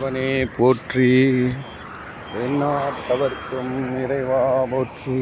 சிவனே 0.00 0.44
போற்றி. 0.44 1.06
என்னாட்டவர்க்கும் 2.42 3.72
இறைவா 4.02 4.64
போற்றி. 4.70 5.16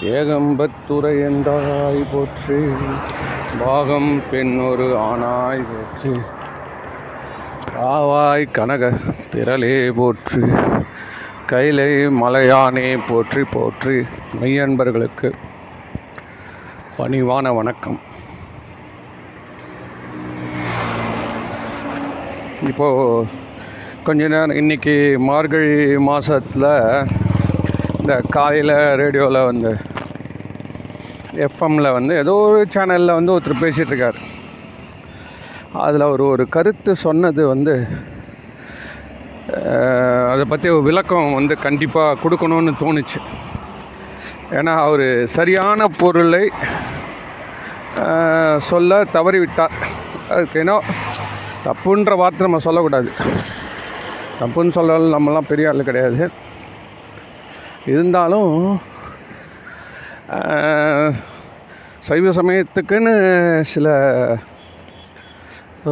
ஏகம்பத்துறை 0.00 1.12
என்றாய் 1.28 2.02
போற்றி. 2.12 2.58
பாகம் 3.60 4.22
பெண்ணொரு 4.30 4.88
ஆனாய் 5.04 5.64
போற்றி. 5.70 6.12
ஆவாய் 7.84 8.44
கனக 8.50 8.90
திரளே 9.32 9.92
போற்றி. 10.00 10.42
கைலை 11.46 11.88
மலையானே 12.06 12.98
போற்றி 13.08 13.44
போற்றி. 13.44 13.96
மெய்யன்பர்களுக்கு 14.40 15.30
பணிவான 16.98 17.54
வணக்கம். 17.54 17.98
இப்போது 22.62 23.42
கொஞ்ச 24.06 24.24
நேரம் 24.32 24.58
இன்றைக்கி 24.60 24.94
மார்கழி 25.26 25.76
மாதத்தில் 26.06 26.66
இந்த 27.98 28.14
காலையில் 28.34 28.72
ரேடியோவில் 29.00 29.38
வந்து 29.50 29.70
எஃப்எம்மில் 31.46 31.88
வந்து 31.96 32.14
ஏதோ 32.22 32.34
ஒரு 32.48 32.58
சேனலில் 32.74 33.14
வந்து 33.18 33.34
ஒருத்தர் 33.34 33.62
பேசிகிட்டு 33.62 33.92
இருக்கார் 33.92 34.18
அதில் 35.84 36.06
அவர் 36.08 36.24
ஒரு 36.32 36.46
கருத்து 36.56 36.94
சொன்னது 37.04 37.44
வந்து 37.52 37.76
அதை 40.32 40.44
பற்றி 40.52 40.74
ஒரு 40.74 40.84
விளக்கம் 40.90 41.38
வந்து 41.38 41.56
கண்டிப்பாக 41.64 42.20
கொடுக்கணும்னு 42.24 42.74
தோணுச்சு. 42.84 43.22
ஏன்னா 44.58 44.76
அவர் 44.86 45.06
சரியான 45.38 45.88
பொருளை 46.02 46.44
சொல்ல 48.70 49.02
தவறிவிட்டார். 49.18 49.76
அதுக்கு 50.32 50.62
ஏன்னோ 50.64 50.78
தப்புன்ற 51.68 52.14
வார்த்தை 52.22 52.46
நம்ம 52.48 52.64
சொல்லக்கூடாது. 52.68 53.10
தப்புன்னு 54.40 54.76
சொல்ல 54.78 54.98
நம்மலாம் 55.14 55.50
பெரிய 55.50 55.70
ஆள் 55.70 55.88
கிடையாது. 55.88 56.26
இருந்தாலும் 57.92 58.50
சைவ 62.08 62.30
சமயத்துக்குன்னு 62.38 63.12
சில 63.72 63.86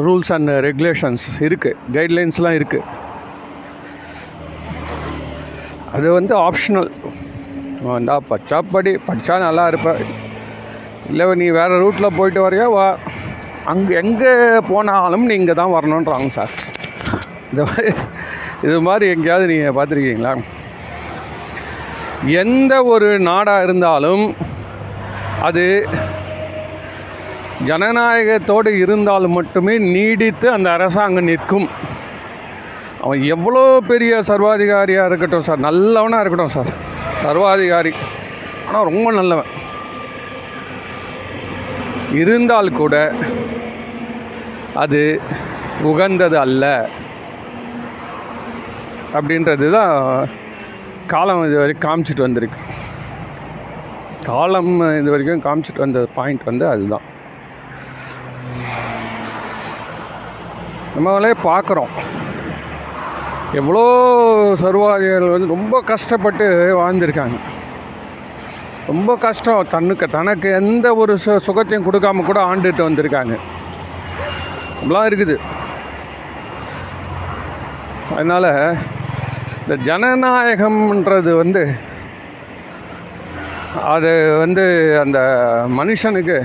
ரூல்ஸ் 0.06 0.32
அண்ட் 0.36 0.52
ரெகுலேஷன்ஸ் 0.66 1.24
இருக்குது 1.48 1.78
கைட்லைன்ஸ்லாம் 1.96 2.58
இருக்குது 2.60 2.88
அது 5.96 6.06
வந்து 6.18 6.34
ஆப்ஷனல் 6.46 6.90
வந்தா 7.94 8.16
படித்தா 8.30 8.58
படி 8.74 8.92
படித்தா 9.06 9.34
நல்லா 9.46 9.64
இருப்பேன் 9.70 10.00
இல்லை 11.10 11.24
நீ 11.42 11.46
வேறு 11.58 11.80
ரூட்டில் 11.82 12.16
போயிட்டு 12.18 12.40
வரையா 12.44 12.66
வா. 12.76 12.86
அங்கே 13.72 13.94
எங்கே 14.02 14.32
போனாலும் 14.70 15.26
நீங்கள் 15.32 15.58
தான் 15.60 15.74
வரணுன்றாங்க 15.76 16.28
சார். 16.38 16.54
இந்த 17.50 17.62
மாதிரி 17.70 17.92
இது 18.66 18.76
மாதிரி 18.80 19.06
எங்கேயாவது 19.14 19.50
நீங்கள் 19.52 19.76
பார்த்துருக்கீங்களா? 19.76 20.32
எந்த 22.42 22.72
ஒரு 22.94 23.08
நாடாக 23.28 23.64
இருந்தாலும் 23.66 24.24
அது 25.48 25.64
ஜனநாயகத்தோடு 27.68 28.70
இருந்தால் 28.84 29.26
மட்டுமே 29.38 29.74
நீடித்து 29.94 30.46
அந்த 30.50 30.68
அரசாங்கம் 30.70 31.28
நிற்கும். 31.30 31.66
அவன் 33.04 33.22
எவ்வளோ 33.34 33.62
பெரிய 33.90 34.12
சர்வாதிகாரியாக 34.30 35.08
இருக்கட்டும் 35.10 35.46
சார் 35.48 35.66
நல்லவனாக 35.68 36.22
இருக்கட்டும் 36.22 36.56
சார். 36.56 36.70
சர்வாதிகாரி. 37.24 37.92
ஆனால் 38.66 38.88
ரொம்ப 38.90 39.08
நல்லவன். 39.12 39.50
இருந்தால் 42.22 42.76
கூட 42.80 42.94
அது 44.82 45.00
உகந்தது 45.90 46.36
அல்ல. 46.38 46.64
அப்படின்றது 49.16 49.66
தான் 49.76 49.94
காலம் 51.12 51.44
இது 51.48 51.56
வரைக்கும் 51.62 51.86
காமிச்சிட்டு 51.86 52.26
வந்திருக்கு. 52.26 52.58
காலம் 54.28 54.74
இது 55.00 55.12
வரைக்கும் 55.12 55.44
காமிச்சிட்டு 55.46 55.84
வந்த 55.84 56.00
பாயிண்ட் 56.16 56.48
வந்து 56.50 56.64
அதுதான். 56.72 57.06
நம்மளே 60.96 61.32
பார்க்குறோம். 61.48 61.92
எவ்வளோ 63.60 63.84
சர்வாதிகள் 64.62 65.32
வந்து 65.32 65.54
ரொம்ப 65.56 65.80
கஷ்டப்பட்டு 65.90 66.46
வாழ்ந்திருக்காங்க. 66.80 67.38
ரொம்ப 68.90 69.10
கஷ்டம். 69.24 69.68
தன்னுக்கு 69.74 70.06
தனக்கு 70.14 70.48
எந்த 70.60 70.86
ஒரு 71.02 71.12
சு 71.24 71.34
சுகத்தையும் 71.48 71.86
கொடுக்காம 71.88 72.24
கூட 72.28 72.38
ஆண்டுட்டு 72.50 72.82
வந்திருக்காங்க. 72.88 73.34
அப்படிலாம் 74.78 75.08
இருக்குது. 75.10 75.36
அதனால் 78.16 78.50
இந்த 79.62 79.74
ஜனநாயகம்ன்றது 79.88 81.32
வந்து 81.42 81.62
அது 83.92 84.10
வந்து 84.42 84.64
அந்த 85.02 85.18
மனுஷனுக்கு 85.78 86.38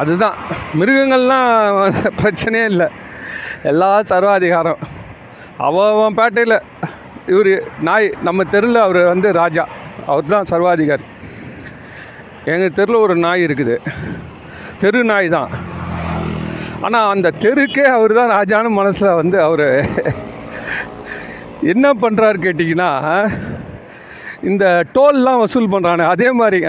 அதுதான். 0.00 0.36
மிருகங்கள்லாம் 0.78 1.50
பிரச்சனையே 2.20 2.66
இல்லை. 2.72 2.88
எல்லா 3.70 3.90
சர்வாதிகாரம். 4.12 4.80
அவன் 5.66 5.92
அவன் 5.94 6.16
பேட்டையில் 6.18 6.56
இவர் 7.32 7.52
நாய் 7.88 8.08
நம்ம 8.26 8.44
தெருவில் 8.54 8.80
அவர் 8.86 9.00
வந்து 9.12 9.28
ராஜா. 9.40 9.64
அவர் 10.12 10.32
தான் 10.34 10.50
சர்வாதிகாரி. 10.52 11.06
எங்கள் 12.52 12.76
தெருவில் 12.78 13.04
ஒரு 13.06 13.16
நாய் 13.26 13.44
இருக்குது. 13.46 13.76
தெரு 14.82 15.02
நாய் 15.12 15.28
தான். 15.36 15.50
ஆனால் 16.86 17.10
அந்த 17.14 17.34
தெருக்கே 17.44 17.86
அவர் 17.98 18.18
தான் 18.20 18.34
ராஜான்னு 18.38 18.72
மனசில் 18.80 19.18
வந்து 19.20 19.38
அவர் 19.48 19.66
என்ன 21.62 21.92
பண்ணுறாரு 21.92 22.38
கேட்டிங்கன்னா 22.44 22.90
இந்த 24.42 24.84
டோல்லாம் 24.94 25.38
வசூல் 25.38 25.72
பண்ணுறானே 25.72 26.06
அதே 26.06 26.30
மாதிரி 26.30 26.64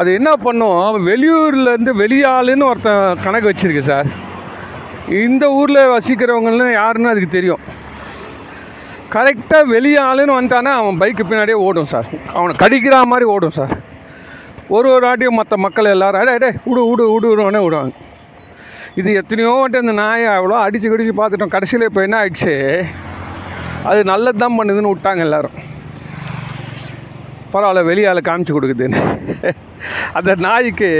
அது 0.00 0.14
என்ன 0.14 0.36
பண்ணும் 0.36 1.06
வெளியூர்லேருந்து 1.06 1.92
வெளியாளுன்னு 2.02 2.68
ஒருத்தன் 2.68 3.18
கணக்கு 3.24 3.50
வச்சுருக்கு 3.50 3.78
சார். 3.78 4.06
இந்த 5.08 5.50
ஊரில் 5.50 5.90
வசிக்கிறவங்கன்னு 5.94 6.72
யாருன்னு 6.72 7.10
அதுக்கு 7.10 7.28
தெரியும். 7.28 7.62
கரெக்டாக 9.14 9.70
வெளியாளுன்னு 9.74 10.36
வந்துட்டானே 10.38 10.70
அவன் 10.80 11.00
பைக்கு 11.00 11.24
பின்னாடியே 11.30 11.58
ஓடும் 11.66 11.84
சார். 11.84 12.06
அவனை 12.34 12.54
கடிக்கிற 12.62 13.02
மாதிரி 13.04 13.24
ஓடும் 13.24 13.56
சார். 13.58 13.74
ஒரு 14.68 14.88
ஒரு 14.94 15.06
ஆட்டியும் 15.10 15.38
மற்ற 15.40 15.56
மக்கள் 15.56 15.84
எல்லோரும் 15.84 16.20
அடே 16.20 16.32
அடே 16.32 16.50
விடு 16.64 16.82
விடு 16.90 17.12
விடுவோன்னே 17.12 17.62
விடுவாங்க 17.64 17.92
இது 19.00 19.10
எத்தனையோ 19.20 19.52
வாட்டி 19.58 19.78
அந்த 19.82 19.94
நாயை 20.00 20.26
அவ்வளோ 20.36 20.56
அடித்து 20.64 20.86
கடிச்சு 20.92 21.12
பார்த்துட்டோம். 21.18 21.52
கடைசியில் 21.54 21.88
இப்போ 21.88 22.00
என்ன 22.06 22.16
ஆயிடுச்சு? 22.20 22.54
அது 23.90 24.00
நல்லது 24.12 24.40
தான் 24.42 24.56
பண்ணுதுன்னு 24.58 24.92
விட்டாங்க 24.92 25.22
எல்லாரும். 25.26 25.56
பரவாயில்ல 27.52 27.80
வெளியால் 27.90 28.26
காமிச்சு 28.28 28.56
கொடுக்குதுன்னு 28.56 29.00
அந்த 30.18 30.32
நாய்க்கு 30.46 30.90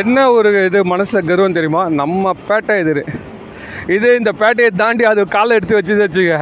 என்ன 0.00 0.18
ஒரு 0.36 0.50
இது 0.68 0.78
மனசில் 0.92 1.26
கர்வம் 1.30 1.56
தெரியுமா? 1.58 1.82
நம்ம 2.00 2.34
பேட்டை 2.48 2.76
இது 2.82 3.04
இதே 3.96 4.12
இந்த 4.20 4.30
பேட்டையை 4.42 4.70
தாண்டி 4.82 5.04
அது 5.12 5.24
காலை 5.36 5.56
எடுத்து 5.58 5.78
வச்சு 5.78 6.02
வச்சுக்க 6.04 6.38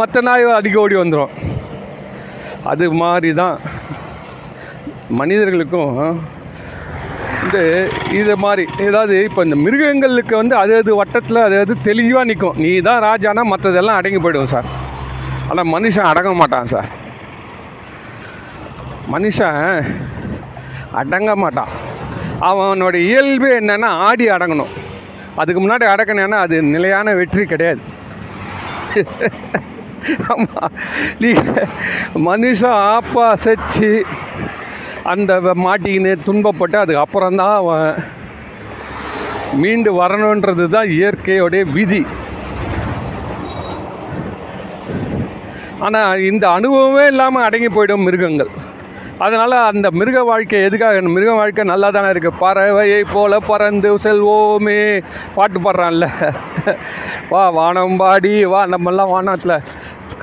மற்ற 0.00 0.20
நாய் 0.28 0.44
அடிக்க 0.58 0.84
ஓடி 0.84 0.96
வந்துடும் 1.02 1.34
அது 2.72 2.86
மாதிரி 3.02 3.30
தான் 3.42 3.56
மனிதர்களுக்கும் 5.20 5.96
வந்து 7.40 7.62
இது 8.20 8.34
மாதிரி 8.44 8.64
ஏதாவது 8.86 9.14
இப்போ 9.28 9.40
இந்த 9.46 9.56
மிருகங்களுக்கு 9.64 10.34
வந்து 10.40 10.54
அது 10.62 10.72
அது 10.82 10.92
வட்டத்தில் 11.00 11.40
அது 11.46 11.56
அது 11.64 11.74
தெளிவாக 11.88 12.28
நிற்கும் 12.30 12.58
நீ 12.62 12.70
தான் 12.88 13.02
ராஜானா 13.08 13.42
மற்றதெல்லாம் 13.52 13.98
அடங்கி 14.00 14.20
போயிடுவோம் 14.24 14.52
சார். 14.54 14.68
ஆனால் 15.50 15.70
மனுஷன் 15.74 16.08
அடங்க 16.10 16.32
மாட்டான் 16.40 16.70
சார். 16.72 16.88
மனுஷன் 19.14 19.60
அடங்க 21.02 21.30
மாட்டான். 21.42 21.72
அவனோட 22.48 22.96
இயல்பே 23.08 23.50
என்னென்னா 23.60 23.90
ஆடி 24.08 24.26
அடங்கணும். 24.36 24.74
அதுக்கு 25.40 25.60
முன்னாடி 25.62 25.86
அடக்கணும்னா 25.94 26.40
அது 26.46 26.56
நிலையான 26.74 27.14
வெற்றி 27.20 27.44
கிடையாது. 27.54 27.82
ஆமாம் 30.32 30.72
நீ 31.22 31.30
மனுஷன் 32.28 32.78
ஆப்பா 32.92 33.26
செச்சு 33.44 33.90
அந்த 35.08 35.40
வ- 35.40 35.54
மாட்டிக்கின்னு 35.64 36.16
துன்பப்பட்டு 36.26 36.76
அதுக்கு 36.76 36.96
அப்புறம்தான் 36.96 37.54
அவன் 37.54 37.94
மீண்டு 39.52 40.02
வரணுன்றது 40.02 40.68
தான் 40.68 40.86
இயற்கையோடைய 40.86 41.72
விதி. 41.72 42.06
ஆனால் 45.80 46.18
இந்த 46.20 46.48
அனுபவமே 46.48 47.06
இல்லாமல் 47.06 47.42
அடங்கி 47.42 47.66
போயிடும் 47.66 48.02
மிருகங்கள். 48.02 48.50
அதனால் 49.18 49.50
அந்த 49.50 49.90
மிருக 49.90 50.22
வாழ்க்கை 50.22 50.62
எதுக்காக? 50.62 51.00
மிருக 51.00 51.32
வாழ்க்கை 51.32 51.64
நல்லா 51.64 51.90
தானே 51.90 52.08
இருக்குது 52.08 52.40
பறவையை 52.40 53.04
போல 53.12 53.38
பறந்து 53.38 53.96
செல்வோமே. 53.96 55.02
பாட்டு 55.34 55.60
பாடுறான்ல. 55.60 56.06
வா 57.28 57.52
வானம்பாடி 57.52 58.42
வா 58.46 58.66
நம்மெல்லாம் 58.66 59.10
வானத்தில் 59.10 59.64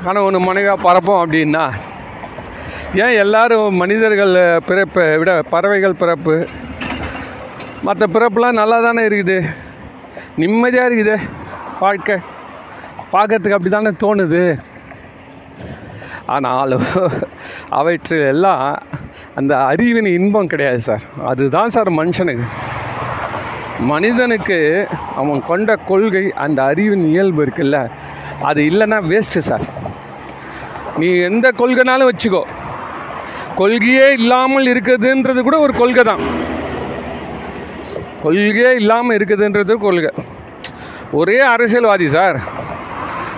கணவன் 0.03 0.43
மனைவியாக 0.43 0.83
பறப்போம் 0.83 1.21
அப்படின்னா 1.23 1.65
ஏன் 3.03 3.15
எல்லாரும் 3.23 3.75
மனிதர்கள் 3.81 4.33
பிறப்பை 4.65 5.17
விட 5.17 5.31
பறவைகள் 5.53 5.95
பிறப்பு? 6.01 6.35
மற்ற 7.87 8.05
பிறப்புலாம் 8.13 8.59
நல்லா 8.59 8.77
தானே 8.81 9.01
இருக்குது? 9.07 9.37
நிம்மதியாக 10.35 10.89
இருக்குது 10.89 11.15
வாழ்க்கை. 11.79 12.15
பார்க்கறதுக்கு 13.13 13.57
அப்படி 13.57 13.71
தானே 13.75 13.91
தோணுது. 14.03 14.43
ஆனாலும் 16.25 16.85
அவற்றில் 17.69 18.25
எல்லாம் 18.33 18.63
அந்த 19.35 19.53
அறிவின் 19.71 20.09
இன்பம் 20.17 20.51
கிடையாது 20.53 20.81
சார். 20.81 21.03
அதுதான் 21.25 21.73
சார் 21.75 21.91
மனுஷனுக்கு. 21.91 22.47
மனிதனுக்கு 23.93 24.59
அவன் 25.15 25.45
கொண்ட 25.47 25.75
கொள்கை 25.75 26.25
அந்த 26.45 26.63
அறிவின் 26.63 27.07
இயல்பு 27.13 27.45
இருக்குல்ல. 27.45 27.79
அது 28.41 28.63
இல்லைன்னா 28.63 28.99
வேஸ்ட்டு 29.11 29.47
சார். 29.49 29.65
நீ 30.97 31.09
எந்த 31.29 31.51
கொள்கைனாலும் 31.57 32.11
வச்சுக்கோ. 32.11 32.43
கொள்கையே 33.55 34.07
இல்லாமல் 34.11 34.65
இருக்குதுன்றது 34.65 35.41
கூட 35.41 35.59
ஒரு 35.59 35.73
கொள்கை 35.73 36.03
தான். 36.03 36.19
கொள்கையே 38.23 38.75
இல்லாமல் 38.75 39.17
இருக்குதுன்றது 39.17 39.73
கொள்கை. 39.75 40.11
ஒரே 41.11 41.39
அரசியல்வாதி 41.39 42.07
சார். 42.09 42.37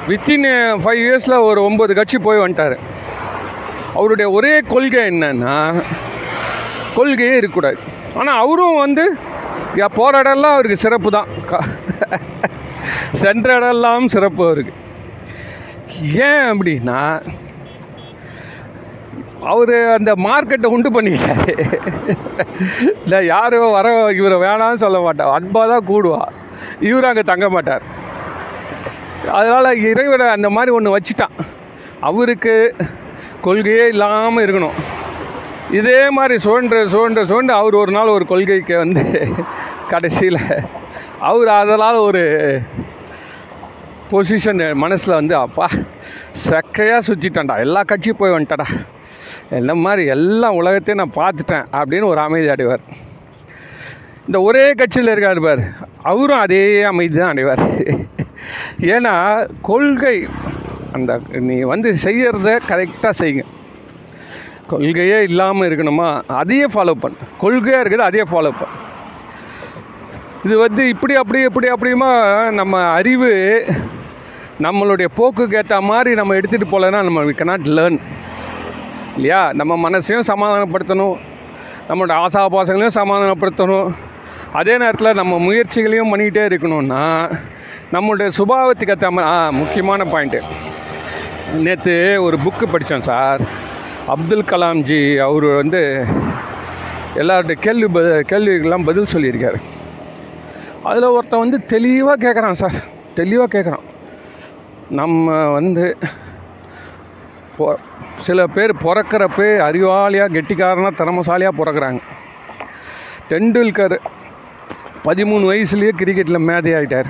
வித்தின் 0.07 0.47
ஃபைவ் 0.83 1.01
இயர்ஸில் 1.05 1.43
ஒரு 1.43 1.61
ஒம்பது 1.61 1.93
கட்சி 1.95 2.17
போய் 2.17 2.37
வந்துட்டார். 2.37 2.77
அவருடைய 3.93 4.31
ஒரே 4.31 4.61
கொள்கை 4.67 5.01
என்னன்னா 5.01 5.83
கொள்கையே 6.95 7.35
இருக்கக்கூடாது. 7.35 7.77
ஆனால் 8.15 8.39
அவரும் 8.39 8.79
வந்து 8.79 9.05
போராடலாம் 9.77 9.93
போகிற 9.95 10.53
அவருக்கு 10.53 10.77
சிறப்பு 10.77 11.09
தான். 11.11 11.27
சென்ற 13.21 13.59
இடம்லாம் 13.59 14.05
சிறப்பு 14.05 14.45
அவருக்கு. 14.45 14.73
ஏன் 16.01 16.45
அப்படின்னா 16.51 17.21
அவர் 19.51 19.75
அந்த 19.97 20.11
மார்க்கெட்டை 20.27 20.69
உண்டு 20.75 20.89
பண்ணிக்கிட்டாரு. 20.95 21.53
இல்லை 23.03 23.19
யாரும் 23.33 23.75
வர 23.77 23.87
இவரை 24.19 24.37
வேணாம்னு 24.45 24.83
சொல்ல 24.85 24.99
மாட்டார். 25.05 25.33
அன்பாக 25.37 25.67
தான் 25.73 25.87
கூடுவா. 25.91 26.21
இவர் 26.89 27.09
அங்கே 27.09 27.23
தங்க 27.31 27.47
மாட்டார். 27.55 27.85
அதனால் 29.39 29.81
இறைவனை 29.89 30.27
அந்த 30.35 30.49
மாதிரி 30.57 30.71
ஒன்று 30.77 30.95
வச்சுட்டான். 30.95 31.35
அவருக்கு 32.09 32.55
கொள்கையே 33.45 33.85
இல்லாமல் 33.93 34.43
இருக்கணும். 34.45 34.77
இதே 35.79 36.01
மாதிரி 36.17 36.35
சுழன்ற 36.43 36.75
சுழன்ற 36.91 37.21
சுழன்று 37.29 37.53
அவர் 37.61 37.75
ஒரு 37.83 37.91
நாள் 37.95 38.15
ஒரு 38.17 38.25
கொள்கைக்கு 38.31 38.75
வந்து 38.83 39.03
கடைசியில் 39.91 40.39
அவர் 41.29 41.49
அதனால் 41.61 41.97
ஒரு 42.07 42.23
பொசிஷன் 44.11 44.63
மனசில் 44.83 45.17
வந்து 45.19 45.35
அப்பா 45.45 45.67
செக்கையாக 46.45 47.01
சுற்றிட்டேன்டா 47.07 47.55
எல்லா 47.65 47.81
கட்சியும் 47.89 48.19
போய் 48.21 48.35
வந்துட்டடா 48.35 48.67
என்ன 49.49 49.73
மாதிரி 49.73 50.05
எல்லா 50.05 50.47
உலகத்தையும் 50.51 51.01
நான் 51.01 51.19
பார்த்துட்டேன் 51.23 51.67
அப்படின்னு 51.79 52.09
ஒரு 52.11 52.19
அமைதி 52.19 52.47
அடைவார். 52.47 52.83
இந்த 54.27 54.41
ஒரே 54.41 54.73
கட்சியில் 54.73 55.11
இருக்கார் 55.11 55.39
பார். 55.39 55.61
அவரும் 56.03 56.39
அதே 56.39 56.83
அமைதி 56.83 57.15
தான் 57.17 57.33
அடைவார். 57.33 57.63
ஏன்னா 58.95 59.13
கொள்கை 59.61 60.27
அந்த 60.91 61.19
நீ 61.31 61.61
வந்து 61.61 61.89
செய்கிறத 62.03 62.57
கரெக்டாக 62.69 63.13
செய்யுங்க. 63.21 63.45
கொள்கையே 64.67 65.19
இல்லாமல் 65.29 65.67
இருக்கணுமா? 65.69 66.21
அதையே 66.27 66.65
ஃபாலோ 66.65 66.95
பண்ண. 67.01 67.17
கொள்கையாக 67.41 67.81
இருக்குது 67.81 68.07
அதையே 68.09 68.25
ஃபாலோ 68.31 68.51
பண்ண. 68.59 68.73
இது 70.45 70.57
வந்து 70.57 70.89
இப்படி 70.89 71.13
அப்படி 71.13 71.39
இப்படி 71.43 71.67
அப்படியுமா 71.67 72.11
நம்ம 72.51 72.83
அறிவு 72.91 73.31
நம்மளுடைய 74.65 75.07
போக்குக்கு 75.17 75.55
ஏற்ற 75.55 75.81
மாதிரி 75.81 76.15
நம்ம 76.15 76.35
எடுத்துகிட்டு 76.35 76.73
போகலன்னா 76.73 77.01
நம்ம 77.03 77.23
வி 77.23 77.33
கனாட் 77.39 77.67
லேர்ன் 77.77 77.99
இல்லையா? 79.17 79.41
நம்ம 79.53 79.89
மனசையும் 79.89 80.27
சமாதானப்படுத்தணும். 80.31 81.15
நம்மளோட 81.89 82.13
ஆசாபாசங்களையும் 82.23 82.97
சமாதானப்படுத்தணும். 82.99 83.89
அதே 84.53 84.73
நேரத்தில் 84.77 85.17
நம்ம 85.19 85.37
முயற்சிகளையும் 85.37 86.11
பண்ணிக்கிட்டே 86.11 86.43
இருக்கணும்னா 86.49 87.03
நம்மளுடைய 87.91 88.29
சுபாவத்துக்கு 88.37 88.93
ஏற்ற 88.93 89.11
மாதிரி 89.11 89.33
ஆ 89.33 89.49
முக்கியமான 89.49 90.03
பாயிண்ட்டு 90.03 90.39
நேற்று 91.65 92.23
ஒரு 92.23 92.37
புக்கு 92.45 92.65
படித்தோம் 92.71 93.07
சார். 93.09 93.41
அப்துல் 94.07 94.49
கலாம்ஜி 94.51 95.01
அவர் 95.27 95.45
வந்து 95.61 95.81
எல்லாருடைய 97.15 97.57
கேள்வி 97.61 97.87
ப 97.87 97.99
கேள்விக்கெல்லாம் 98.31 98.87
பதில் 98.89 99.11
சொல்லியிருக்காரு. 99.13 99.59
அதில் 100.83 101.13
ஒருத்தன் 101.15 101.43
வந்து 101.45 101.59
தெளிவாக 101.65 102.19
கேட்குறான் 102.23 102.59
சார். 102.61 102.77
தெளிவாக 103.15 103.51
கேட்குறான் 103.53 103.85
நம்ம 104.89 105.47
வந்து 105.49 105.97
பொ- 107.59 107.75
சில 108.17 108.47
பேர் 108.47 108.75
பிறக்கிறப்பே 108.75 109.59
அறிவாளியாக 109.59 110.33
கெட்டிக்காரனாக 110.33 110.89
திறமசாலியாக 110.97 111.49
பிறக்கிறாங்க. 111.57 111.99
டெண்டுல்கர் 113.29 113.97
பதிமூணு 115.03 115.51
வயசுலேயே 115.51 115.91
கிரிக்கெட்டில் 115.97 116.39
மேதை 116.39 116.73
ஆகிட்டார் 116.73 117.05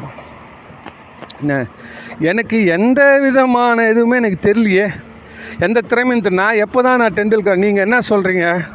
என்ன? 1.40 1.66
எனக்கு 2.20 2.66
எந்த 2.66 3.20
விதமான 3.20 3.88
எதுவுமே 3.88 4.16
எனக்கு 4.16 4.52
தெரியலையே. 4.52 4.90
எந்த 5.60 5.82
திறமையும் 5.82 6.34
நான் 6.34 6.56
எப்போ 6.56 6.82
தான் 6.82 6.98
நான் 6.98 7.14
டெண்டுல்கர் 7.14 7.56
நீங்கள் 7.56 7.84
என்ன 7.84 8.00
சொல்கிறீங்க 8.10 8.68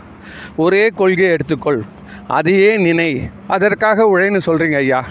ஒரே 0.56 0.88
கொள்கையை 0.88 1.36
எடுத்துக்கொள். 1.36 1.80
அதையே 2.28 2.76
நினை. 2.76 3.30
அதற்காக 3.46 4.04
உழைன்னு 4.04 4.40
சொல்கிறீங்க 4.46 4.76
ஐயா. 4.76 5.04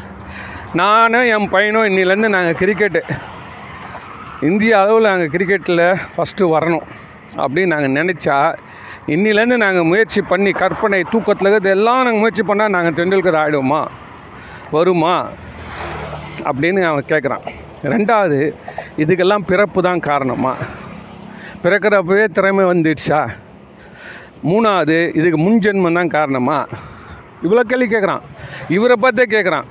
நானும் 0.73 1.23
என் 1.23 1.49
பையனும் 1.49 1.83
இன்னிலேருந்து 1.83 2.29
நாங்கள் 2.29 2.53
கிரிக்கெட்டு 2.53 3.01
இந்திய 4.41 4.77
அளவில் 4.77 5.03
நாங்கள் 5.03 5.29
கிரிக்கெட்டில் 5.29 5.83
ஃபஸ்ட்டு 6.13 6.45
வரணும் 6.45 6.85
அப்படின்னு 7.37 7.73
நாங்கள் 7.73 7.95
நினச்சா 7.99 8.37
இன்னிலேருந்து 9.07 9.57
நாங்கள் 9.57 9.83
முயற்சி 9.83 10.21
பண்ணி 10.21 10.51
கற்பனை 10.51 11.03
தூக்கத்தில் 11.11 11.47
இருக்கிறது 11.47 11.75
எல்லாம் 11.77 12.03
நாங்கள் 12.03 12.19
முயற்சி 12.19 12.43
பண்ணால் 12.43 12.69
நாங்கள் 12.69 12.93
டெண்டுல்கர் 12.93 13.39
ஆகிடுவோமா 13.41 13.81
வருமா? 14.71 15.13
அப்படின்னு 16.45 16.81
அவன் 16.81 17.09
கேட்குறான் 17.09 17.45
ரெண்டாவது 17.83 18.39
இதுக்கெல்லாம் 18.97 19.47
பிறப்பு 19.47 19.81
தான் 19.81 19.99
காரணமா? 19.99 20.53
பிறக்கிறப்பவே 21.63 22.25
திறமை 22.27 22.65
வந்துடுச்சா? 22.65 23.21
மூணாவது 24.43 25.11
இதுக்கு 25.15 25.37
முன்ஜென்மம் 25.37 25.93
தான் 25.93 26.07
காரணமா? 26.07 26.67
இவ்வளோ 27.43 27.61
கேள்வி 27.61 27.87
கேட்குறான் 27.87 28.23
இவரை 28.69 28.95
பார்த்தே 28.95 29.25
கேட்குறான் 29.25 29.67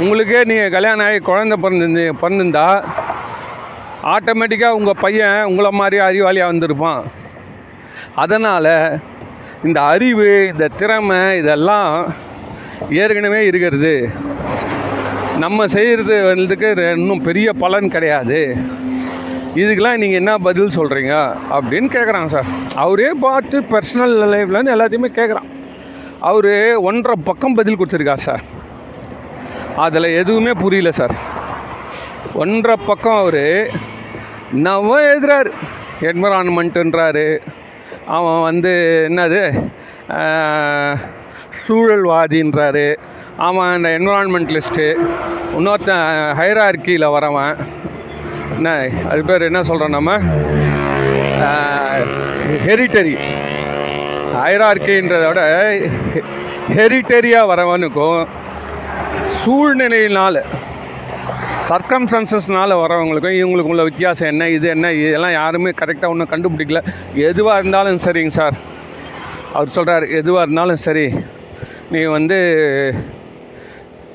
உங்களுக்கே 0.00 0.44
நீங்கள் 0.44 0.70
கல்யாணம் 0.70 1.06
ஆகி 1.06 1.18
குழந்தை 1.18 1.56
பிறந்து 1.56 2.04
பிறந்திருந்தா 2.22 2.66
ஆட்டோமேட்டிக்காக 4.02 4.78
உங்கள் 4.80 5.00
பையன் 5.00 5.44
உங்களை 5.44 5.70
மாதிரி 5.70 5.98
அறிவாளியாக 6.02 6.52
வந்திருப்பான். 6.52 7.02
அதனால் 8.14 9.00
இந்த 9.64 9.78
அறிவு 9.80 10.28
இந்த 10.52 10.68
திறமை 10.68 11.38
இதெல்லாம் 11.38 12.14
ஏற்கனவே 12.90 13.40
இருக்கிறது. 13.46 13.94
நம்ம 15.38 15.66
செய்கிறது 15.66 16.16
வந்துக்கு 16.30 16.70
இன்னும் 16.96 17.22
பெரிய 17.22 17.52
பலன் 17.52 17.88
கிடையாது. 17.88 18.40
இதுக்கெல்லாம் 19.54 20.00
நீங்கள் 20.02 20.20
என்ன 20.22 20.38
பதில் 20.46 20.76
சொல்கிறீங்க 20.76 21.14
அப்படின்னு 21.56 21.88
கேட்குறான் 21.94 22.32
சார். 22.34 22.48
அவரே 22.74 23.10
பார்த்து 23.26 23.60
பர்சனல் 23.72 24.16
லைஃப்லேருந்து 24.34 24.74
எல்லாத்தையுமே 24.76 25.10
கேட்குறான் 25.18 25.48
அவர் 26.30 26.52
ஒன்றரை 26.88 27.16
பக்கம் 27.24 27.54
பதில் 27.54 27.78
கொடுத்துருக்கா 27.78 28.16
சார். 28.26 28.42
அதில் 29.76 30.16
எதுவுமே 30.20 30.52
புரியல 30.64 30.90
சார். 30.90 31.14
ஒன்றரை 32.42 32.76
பக்கம் 32.86 33.20
அவர் 33.22 33.44
நவ 34.52 34.96
எழுதுறாரு. 35.10 35.50
என்விரான்மெண்ட்டுன்றாரு 36.00 37.26
அவன் 38.06 38.40
வந்து 38.40 38.72
என்னது? 39.08 39.42
சூழல்வாதின்றாரு. 41.62 42.86
அவன் 43.36 43.76
இந்த 43.76 43.88
என்விரான்மெண்டலிஸ்ட்டு 43.98 44.86
இன்னொருத்தன் 45.56 46.06
ஹைரார்கியில் 46.40 47.12
வரவன். 47.14 47.56
என்ன 48.56 48.88
அது 49.10 49.22
பேர் 49.24 49.48
என்ன 49.50 49.62
சொல்கிறோம் 49.62 49.96
நம்ம? 49.98 50.18
ஹெரிட்டரி 52.66 53.14
ஹைரார்கின்றத 54.42 55.24
விட 55.28 55.42
ஹெரிட்டரியாக 56.76 57.50
வரவனுக்கும் 57.52 58.26
சூழ்நிலையினால் 59.40 60.38
சர்க்கம்சன்சஸ்னால் 61.68 62.80
வரவங்களுக்கும் 62.82 63.38
இவங்களுக்கு 63.40 63.72
உள்ள 63.74 63.82
வித்தியாசம் 63.88 64.30
என்ன 64.32 64.48
இது 64.56 64.68
என்ன 64.68 64.92
இதெல்லாம் 64.92 65.36
யாருமே 65.40 65.70
கரெக்டாக 65.80 66.12
ஒன்றும் 66.12 66.30
கண்டுபிடிக்கல. 66.32 66.80
எதுவாக 67.28 67.58
இருந்தாலும் 67.58 68.02
சரிங்க 68.04 68.34
சார். 68.38 68.56
அவர் 69.56 69.74
சொல்கிறார் 69.76 70.04
எதுவாக 70.20 70.44
இருந்தாலும் 70.46 70.80
சரி 70.86 71.06
நீ 71.92 72.02
வந்து 72.16 72.38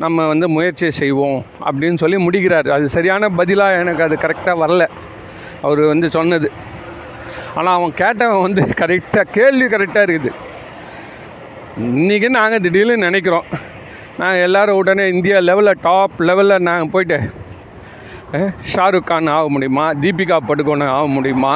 நம்ம 0.04 0.26
வந்து 0.28 0.48
முயற்சி 0.56 0.88
செய்வோம் 1.02 1.40
அப்படின்னு 1.68 2.02
சொல்லி 2.04 2.18
முடிக்கிறார். 2.18 2.68
அது 2.76 2.90
சரியான 2.96 3.30
பதிலாக 3.40 3.80
எனக்கு 3.84 4.04
அது 4.08 4.16
கரெக்டாக 4.26 4.62
வரல. 4.64 4.86
அவர் 5.62 5.82
வந்து 5.94 6.10
சொன்னது. 6.18 6.50
ஆனால் 7.56 7.76
அவன் 7.78 7.94
கேட்டவன் 8.02 8.46
வந்து 8.48 8.62
கரெக்டாக 8.82 9.32
கேள்வி 9.38 9.68
கரெக்டாக 9.76 10.08
இருக்குது. 10.08 10.34
இன்றைக்கி 11.80 12.30
நாங்கள் 12.40 12.64
திடீர்னு 12.66 12.98
நினைக்கிறோம். 13.08 13.48
நாங்கள் 14.20 14.44
எல்லோரும் 14.46 14.80
உடனே 14.82 15.04
இந்தியா 15.14 15.38
லெவலில் 15.48 15.82
டாப் 15.88 16.16
லெவலில் 16.28 16.66
நாங்கள் 16.68 16.92
போயிட்டு 16.94 17.18
ஷாருக் 18.72 19.10
கான் 19.10 19.30
ஆக 19.34 19.50
முடியுமா? 19.56 19.84
தீபிகா 20.04 20.38
படுகோன் 20.48 20.84
ஆக 20.96 21.06
முடியுமா? 21.18 21.52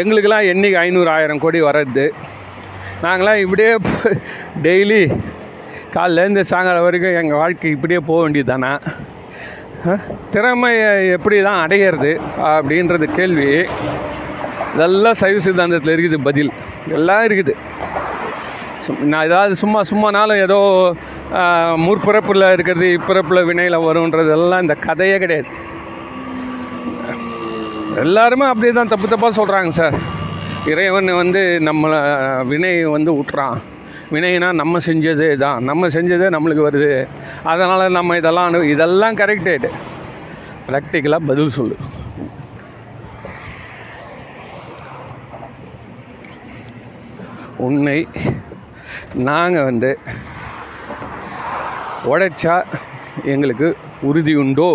எங்களுக்கெல்லாம் 0.00 0.48
என்றைக்கு 0.52 0.78
ஐநூறு 0.82 1.10
ஆயிரம் 1.14 1.42
கோடி 1.44 1.58
வர்றது? 1.68 2.04
நாங்களாம் 3.04 3.42
இப்படியே 3.44 3.72
டெய்லி 4.66 5.00
காலிலேருந்து 5.96 6.44
சாயங்காலம் 6.50 6.86
வரைக்கும் 6.86 7.18
எங்கள் 7.22 7.40
வாழ்க்கை 7.42 7.72
இப்படியே 7.76 8.00
போக 8.10 8.20
வேண்டியது 8.24 8.50
தானே 8.52 8.70
திறமையை 10.34 10.88
எப்படி 11.16 11.36
தான் 11.48 11.62
அடையிறது 11.64 12.12
அப்படின்றது 12.52 13.06
கேள்வி. 13.18 13.48
இதெல்லாம் 14.74 15.18
சைவ 15.22 15.36
சித்தாந்தத்தில் 15.46 15.94
இருக்குது 15.94 16.18
பதில். 16.28 16.52
எல்லாம் 16.98 17.24
இருக்குது. 17.28 17.54
நான் 19.10 19.26
ஏதாவது 19.28 19.54
சும்மா 19.60 19.80
சும்மானாலும் 19.90 20.40
ஏதோ 20.46 20.58
முற்பிறப்பில் 21.84 22.52
இருக்கிறது 22.54 22.86
இப்பிறப்பில் 22.96 23.46
வினையில் 23.50 23.84
வரும்ன்றதெல்லாம் 23.86 24.64
இந்த 24.64 24.74
கதையே 24.86 25.16
கிடையாது. 25.22 25.50
எல்லாருமே 28.02 28.46
அப்படியே 28.50 28.72
தான் 28.78 28.92
தப்பு 28.92 29.06
தப்பாக 29.12 29.32
சொல்கிறாங்க 29.38 29.72
சார். 29.80 29.96
இறைவன் 30.72 31.10
வந்து 31.22 31.40
நம்மளை 31.68 31.98
வினை 32.50 32.72
வந்து 32.96 33.10
விட்டுறான் 33.18 33.58
வினைனா 34.14 34.48
நம்ம 34.60 34.78
செஞ்சது 34.86 35.26
தான். 35.44 35.58
நம்ம 35.70 35.88
செஞ்சதே 35.96 36.28
நம்மளுக்கு 36.34 36.66
வருது. 36.68 36.92
அதனால் 37.52 37.94
நம்ம 37.98 38.16
இதெல்லாம் 38.20 38.48
அனு 38.50 38.70
இதெல்லாம் 38.74 39.18
கரெக்டேட்டு 39.20 39.70
ப்ராக்டிக்கலாக 40.68 41.28
பதில் 41.30 41.56
சொல்லு. 41.58 41.76
உன்னை 47.66 47.98
நாங்கள் 49.28 49.68
வந்து 49.70 49.90
உழைச்சா 52.10 52.54
எங்களுக்கு 53.32 53.68
உறுதி 54.08 54.34
உண்டோ 54.42 54.70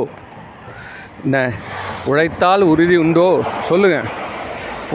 என்ன 1.26 1.38
உழைத்தால் 2.12 2.64
உறுதி 2.72 2.96
உண்டோ 3.04 3.28
சொல்லுங்கள் 3.70 4.08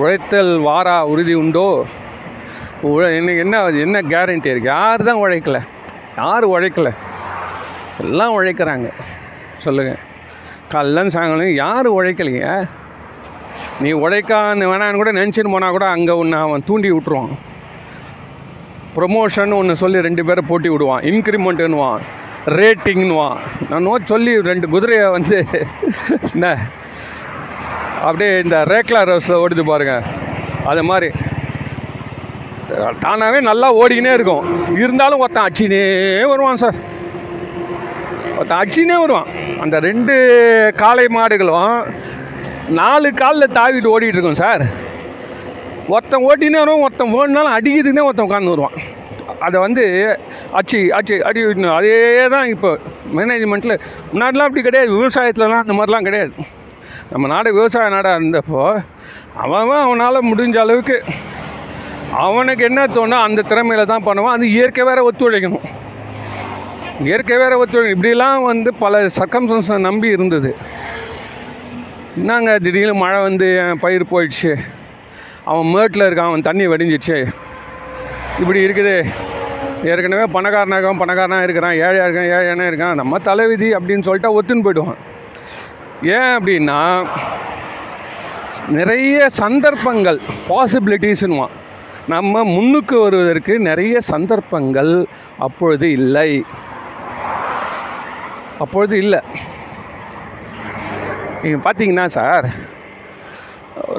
உழைத்தல் 0.00 0.52
வாரா 0.68 0.96
உறுதி 1.12 1.34
உண்டோ 1.42 1.68
உழ 2.88 3.02
என்ன 3.18 3.34
என்ன 3.42 3.60
என்ன 3.84 3.98
கேரண்டி 4.12 4.50
இருக்குது 4.52 4.72
யார் 4.76 5.06
தான் 5.08 5.20
உழைக்கல? 5.24 5.58
யார் 6.22 6.44
உழைக்கல? 6.54 6.88
எல்லாம் 8.04 8.34
உழைக்கிறாங்க. 8.38 8.88
சொல்லுங்கள் 9.64 10.00
கல்லன் 10.72 11.12
சாங்கலும் 11.14 11.54
யார் 11.64 11.88
உழைக்கலைங்க. 11.98 12.48
நீ 13.82 13.90
உழைக்கான்னு 14.04 14.68
வேணான்னு 14.70 15.00
கூட 15.00 15.12
நினச்சின்னு 15.20 15.54
போனால் 15.54 15.76
கூட 15.76 15.86
அங்கே 15.94 16.14
ஒன்று 16.22 16.38
அவன் 16.44 16.66
தூண்டி 16.68 16.90
விட்ருவான் 16.94 17.32
ப்ரொமோஷன் 18.96 19.56
ஒன்று 19.60 19.80
சொல்லி 19.82 20.06
ரெண்டு 20.08 20.22
பேரை 20.28 20.42
போட்டி 20.50 20.68
விடுவான். 20.72 21.04
இன்க்ரிமெண்ட்டுன்னுவான் 21.12 22.04
ரேட்டிங்னுவான் 22.46 23.38
நான் 23.68 23.86
நோ 23.88 23.92
சொல்லி 24.10 24.32
ரெண்டு 24.48 24.66
குதிரையை 24.72 25.06
வந்து 25.16 25.36
என்ன 26.32 26.46
அப்படியே 28.06 28.32
இந்த 28.44 28.56
ரேக்லா 28.72 29.02
ரோஸில் 29.10 29.42
ஓடுது 29.42 29.62
பாருங்கள் 29.68 30.04
அது 30.70 30.82
மாதிரி. 30.88 31.08
தானாகவே 33.04 33.40
நல்லா 33.48 33.68
ஓடிக்கினே 33.80 34.12
இருக்கும். 34.18 34.44
இருந்தாலும் 34.82 35.22
ஒருத்தன் 35.24 35.46
அச்சினே 35.48 35.80
வருவான் 36.32 36.60
சார். 36.62 36.78
ஒருத்தன் 38.36 38.60
அச்சினே 38.62 38.96
வருவான். 39.04 39.30
அந்த 39.64 39.78
ரெண்டு 39.88 40.14
காளை 40.82 41.06
மாடுகளும் 41.16 41.92
நாலு 42.80 43.08
காலில் 43.22 43.54
தாவிட்டு 43.58 43.92
ஓடிட்டு 43.94 44.16
இருக்கும் 44.18 44.40
சார். 44.44 44.64
ஒருத்தன் 45.94 46.26
ஓட்டினே 46.28 46.60
வரும் 46.64 46.84
ஒருத்தன் 46.86 47.14
ஓடினாலும் 47.20 47.56
அடிக்கிறதுக்குனே 47.56 48.06
ஒருத்தன் 48.08 48.28
உட்காந்து 48.28 48.54
வருவான். 48.54 48.78
அதை 49.46 49.56
வந்து 49.66 49.84
அச்சு 50.58 50.78
அச்சு 50.98 51.14
அடி 51.28 51.40
அதே 51.78 51.94
தான் 52.34 52.48
இப்போ. 52.54 52.70
மேனேஜ்மெண்ட்டில் 53.16 53.76
முன்னாடிலாம் 54.10 54.48
அப்படி 54.48 54.64
கிடையாது. 54.68 54.90
விவசாயத்துலலாம் 54.98 55.64
அந்த 55.64 55.76
மாதிரிலாம் 55.78 56.06
கிடையாது. 56.08 56.34
நம்ம 57.12 57.28
நாடு 57.32 57.48
விவசாய 57.56 57.88
நாடாக 57.94 58.18
இருந்தப்போ 58.18 58.60
அவன் 59.44 59.84
அவனால் 59.86 60.26
முடிஞ்ச 60.30 60.56
அளவுக்கு 60.64 60.96
அவனுக்கு 62.24 62.62
என்ன 62.68 62.80
தோணும் 62.96 63.24
அந்த 63.26 63.40
திறமையில 63.50 63.84
தான் 63.92 64.06
பண்ணுவான். 64.08 64.36
அது 64.36 64.46
இயற்கை 64.56 64.84
வேற 64.88 65.00
ஒத்துழைக்கணும் 65.08 65.64
இயற்கை 67.06 67.36
வேற 67.42 67.52
ஒத்துழைக்கணும் 67.60 67.96
இப்படிலாம் 67.96 68.42
வந்து 68.50 68.70
பல 68.82 69.00
சர்க்கம்சன்ஸை 69.18 69.78
நம்பி 69.88 70.08
இருந்தது. 70.16 70.50
என்னங்க 72.20 72.52
திடீர்னு 72.64 72.94
மழை 73.02 73.20
வந்து 73.28 73.46
என் 73.62 73.82
பயிர் 73.84 74.10
போயிடுச்சு. 74.12 74.52
அவன் 75.52 75.70
மேட்டில் 75.74 76.06
இருக்கான் 76.08 76.30
அவன் 76.32 76.48
தண்ணி 76.48 76.66
வடிஞ்சிச்சு. 76.72 77.16
இப்படி 78.42 78.60
இருக்குது. 78.66 78.96
ஏற்கனவே 79.90 80.26
பணக்காரனாக 80.36 80.92
பணக்காரனாக 81.02 81.46
இருக்கிறான் 81.46 81.78
ஏழையாக 81.86 82.06
இருக்கான் 82.08 82.32
ஏழையான 82.36 82.66
இருக்கான். 82.70 83.00
நம்ம 83.00 83.18
தலைவிதி 83.28 83.68
அப்படின்னு 83.78 84.06
சொல்லிட்டு 84.08 84.36
ஒத்துன்னு 84.38 84.66
போயிடுவான். 84.66 85.00
ஏன் 86.16 86.32
அப்படின்னா 86.36 86.78
நிறைய 88.78 89.28
சந்தர்ப்பங்கள் 89.42 90.18
பாசிபிலிட்டிஸ்னுவான் 90.50 91.54
நம்ம 92.12 92.44
முன்னுக்கு 92.54 92.96
வருவதற்கு 93.04 93.54
நிறைய 93.68 93.94
சந்தர்ப்பங்கள் 94.12 94.92
அப்பொழுது 95.46 95.86
இல்லை. 95.98 96.30
அப்பொழுது 98.64 98.96
இல்லை. 99.04 99.20
நீங்கள் 101.42 101.64
பார்த்தீங்கன்னா 101.66 102.06
சார் 102.18 102.46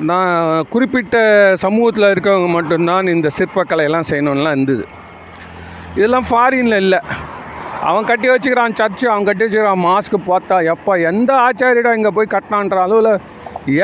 நான் 0.10 0.68
குறிப்பிட்ட 0.74 1.18
சமூகத்தில் 1.64 2.12
இருக்கவங்க 2.14 2.50
மட்டும்தான் 2.58 3.08
இந்த 3.16 3.30
சிற்பக்கலையெல்லாம் 3.38 4.10
செய்யணுன்லாம் 4.12 4.56
இருந்தது. 4.56 4.86
இதெல்லாம் 5.98 6.28
ஃபாரினில் 6.30 6.82
இல்லை. 6.84 7.00
அவன் 7.90 8.08
கட்டி 8.10 8.28
வச்சுக்கிறான் 8.32 8.78
சர்ச்சு 8.80 9.06
அவன் 9.12 9.28
கட்டி 9.28 9.44
வச்சுக்கிறான் 9.46 9.84
மாஸ்க்கு 9.88 10.20
பார்த்தா 10.32 10.56
எப்போ 10.74 10.94
எந்த 11.10 11.32
ஆச்சாரியிடம் 11.46 11.98
இங்கே 11.98 12.12
போய் 12.18 12.34
கட்டினான்ற 12.36 12.78
அளவில் 12.86 13.12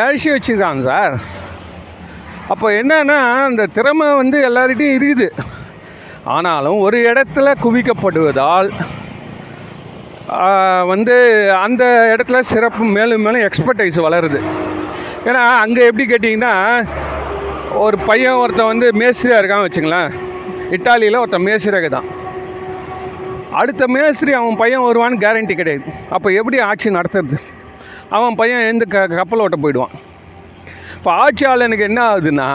ஏழ்ச்சி 0.04 0.30
வச்சுக்கிறான் 0.34 0.82
சார். 0.88 1.16
அப்போ 2.54 2.68
என்னன்னா 2.82 3.20
அந்த 3.50 3.68
திறமை 3.78 4.08
வந்து 4.22 4.38
எல்லார்கிட்டையும் 4.48 4.98
இருக்குது. 5.00 5.28
ஆனாலும் 6.36 6.80
ஒரு 6.86 6.98
இடத்துல 7.12 7.54
குவிக்கப்படுவதால் 7.66 8.70
வந்து 10.92 11.16
அந்த 11.66 11.84
இடத்துல 12.14 12.40
சிறப்பு 12.52 12.84
மேலும் 12.98 13.24
மேலும் 13.28 13.46
எக்ஸ்பர்டைஸ் 13.48 13.98
வளருது. 14.08 14.42
ஏன்னா 15.28 15.44
அங்கே 15.64 15.88
எப்படி 15.90 16.06
கேட்டிங்கன்னா 16.12 16.54
ஒரு 17.86 17.98
பையன் 18.10 18.42
ஒருத்தன் 18.42 18.72
வந்து 18.74 18.88
மேஸ்திரியாக 19.02 19.42
இருக்கான்னு 19.42 19.68
வச்சுங்களேன் 19.68 20.12
இட்டாலியில் 20.76 21.22
ஒருத்தன் 21.22 21.46
மேஸ்திரியாக 21.48 21.88
தான். 21.96 22.08
அடுத்த 23.60 23.84
மேஸ்திரி 23.96 24.34
அவன் 24.42 24.60
பையன் 24.62 24.86
வருவான்னு 24.88 25.24
கேரண்டி 25.24 25.56
கிடையாது. 25.62 25.90
அப்போ 26.16 26.28
எப்படி 26.40 26.58
ஆட்சி 26.70 26.90
நடத்துறது? 26.98 27.38
அவன் 28.18 28.38
பையன் 28.42 28.70
எந்த 28.72 28.86
க 28.94 29.02
கப்பல் 29.20 29.44
ஓட்ட 29.46 29.58
போயிடுவான். 29.64 29.96
இப்போ 30.98 31.12
ஆட்சியாளனுக்கு 31.24 31.86
என்ன 31.90 32.00
ஆகுதுன்னா 32.12 32.48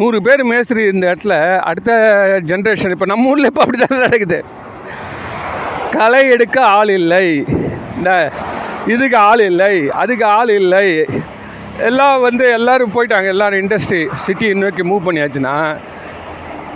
நூறு 0.00 0.18
பேர் 0.26 0.42
மேஸ்திரி 0.50 0.82
இந்த 0.92 1.04
இடத்துல 1.10 1.34
அடுத்த 1.70 1.92
ஜென்ரேஷன் 2.50 2.94
இப்போ 2.94 3.06
நம்ம 3.12 3.30
ஊரில் 3.32 3.48
இப்போ 3.50 3.62
அப்படி 3.64 3.78
தான் 3.84 4.02
நடக்குது? 4.04 4.38
களை 5.96 6.22
எடுக்க 6.34 6.58
ஆள் 6.76 6.92
இல்லை. 7.00 7.24
இந்த 7.96 8.10
இதுக்கு 8.94 9.16
ஆள் 9.28 9.42
இல்லை 9.50 9.74
அதுக்கு 10.02 10.24
ஆள் 10.36 10.52
இல்லை. 10.60 10.86
எல்லாம் 11.88 12.16
வந்து 12.28 12.44
எல்லோரும் 12.58 12.94
போயிட்டாங்க. 12.96 13.28
எல்லோரும் 13.34 13.62
இண்டஸ்ட்ரி 13.62 14.00
சிட்டி 14.26 14.46
இன்னைக்கு 14.54 14.84
மூவ் 14.90 15.06
பண்ணியாச்சுன்னா 15.08 15.56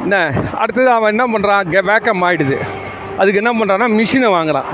என்ன 0.02 0.16
அடுத்தது 0.62 0.90
அவன் 0.96 1.12
என்ன 1.14 1.24
பண்ணுறான் 1.32 1.68
கே 1.72 1.80
வேக்கம் 1.92 2.24
ஆகிடுது 2.28 2.58
அதுக்கு 3.20 3.40
என்ன 3.42 3.52
பண்ணுறான்னா 3.58 3.88
மிஷினை 3.98 4.28
வாங்குறான். 4.36 4.68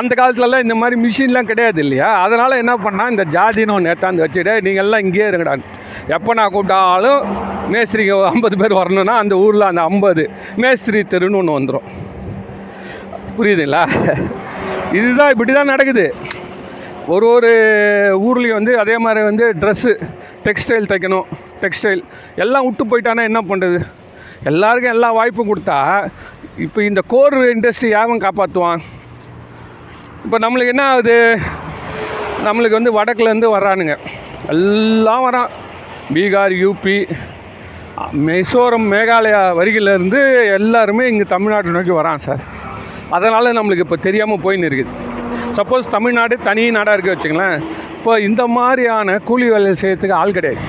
அந்த 0.00 0.12
காலத்துலலாம் 0.18 0.64
இந்த 0.64 0.74
மாதிரி 0.80 0.96
மிஷின்லாம் 1.04 1.48
கிடையாது 1.50 1.80
இல்லையா? 1.84 2.08
அதனால் 2.24 2.60
என்ன 2.62 2.74
பண்ணால் 2.84 3.12
இந்த 3.14 3.24
ஜாதின்னு 3.34 3.74
ஒன்று 3.76 3.90
ஏற்றாந்து 3.92 4.24
வச்சுட்டு 4.24 4.52
நீங்கள் 4.66 4.84
எல்லாம் 4.84 5.02
இங்கேயே 5.04 5.26
இருங்கடான்னு 5.30 5.66
எப்போ 6.16 6.30
நான் 6.38 6.52
கூப்பிட்டாலும் 6.54 7.20
மேஸ்திரிங்க 7.72 8.14
ஐம்பது 8.30 8.56
பேர் 8.62 8.78
வரணும்னா 8.80 9.16
அந்த 9.22 9.34
ஊரில் 9.44 9.68
அந்த 9.70 9.82
ஐம்பது 9.90 10.22
மேஸ்திரி 10.62 11.02
தெருன்னு 11.14 11.40
ஒன்று 11.40 11.58
வந்துடும் 11.58 11.88
புரியுதுங்களா? 13.36 13.82
இதுதான் 14.98 15.32
இப்படி 15.34 15.52
தான் 15.52 15.72
நடக்குது. 15.72 16.06
ஒரு 17.14 17.26
ஒரு 17.34 17.50
ஊர்லேயும் 18.26 18.58
வந்து 18.58 18.72
அதே 18.82 18.96
மாதிரி 19.04 19.20
வந்து 19.28 19.44
ட்ரெஸ்ஸு 19.62 19.92
டெக்ஸ்டைல் 20.46 20.90
தைக்கணும் 20.92 21.26
டெக்ஸ்டைல் 21.62 22.02
எல்லாம் 22.44 22.66
விட்டு 22.66 22.84
போயிட்டானா 22.90 23.24
என்ன 23.30 23.40
பண்ணுறது 23.50 23.78
எல்லாருக்கும் 24.50 24.94
எல்லா 24.96 25.10
வாய்ப்பும் 25.18 25.50
கொடுத்தா 25.50 25.78
இப்போ 26.64 26.80
இந்த 26.88 27.00
கோர் 27.12 27.36
இண்டஸ்ட்ரி 27.54 27.90
யாவன் 27.96 28.24
காப்பாற்றுவான் 28.24 28.82
இப்போ 30.24 30.38
நம்மளுக்கு 30.44 30.74
என்ன 30.74 30.86
ஆகுது? 30.92 31.18
நம்மளுக்கு 32.46 32.78
வந்து 32.78 32.96
வடக்குலேருந்து 32.98 33.48
வர்றானுங்க. 33.56 33.94
எல்லாம் 34.54 35.24
வரான் 35.26 35.50
பீகார் 36.14 36.54
யூபி 36.62 36.96
மிசோரம் 38.26 38.86
மேகாலயா 38.92 39.40
வரிகளிலேருந்து 39.58 40.20
எல்லாருமே 40.58 41.04
இங்கே 41.12 41.26
தமிழ்நாட்டை 41.34 41.72
நோக்கி 41.76 41.92
வரான் 42.00 42.22
சார். 42.26 42.42
அதனால் 43.16 43.56
நம்மளுக்கு 43.58 43.84
இப்போ 43.86 43.98
தெரியாமல் 44.06 44.42
போயின்னு 44.44 44.68
இருக்குது. 44.70 44.94
சப்போஸ் 45.58 45.92
தமிழ்நாடு 45.96 46.34
தனி 46.48 46.62
நாடாக 46.76 46.96
இருக்க 46.96 47.14
வச்சுங்களேன் 47.14 47.56
இப்போ 47.96 48.12
இந்த 48.28 48.42
மாதிரியான 48.56 49.18
கூலி 49.28 49.48
வேலை 49.54 49.72
செய்யறதுக்கு 49.82 50.20
ஆள் 50.20 50.36
கிடையாது. 50.38 50.62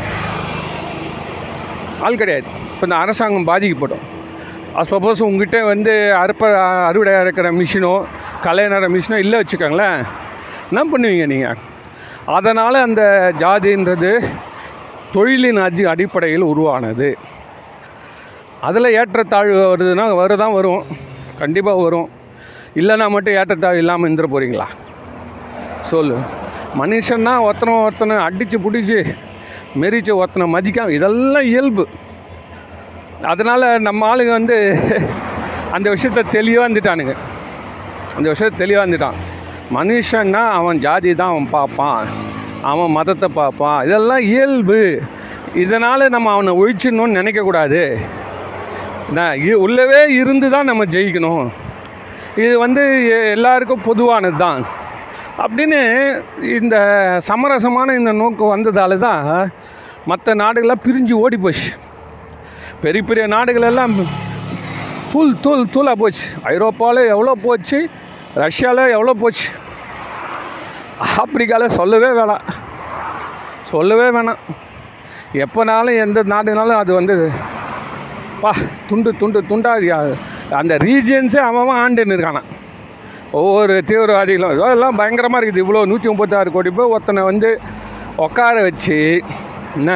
ஆள் 2.07 2.19
கிடையாது. 2.21 2.49
இப்போ 2.83 2.91
இந்த 2.91 3.03
அரசாங்கம் 3.03 3.45
பாதிக்கப்படும். 3.49 4.01
சப்போஸ் 4.89 5.19
உங்ககிட்ட 5.25 5.57
வந்து 5.69 5.93
அறுப்ப 6.21 6.43
அறுவடை 6.87 7.11
இருக்கிற 7.25 7.47
மிஷினோ 7.59 7.91
களை 8.45 8.63
நடுற 8.73 8.87
மிஷினோ 8.95 9.17
இல்லை 9.23 9.37
வச்சுக்கோங்களேன். 9.41 9.99
என்ன 10.69 10.81
பண்ணுவீங்க 10.91 11.27
நீங்கள் 11.33 11.61
அதனால் 12.37 12.79
அந்த 12.87 13.01
ஜாதின்றது 13.43 14.11
தொழிலின் 15.15 15.61
அதி 15.67 15.87
அடிப்படையில் 15.93 16.45
உருவானது. 16.51 17.09
அதில் 18.69 18.93
ஏற்றத்தாழ்வு 18.99 19.63
வருதுன்னா 19.71 20.07
வருதான் 20.21 20.57
வரும். 20.59 20.83
கண்டிப்பாக 21.41 21.85
வரும். 21.87 22.09
இல்லைன்னா 22.81 23.09
மட்டும் 23.17 23.37
ஏற்றத்தாழ்வு 23.41 23.83
இல்லாமல் 23.85 24.07
இருந்துட 24.09 24.29
போகிறீங்களா 24.33 24.69
சொல்லு. 25.93 26.17
மனுஷன்னா 26.83 27.35
ஒருத்தனை 27.49 27.81
ஒருத்தனை 27.87 28.17
அடித்து 28.29 28.59
பிடிச்சி 28.67 28.99
மெரிச்சு 29.83 30.13
ஒருத்தனை 30.21 30.47
மதிக்காம 30.57 30.97
இதெல்லாம் 30.99 31.47
இயல்பு. 31.53 31.85
அதனால் 33.23 33.79
நம்ம 33.79 34.15
ஆளுங்க 34.15 34.29
வந்து 34.29 34.79
அந்த 35.71 35.89
விஷயத்த 35.89 36.23
தெளிவாக 36.31 36.69
இருந்துட்டானுங்க. 36.69 37.15
அந்த 38.17 38.31
விஷயத்த 38.31 38.55
தெளிவாக 38.57 38.89
இருந்துட்டான். 38.89 39.13
மனுஷன்னா 39.73 40.47
அவன் 40.47 40.77
ஜாதி 40.77 41.15
தான் 41.15 41.29
அவன் 41.29 41.47
பார்ப்பான். 41.49 42.07
அவன் 42.61 42.91
மதத்தை 42.91 43.29
பார்ப்பான். 43.33 43.85
இதெல்லாம் 43.85 44.17
இயல்பு. 44.17 45.01
இதனால் 45.53 46.09
நம்ம 46.09 46.31
அவனை 46.31 46.53
ஒழிச்சிடணும்னு 46.53 47.17
நினைக்கக்கூடாது. 47.19 47.97
இ- 49.15 49.61
உள்ளவே 49.65 50.07
இருந்து 50.09 50.49
தான் 50.49 50.65
நம்ம 50.65 50.85
ஜெயிக்கணும். 50.85 51.49
இது 52.35 52.59
வந்து 52.59 53.07
எல்லாருக்கும் 53.29 53.81
பொதுவானது 53.81 54.37
தான். 54.37 54.65
அப்படின்னு 55.37 56.21
இந்த 56.41 56.77
சமரசமான 57.27 57.97
இந்த 57.97 58.11
நோக்கு 58.11 58.57
வந்ததால 58.57 58.97
தான் 58.97 59.51
மற்ற 60.05 60.35
நாடுகள்லாம் 60.35 60.81
பிரிஞ்சு 60.85 61.11
ஓடி 61.11 61.37
போச்சு 61.37 61.71
பெரிய 62.83 63.03
பெரிய 63.09 63.25
நாடுகள் 63.33 63.67
எல்லாம் 63.71 63.93
தூள் 65.11 65.33
தூள் 65.43 65.71
தூளாக 65.73 65.97
போச்சு. 66.01 66.25
ஐரோப்பாவில் 66.53 67.09
எவ்வளோ 67.13 67.33
போச்சு 67.45 67.77
ரஷ்யாவில் 68.43 68.93
எவ்வளோ 68.95 69.13
போச்சு. 69.23 69.47
ஆப்பிரிக்காவில் 71.21 71.75
சொல்லவே 71.79 72.09
வேணாம். 72.19 72.45
சொல்லவே 73.71 74.07
வேணாம். 74.15 74.41
எப்போனாலும் 75.43 75.99
எந்த 76.05 76.19
நாடுனாலும் 76.33 76.79
அது 76.81 76.91
வந்து 76.99 77.15
பா 78.41 78.51
துண்டு 78.89 79.09
துண்டு 79.21 79.39
துண்டாக 79.51 79.99
அந்த 80.59 80.73
ரீஜியன்ஸே 80.87 81.41
அவன் 81.49 81.79
ஆண்டுன்னு 81.83 82.15
இருக்கானா. 82.17 82.43
ஒவ்வொரு 83.39 83.75
தீவிரவாதிகளும் 83.89 84.53
இதெல்லாம் 84.55 84.99
பயங்கரமாக 84.99 85.39
இருக்குது. 85.41 85.63
இவ்வளோ 85.65 85.85
நூற்றி 85.91 86.07
முப்பத்தாறு 86.11 86.49
கோடி 86.55 86.71
பேர் 86.77 86.93
ஒருத்தனை 86.95 87.21
வந்து 87.31 87.49
உட்கார 88.25 88.55
வச்சு 88.67 88.97
என்ன 89.79 89.91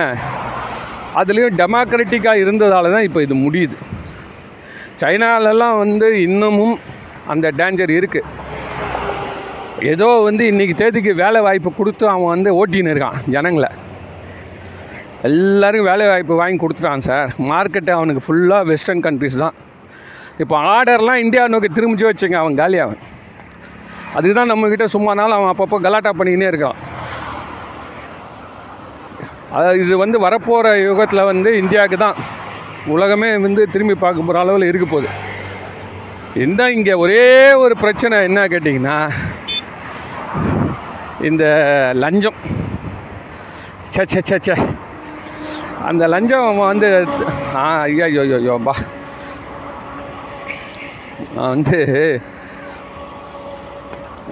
அதுலேயும் 1.20 1.58
டெமோக்ராட்டிக்காக 1.62 2.44
இருந்ததால 2.44 2.92
தான் 2.96 3.06
இப்போ 3.08 3.20
இது 3.26 3.36
முடியுது. 3.46 3.78
சைனாலெல்லாம் 5.02 5.78
வந்து 5.84 6.08
இன்னமும் 6.28 6.76
அந்த 7.34 7.48
டேஞ்சர் 7.60 7.94
இருக்குது 8.00 8.36
ஏதோ 9.92 10.08
வந்து 10.28 10.44
இன்றைக்கி 10.52 10.74
தேதிக்கு 10.82 11.12
வேலை 11.24 11.40
வாய்ப்பு 11.48 11.70
கொடுத்து 11.80 12.06
அவன் 12.14 12.32
வந்து 12.36 12.50
ஓட்டின்னு 12.60 12.94
இருக்கான் 12.94 13.20
ஜனங்களை. 13.36 13.70
எல்லோரும் 15.28 15.88
வேலை 15.90 16.06
வாய்ப்பு 16.12 16.34
வாங்கி 16.42 16.58
கொடுத்துட்டான் 16.64 17.06
சார். 17.10 17.30
மார்க்கெட்டு 17.52 17.92
அவனுக்கு 17.98 18.24
ஃபுல்லாக 18.26 18.68
வெஸ்டர்ன் 18.72 19.04
கண்ட்ரிஸ் 19.06 19.42
தான். 19.44 19.56
இப்போ 20.44 20.56
ஆர்டர்லாம் 20.74 21.22
இந்தியா 21.26 21.44
நோக்கி 21.54 21.70
திரும்பிச்சு 21.78 22.10
வச்சுங்க 22.10 22.38
அவன் 22.42 22.60
காலி 22.62 22.80
அவன் 22.86 23.02
அதுதான் 24.18 24.52
நம்மக்கிட்ட 24.52 24.86
சும்மானாலும் 24.96 25.38
அவன் 25.38 25.52
அப்பப்போ 25.54 25.78
கலாட்டா 25.86 26.12
பண்ணிக்கினே 26.20 26.50
இருக்கான். 26.52 26.78
இது 29.84 29.94
வந்து 30.04 30.18
வரப்போகிற 30.25 30.68
யுகத்தில் 30.88 31.27
வந்து 31.32 31.50
இந்தியாவுக்கு 31.62 31.98
தான் 31.98 32.18
உலகமே 32.96 33.30
வந்து 33.46 33.62
திரும்பி 33.74 33.96
பார்க்க 34.04 34.25
போகிற 34.27 34.39
அளவில் 34.44 34.70
இருக்க 34.70 34.86
போகுது. 34.86 35.10
இந்த 36.46 36.62
இங்கே 36.77 36.94
ஒரே 37.04 37.24
ஒரு 37.63 37.75
பிரச்சனை 37.84 38.18
என்ன 38.30 38.39
கேட்டிங்கன்னா 38.54 38.98
இந்த 41.30 41.44
லஞ்சம். 42.04 42.39
சே 43.94 44.04
சே 44.12 44.20
சே 44.30 44.38
சே 44.48 44.56
அந்த 45.89 46.04
லஞ்சம் 46.13 46.60
வந்து 46.72 46.88
ஆ 47.62 47.66
ஐயா 47.88 48.06
ஐயோ 48.06 48.24
ஐயோ, 48.39 48.56
பா 48.67 48.74
வந்து 51.52 51.80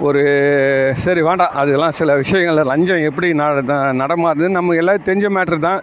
ஒரு 0.00 0.22
சரி 0.94 1.22
வேண்டாம் 1.22 1.50
அதெல்லாம் 1.50 1.90
சில 1.90 2.16
விஷயங்கள் 2.16 2.64
லஞ்சம் 2.64 2.98
எப்படி 2.98 3.34
நட 3.34 3.60
நடமாறுதுன்னு 3.92 4.48
நம்ம 4.48 4.74
எல்லாம் 4.74 5.04
தெரிஞ்ச 5.04 5.26
மேட்ரு 5.28 5.58
தான். 5.58 5.82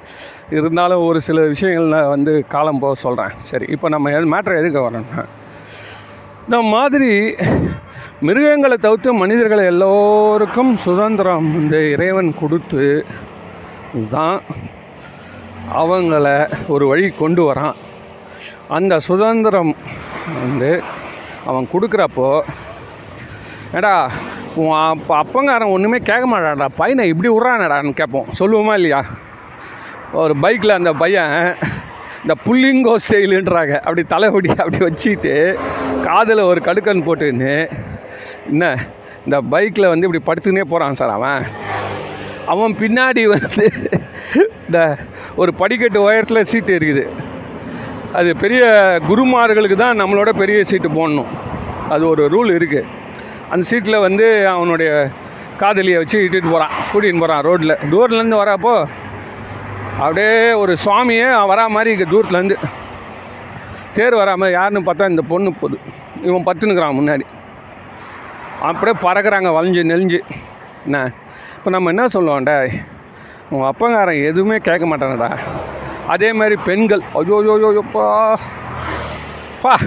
இருந்தாலும் 0.49 1.06
ஒரு 1.06 1.21
சில 1.21 1.41
விஷயங்களில் 1.41 2.06
வந்து 2.06 2.47
காலம் 2.47 2.80
போக 2.80 2.93
சொல்கிறேன் 2.93 3.30
சரி 3.43 3.65
இப்போ 3.69 3.89
நம்ம 3.89 4.10
மேட்ரு 4.10 4.60
எதுக்கு 4.60 4.80
வரோம்னா 4.80 5.26
இந்த 6.45 6.62
மாதிரி 6.62 7.36
மிருகங்களை 8.19 8.78
தவிர்த்து 8.78 9.13
மனிதர்களை 9.13 9.65
எல்லோருக்கும் 9.65 10.78
சுதந்திரம் 10.78 11.54
இந்த 11.54 11.78
இறைவன் 11.78 12.36
கொடுத்து 12.39 13.06
தான் 14.10 14.41
அவங்கள 15.73 16.49
ஒரு 16.67 16.88
வழி 16.88 17.10
கொண்டு 17.10 17.52
வரான். 17.52 17.76
அந்த 18.67 18.99
சுதந்திரம் 18.99 19.76
வந்து 20.41 20.82
அவன் 21.45 21.67
கொடுக்குறப்போ 21.73 22.41
ஏடா 23.77 23.93
உன் 24.62 24.73
அப்போ 24.79 25.13
அப்பங்காரன் 25.21 25.71
ஒன்றுமே 25.75 25.99
கேட்க 26.09 26.25
மாட்டான்டா 26.31 26.67
பையனை 26.79 27.03
இப்படி 27.12 27.29
விட்றானடான்னு 27.33 27.93
கேட்போம். 27.99 28.27
சொல்லுவோமா 28.39 28.73
இல்லையா? 28.79 28.99
ஒரு 30.23 30.33
பைக்கில் 30.43 30.77
அந்த 30.79 30.91
பையன் 31.01 31.33
இந்த 32.23 32.33
புல்லிங்கோ 32.45 32.93
ஸ்டைலுன்றாங்க. 33.05 33.73
அப்படி 33.86 34.03
தலைவடி 34.13 34.49
அப்படி 34.62 34.79
வச்சுக்கிட்டு 34.86 35.33
காதில் 36.07 36.47
ஒரு 36.51 36.62
கடுக்கன் 36.67 37.05
போட்டுன்னு 37.07 37.53
என்ன 38.51 38.63
இந்த 39.25 39.38
பைக்கில் 39.53 39.91
வந்து 39.93 40.07
இப்படி 40.07 40.23
படுத்துக்கினே 40.27 40.65
போகிறான் 40.71 40.99
சார் 41.01 41.15
அவன். 41.17 41.43
அவன் 42.53 42.73
பின்னாடி 42.81 43.21
வந்து 43.36 43.67
இந்த 44.65 44.79
ஒரு 45.41 45.51
படிக்கட்டு 45.62 45.99
உயரத்தில் 46.07 46.49
சீட்டு 46.51 46.73
இருக்குது 46.79 47.05
அது 48.19 48.31
பெரிய 48.43 48.63
குருமார்களுக்கு 49.09 49.77
தான் 49.86 49.99
நம்மளோட 50.01 50.31
பெரிய 50.41 50.59
சீட்டு 50.71 50.89
போடணும். 50.97 51.31
அது 51.93 52.03
ஒரு 52.12 52.23
ரூல் 52.36 52.51
இருக்குது 52.59 52.89
அந்த 53.49 53.63
சீட்டில் 53.69 53.99
வந்து 53.99 54.47
அவனுடைய 54.47 55.10
காதலியை 55.58 55.97
வச்சு 55.97 56.17
இட்டுட்டு 56.19 56.51
போகிறான் 56.51 56.71
கூட்டிகிட்டு 56.91 57.19
போகிறான் 57.19 57.43
ரோட்டில். 57.47 57.75
தூரத்துலேருந்து 57.91 58.41
வரப்போ 58.43 58.73
அப்படியே 59.99 60.51
ஒரு 60.51 60.75
சுவாமியே 60.86 61.27
வரா 61.51 61.67
மாதிரி 61.67 61.91
இங்கே 61.91 62.08
தூரத்துலேருந்து. 62.13 62.58
தேர் 63.93 64.15
வராமல் 64.15 64.51
யாருன்னு 64.51 64.88
பார்த்தா 64.88 65.10
இந்த 65.10 65.21
பொண்ணு 65.21 65.53
போகுது. 65.53 65.77
இவன் 66.21 66.45
பத்துனுக்குறான் 66.45 66.97
முன்னாடி. 66.99 67.25
அப்படியே 68.62 68.95
பறக்குறாங்க 69.06 69.49
வளைஞ்சு 69.58 69.82
நெளிஞ்சு. 69.91 70.19
என்ன? 70.86 71.12
இப்போ 71.58 71.69
நம்ம 71.69 71.89
என்ன 71.89 72.06
சொல்லுவோம்டா 72.06 72.82
உன் 73.49 73.67
அப்பங்காரன் 73.71 74.23
எதுவுமே 74.23 74.58
கேட்க 74.58 74.86
மாட்டானடா. 74.86 75.38
அதே 76.08 76.34
மாதிரி 76.34 76.56
பெண்கள் 76.65 77.01
ஐயோ 77.13 77.36
ஐயோ 77.38 77.53
ஐயோ, 77.53 77.69
ஐயோப்பா 77.71 78.36
பா. 79.62 79.77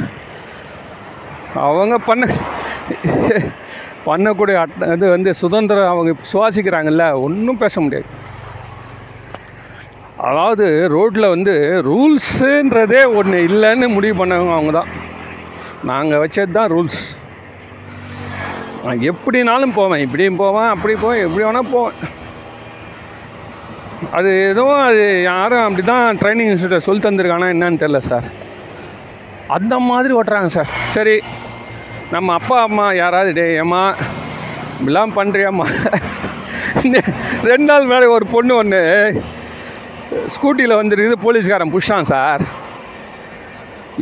அவங்க 1.54 1.98
பண்ண 1.98 2.26
பண்ணக்கூடிய 4.08 4.56
அட் 4.62 4.74
இது 4.94 5.06
வந்து 5.16 5.30
சுதந்திரம் 5.42 5.92
அவங்க 5.92 6.10
சுவாசிக்கிறாங்கல்ல 6.32 7.06
ஒன்றும் 7.26 7.62
பேச 7.62 7.80
முடியாது. 7.84 8.08
அதாவது 10.28 10.66
ரோட்டில் 10.94 11.32
வந்து 11.34 11.54
ரூல்ஸுன்றதே 11.88 13.02
ஒன்று 13.18 13.38
இல்லைன்னு 13.48 13.86
முடிவு 13.96 14.14
பண்ணவங்க 14.20 14.54
அவங்க 14.56 14.72
தான். 14.78 14.92
நாங்கள் 15.90 16.22
வச்சது 16.22 16.56
தான் 16.58 16.70
ரூல்ஸ். 16.74 17.00
நான் 18.84 19.04
எப்படினாலும் 19.10 19.76
போவேன் 19.78 20.04
இப்படியும் 20.06 20.40
போவேன் 20.42 20.70
அப்படி 20.74 20.94
போவேன் 21.04 21.24
எப்படி 21.26 21.44
வேணால் 21.46 21.72
போவேன். 21.74 21.98
அது 24.16 24.30
எதுவும் 24.50 24.82
அது 24.88 25.04
யாரும் 25.30 25.64
அப்படி 25.66 25.82
தான் 25.92 26.18
ட்ரைனிங் 26.22 26.50
இன்ஸ்டியூட்டை 26.50 26.80
சொல்லி 26.86 27.02
தந்திருக்கானா 27.04 27.48
என்னன்னு 27.54 27.82
தெரில 27.82 28.00
சார் 28.10 28.26
அந்த 29.56 29.74
மாதிரி 29.90 30.12
ஓட்டுறாங்க 30.18 30.50
சார் 30.56 30.70
சரி 30.96 31.16
நம்ம 32.14 32.34
அப்பா 32.38 32.56
அம்மா 32.66 32.84
யாராவது 33.02 33.30
டே 33.38 33.44
ஏம்மா 33.62 33.80
இப்படிலாம் 34.76 35.14
பண்ணுறியாம்மா 35.16 35.66
ரெண்டு 37.48 37.66
நாள் 37.70 37.88
மேலே 37.92 38.06
ஒரு 38.16 38.26
பொண்ணு 38.34 38.52
ஒன்று 38.60 38.80
ஸ்கூட்டியில் 40.34 40.78
வந்துருக்குது 40.80 41.16
போலீஸ்காரன் 41.24 41.72
புஷ்ஷான் 41.74 42.08
சார். 42.10 42.42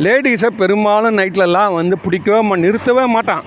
லேடிஸை 0.05 0.49
பெரும்பாலும் 0.59 1.17
நைட்லலாம் 1.19 1.77
வந்து 1.79 1.97
பிடிக்கவே 2.03 2.41
மா 2.47 2.55
நிறுத்தவே 2.65 3.05
மாட்டான். 3.15 3.45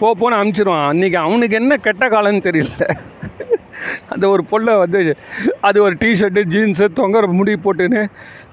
போ 0.00 0.08
போன்னு 0.20 0.38
அனுப்பிச்சிடுவான் 0.38 0.88
அன்றைக்கி 0.90 1.18
அவனுக்கு 1.26 1.58
என்ன 1.60 1.78
கெட்ட 1.86 2.06
காலம்னு 2.14 2.46
தெரியல. 2.48 2.86
அந்த 4.12 4.24
ஒரு 4.34 4.42
பொண்ணை 4.50 4.74
வந்து 4.82 5.00
அது 5.68 5.78
ஒரு 5.86 5.94
டிஷர்ட்டு 6.02 6.44
ஜீன்ஸு 6.54 6.86
தொங்குற 7.00 7.26
முடி 7.38 7.54
போட்டுன்னு 7.64 8.02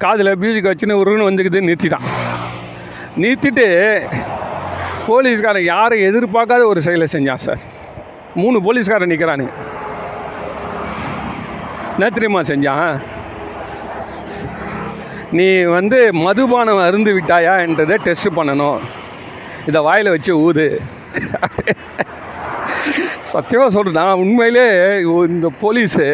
காதில் 0.04 0.40
மியூசிக் 0.44 0.72
வச்சுன்னு 0.72 1.00
உருன்னு 1.02 1.30
வந்துக்குது 1.30 1.68
நிறுத்திட்டான். 1.70 2.08
நிறுத்திட்டு 3.24 3.68
போலீஸ்காரன் 5.08 5.70
யாரும் 5.74 6.06
எதிர்பார்க்காத 6.10 6.64
ஒரு 6.72 6.80
செயலை 6.86 7.08
செஞ்சான் 7.16 7.44
சார். 7.46 7.62
மூணு 8.42 8.58
போலீஸ்காரன் 8.68 9.12
நிற்கிறானுங்க 9.14 9.54
என்ன 11.96 12.08
தெரியுமா 12.16 12.42
செஞ்சான்? 12.52 12.96
நீ 15.38 15.48
வந்து 15.78 16.00
மதுபானம் 16.26 16.82
அருந்து 16.88 17.12
விட்டாயா 17.18 17.54
என்றதை 17.66 17.96
டெஸ்ட் 18.08 18.36
பண்ணணும். 18.38 18.80
இதை 19.70 19.80
வாயில் 19.88 20.14
வச்சு 20.16 20.34
ஊது. 20.48 20.68
சத்தியமாக 23.34 23.70
சொல்கிறேன் 23.76 24.00
நான் 24.00 24.22
உண்மையிலே 24.24 24.66
இந்த 25.36 25.50
போலீஸு 25.62 26.08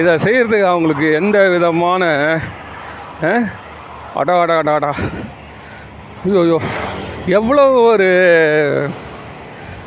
இதை 0.00 0.12
செய்கிறதுக்கு 0.26 0.70
அவங்களுக்கு 0.72 1.06
எந்த 1.20 1.38
விதமான 1.54 2.02
அடா 4.20 4.36
அடா 4.42 4.56
அடா 4.62 4.74
அடா. 4.78 4.92
ஐயோ 6.26 6.40
ஐயோ. 6.44 6.58
எவ்வளோ 7.28 7.70
ஒரு 7.70 8.88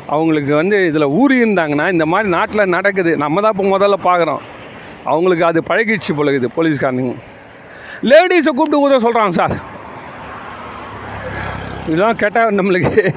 அவங்களுக்கு 0.06 0.54
வந்து 0.54 0.86
இதில் 0.86 1.04
ஊறி 1.04 1.42
இருந்தாங்கன்னா 1.42 1.92
இந்த 1.92 2.06
மாதிரி 2.06 2.30
நாட்டில் 2.30 2.68
நடக்குது. 2.68 3.16
நம்ம 3.16 3.40
தான் 3.40 3.52
இப்போ 3.58 3.78
முதல்ல 3.78 3.94
பார்க்குறோம். 4.04 4.38
அவங்களுக்கு 5.04 5.44
அது 5.44 5.62
பழகிடுச்சு 5.68 6.12
போலகுது 6.16 6.48
போலீஸ்காரனுங்க 6.56 7.14
லேடிஸை 8.02 8.46
கூப்பிட்டு 8.46 8.80
ஊத 8.80 8.96
சொல்கிறாங்க 8.96 9.28
சார். 9.28 9.56
இதெல்லாம் 11.86 12.16
கேட்டால் 12.16 12.54
நம்மளுக்கு 12.54 13.14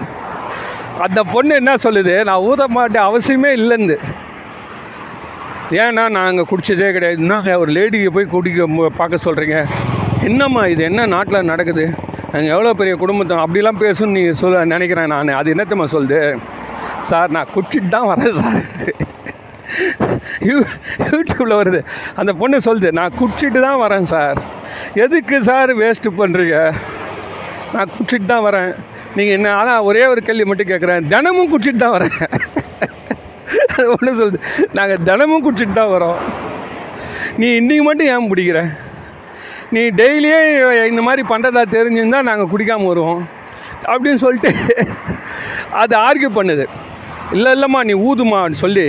அந்த 1.00 1.24
பொண்ணு 1.24 1.56
என்ன 1.56 1.74
சொல்லுது? 1.84 2.24
நான் 2.24 2.40
ஊத 2.40 2.68
மாட்ட 2.76 2.94
அவசியமே 2.94 3.52
இல்லைந்து 3.52 4.00
ஏன்னா 5.70 6.10
நாங்கள் 6.10 6.46
குடிச்சதே 6.50 6.92
கிடையாது. 6.92 7.60
ஒரு 7.60 7.72
லேடியை 7.72 8.10
போய் 8.10 8.26
குடிக்க 8.26 8.68
மு- 8.68 8.90
பார்க்க 8.98 9.32
சொல்கிறீங்க 9.32 9.66
என்னம்மா 10.24 10.66
இது? 10.66 10.84
என்ன 10.84 11.06
நாட்டில் 11.06 11.44
நடக்குது? 11.44 12.14
எவ்வளோ 12.54 12.72
பெரிய 12.80 12.94
குடும்பத்தை 13.02 13.36
அப்படிலாம் 13.44 13.82
பேசுன்னு 13.84 14.16
நீங்கள் 14.18 14.40
சொல்ல 14.42 14.64
நினைக்கிறேன் 14.74 15.12
நான். 15.14 15.38
அது 15.40 15.54
என்னத்தம்மா 15.54 15.86
சொல்லுது? 15.96 16.20
சார் 17.10 17.34
நான் 17.36 17.52
குடிச்சிட்டு 17.56 17.90
தான் 17.96 18.08
வரேன் 18.12 18.36
சார். 18.40 18.60
யூ 20.50 20.56
யூடியூப்பில் 21.10 21.60
வருது. 21.62 21.80
அந்த 22.22 22.32
பொண்ணு 22.42 22.58
சொல்லுது 22.68 22.90
நான் 23.00 23.18
குடிச்சிட்டு 23.20 23.60
தான் 23.68 23.82
வரேன் 23.84 24.08
சார். 24.14 24.40
எதுக்கு 25.04 25.38
சார் 25.50 25.72
வேஸ்ட்டு 25.82 26.18
பண்ணுறீங்க 26.22 26.58
நான் 27.74 27.92
குடிச்சிட்டு 27.96 28.28
தான் 28.34 28.46
வரேன். 28.48 28.72
நீங்கள் 29.18 29.36
என்ன 29.38 29.50
ஆனால் 29.60 29.86
ஒரே 29.90 30.04
ஒரு 30.14 30.22
கேள்வி 30.28 30.46
மட்டும் 30.50 30.72
கேட்குறேன் 30.72 31.08
தினமும் 31.14 31.52
குடிச்சிட்டு 31.54 31.84
தான் 31.84 31.96
வரேன். 31.98 32.18
அது 33.76 33.86
ஒன்று 33.96 34.20
சொல்லுது. 34.22 34.40
நாங்கள் 34.80 35.06
தினமும் 35.10 35.46
குடிச்சிட்டு 35.46 35.78
தான் 35.82 35.94
வரோம். 35.96 36.20
நீ 37.42 37.48
இன்றைக்கி 37.60 37.84
மட்டும் 37.88 38.12
ஏன் 38.16 38.30
பிடிக்கிற 38.32 38.60
நீ 39.74 39.82
டெய்லியே 40.00 40.40
இந்த 40.92 41.02
மாதிரி 41.08 41.24
பண்ணுறதா 41.32 41.64
தெரிஞ்சிருந்தா 41.76 42.20
நாங்கள் 42.30 42.50
குடிக்காமல் 42.52 42.92
வருவோம். 42.92 43.22
அப்படின்னு 43.92 44.22
சொல்லிட்டு 44.26 44.52
அது 45.82 45.94
ஆர்கியூ 46.08 46.30
பண்ணுது. 46.40 46.66
இல்லை 47.36 47.52
இல்லைம்மா 47.56 47.82
நீ 47.90 47.94
ஊதுமான்னு 48.10 48.62
சொல்லி 48.64 48.88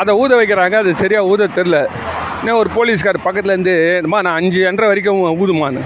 அதை 0.00 0.12
ஊத 0.22 0.32
வைக்கிறாங்க. 0.40 0.76
அது 0.82 0.90
சரியாக 1.02 1.30
ஊத 1.32 1.48
தெரில 1.58 1.78
இன்னும் 2.40 2.60
ஒரு 2.62 2.70
போலீஸ்கார் 2.76 3.24
பக்கத்துலேருந்து 3.26 3.74
அம்மா 4.06 4.20
நான் 4.26 4.38
அஞ்சு 4.40 4.60
என்ற 4.70 4.84
வரைக்கும் 4.90 5.22
ஊதுமான்னு 5.42 5.82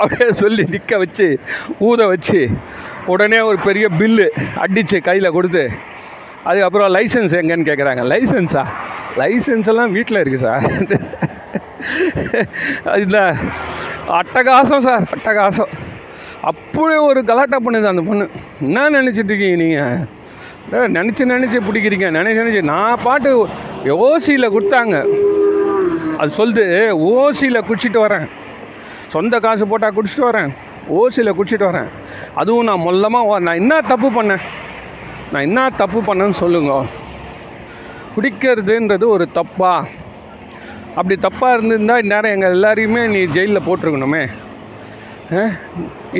அப்படியே 0.00 0.28
சொல்லி 0.42 0.62
நிற்க 0.74 0.98
வச்சு 1.02 1.26
ஊத 1.88 2.06
வச்சு 2.12 2.40
உடனே 3.12 3.38
ஒரு 3.48 3.58
பெரிய 3.66 3.86
பில்லு 4.00 4.26
அடித்து 4.64 4.98
கையில் 5.08 5.34
கொடுத்து 5.36 5.64
அதுக்கப்புறம் 6.48 6.88
லைசன்ஸ் 6.96 7.34
எங்கன்னு 7.40 7.68
கேட்குறாங்க 7.68 8.02
லைசன்ஸா? 8.12 8.62
லைசன்ஸ் 9.20 9.68
எல்லாம் 9.72 9.92
வீட்டில் 9.96 10.20
இருக்குது 10.22 10.44
சார். 10.46 10.64
இல்லை 13.04 13.24
அட்டகாசம் 14.20 14.84
சார் 14.86 15.04
அட்டகாசம். 15.14 15.72
அப்படியே 16.50 17.00
ஒரு 17.08 17.20
கலாட்டா 17.28 17.58
பண்ணுது 17.66 17.92
அந்த 17.92 18.02
பொண்ணு. 18.08 18.24
என்ன 18.66 18.88
நினச்சிட்டு 18.98 19.32
இருக்கீங்க 19.32 19.58
நீங்கள் 19.62 20.90
நினச்சி 20.96 21.22
நினச்சி 21.34 21.58
பிடிக்கிறீங்க 21.68 22.08
நினச்சி 22.18 22.40
நினச்சி. 22.42 22.62
நான் 22.72 23.02
பாட்டு 23.06 23.30
ஓசியில் 24.06 24.52
கொடுத்தாங்க. 24.54 24.96
அது 26.20 26.30
சொல்லுது 26.40 26.64
ஓசியில் 27.12 27.66
குடிச்சிட்டு 27.68 28.00
வரேன். 28.06 28.26
சொந்த 29.14 29.40
காசு 29.44 29.64
போட்டால் 29.70 29.96
குடிச்சிட்டு 29.96 30.28
வரேன். 30.30 30.50
ஓசியில் 30.98 31.36
குடிச்சிட்டு 31.38 31.68
வரேன். 31.70 31.88
அதுவும் 32.40 32.68
நான் 32.70 32.84
மொல்லமாக 32.88 33.38
நான் 33.46 33.60
என்ன 33.62 33.80
தப்பு 33.92 34.10
பண்ணேன்? 34.18 34.44
நான் 35.32 35.46
என்ன 35.48 35.60
தப்பு 35.80 35.98
பண்ணேன்னு 36.06 36.36
சொல்லுங்க. 36.42 36.72
குடிக்கிறதுன்றது 38.14 39.04
ஒரு 39.16 39.24
தப்பா? 39.38 39.72
அப்படி 40.98 41.14
தப்பாக 41.26 41.54
இருந்திருந்தால் 41.54 42.02
இந்நேரம் 42.02 42.34
எங்கள் 42.36 42.54
எல்லாரையுமே 42.56 43.02
நீ 43.12 43.20
ஜெயிலில் 43.36 43.66
போட்டிருக்கணுமே. 43.66 44.22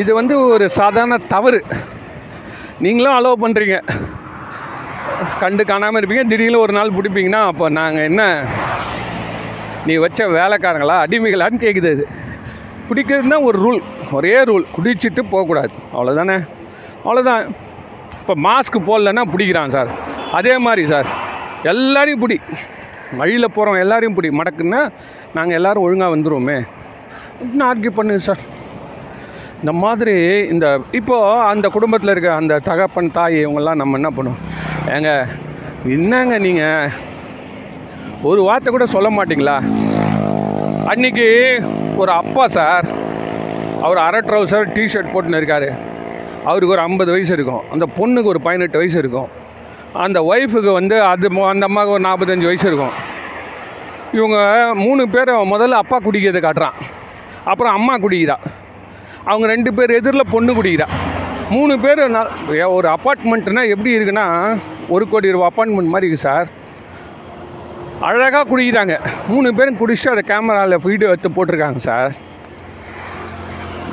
இது 0.00 0.10
வந்து 0.18 0.34
ஒரு 0.52 0.66
சாதாரண 0.78 1.16
தவறு. 1.34 1.60
நீங்களும் 2.84 3.16
அலோவ் 3.16 3.42
பண்ணுறீங்க 3.44 3.78
கண்டு 5.42 5.62
காணாமல் 5.70 6.00
இருப்பீங்க. 6.00 6.24
திடீர்னு 6.30 6.62
ஒரு 6.64 6.72
நாள் 6.76 6.94
பிடிப்பீங்கன்னா 6.98 7.42
அப்போ 7.50 7.66
நாங்கள் 7.80 8.08
என்ன? 8.10 8.22
நீ 9.86 9.94
வச்ச 10.04 10.28
வேலைக்காரங்களா? 10.38 10.96
அடிமைகளான்னு 11.04 11.62
கேட்குது 11.64 11.90
அது. 11.96 12.06
பிடிக்கிறதுனா 12.88 13.38
ஒரு 13.48 13.58
ரூல் 13.64 13.80
ஒரே 14.18 14.34
ரூல் 14.50 14.64
குடிச்சிட்டு 14.76 15.22
போகக்கூடாது. 15.34 15.74
அவ்வளோதானே 15.94 16.38
அவ்வளோதான் 17.04 17.44
இப்போ 18.22 18.34
மாஸ்க் 18.46 18.76
போடலன்னா 18.88 19.22
பிடிக்கிறான் 19.32 19.72
சார். 19.76 19.90
அதே 20.38 20.54
மாதிரி 20.66 20.82
சார் 20.92 21.08
எல்லாரையும் 21.70 22.22
பிடி. 22.22 22.36
வழியில் 23.20 23.54
போகிறோம் 23.56 23.78
எல்லாரையும் 23.84 24.16
பிடி. 24.16 24.28
மடக்குன்னா 24.40 24.80
நாங்கள் 25.36 25.56
எல்லோரும் 25.58 25.84
ஒழுங்காக 25.86 26.14
வந்துடுவோமே 26.14 26.58
அப்படின்னு 27.36 27.66
ஆர்கியூ 27.70 27.92
பண்ணுது 27.98 28.26
சார்? 28.28 28.42
இந்த 29.60 29.72
மாதிரி 29.84 30.14
இந்த 30.52 30.66
இப்போது 30.98 31.42
அந்த 31.50 31.66
குடும்பத்தில் 31.76 32.12
இருக்க 32.12 32.30
அந்த 32.40 32.54
தகப்பன் 32.68 33.14
தாய் 33.18 33.36
இவங்கெல்லாம் 33.44 33.80
நம்ம 33.82 33.98
என்ன 34.00 34.10
பண்ணுவோம்? 34.16 34.42
ஏங்க 34.94 35.10
என்னங்க 35.96 36.34
நீங்கள் 36.46 36.92
ஒரு 38.30 38.40
வார்த்தை 38.48 38.70
கூட 38.72 38.86
சொல்ல 38.94 39.10
மாட்டிங்களா? 39.18 39.56
அன்னைக்கு 40.92 41.28
ஒரு 42.02 42.12
அப்பா 42.20 42.44
சார் 42.56 42.86
அவர் 43.86 44.04
அரை 44.08 44.20
ட்ரௌசர் 44.28 44.72
டிஷர்ட் 44.76 45.12
போட்டுன்னு 45.12 45.40
இருக்காரு. 45.40 45.70
அவருக்கு 46.44 46.72
ஒரு 46.72 46.80
ஐம்பது 46.80 47.10
வயசு 47.10 47.32
இருக்கும். 47.32 47.60
அந்த 47.72 47.88
பொண்ணுக்கு 47.98 48.24
ஒரு 48.24 48.40
பதினெட்டு 48.40 48.78
வயசு 48.78 48.98
இருக்கும். 48.98 49.28
அந்த 49.92 50.20
ஒய்ஃபுக்கு 50.20 50.72
வந்து 50.72 51.02
அது 51.02 51.28
மொ- 51.28 51.48
அந்த 51.48 51.66
அம்மாவுக்கு 51.66 51.90
ஒரு 51.90 52.02
நாற்பத்தஞ்சு 52.02 52.44
வயசு 52.44 52.66
இருக்கும். 52.66 53.10
இவங்க 54.12 54.70
மூணு 54.74 55.08
பேர் 55.08 55.28
முதல்ல 55.28 55.68
அப்பா 55.68 55.98
குடிக்கிறதை 55.98 56.40
காட்டுறான். 56.40 56.82
அப்புறம் 57.44 57.72
அம்மா 57.72 57.96
குடிக்கிறா. 57.96 58.36
அவங்க 59.24 59.46
ரெண்டு 59.46 59.74
பேர் 59.74 59.90
எதிரில் 59.90 60.26
பொண்ணு 60.30 60.62
குடிக்கிறா. 60.62 60.86
மூணு 61.50 61.78
பேர் 61.78 62.64
ஒரு 62.64 62.88
அப்பார்ட்மெண்ட்னா 62.88 63.68
எப்படி 63.68 63.98
இருக்குன்னா 63.98 64.58
ஒரு 64.88 65.08
கோடி 65.08 65.30
ரூபா 65.30 65.50
அப்பார்ட்மெண்ட் 65.50 65.84
மாதிரி 65.84 66.12
இருக்குது 66.12 66.16
சார். 66.16 66.48
அழகாக 68.00 68.56
குடிக்கிறாங்க. 68.56 69.00
மூணு 69.28 69.54
பேரும் 69.54 69.76
குடிச்சு 69.76 70.08
அதை 70.08 70.22
கேமராவில் 70.26 70.82
வீடியோ 70.82 71.10
எடுத்து 71.10 71.28
போட்டிருக்காங்க 71.28 71.76
சார். 71.76 72.12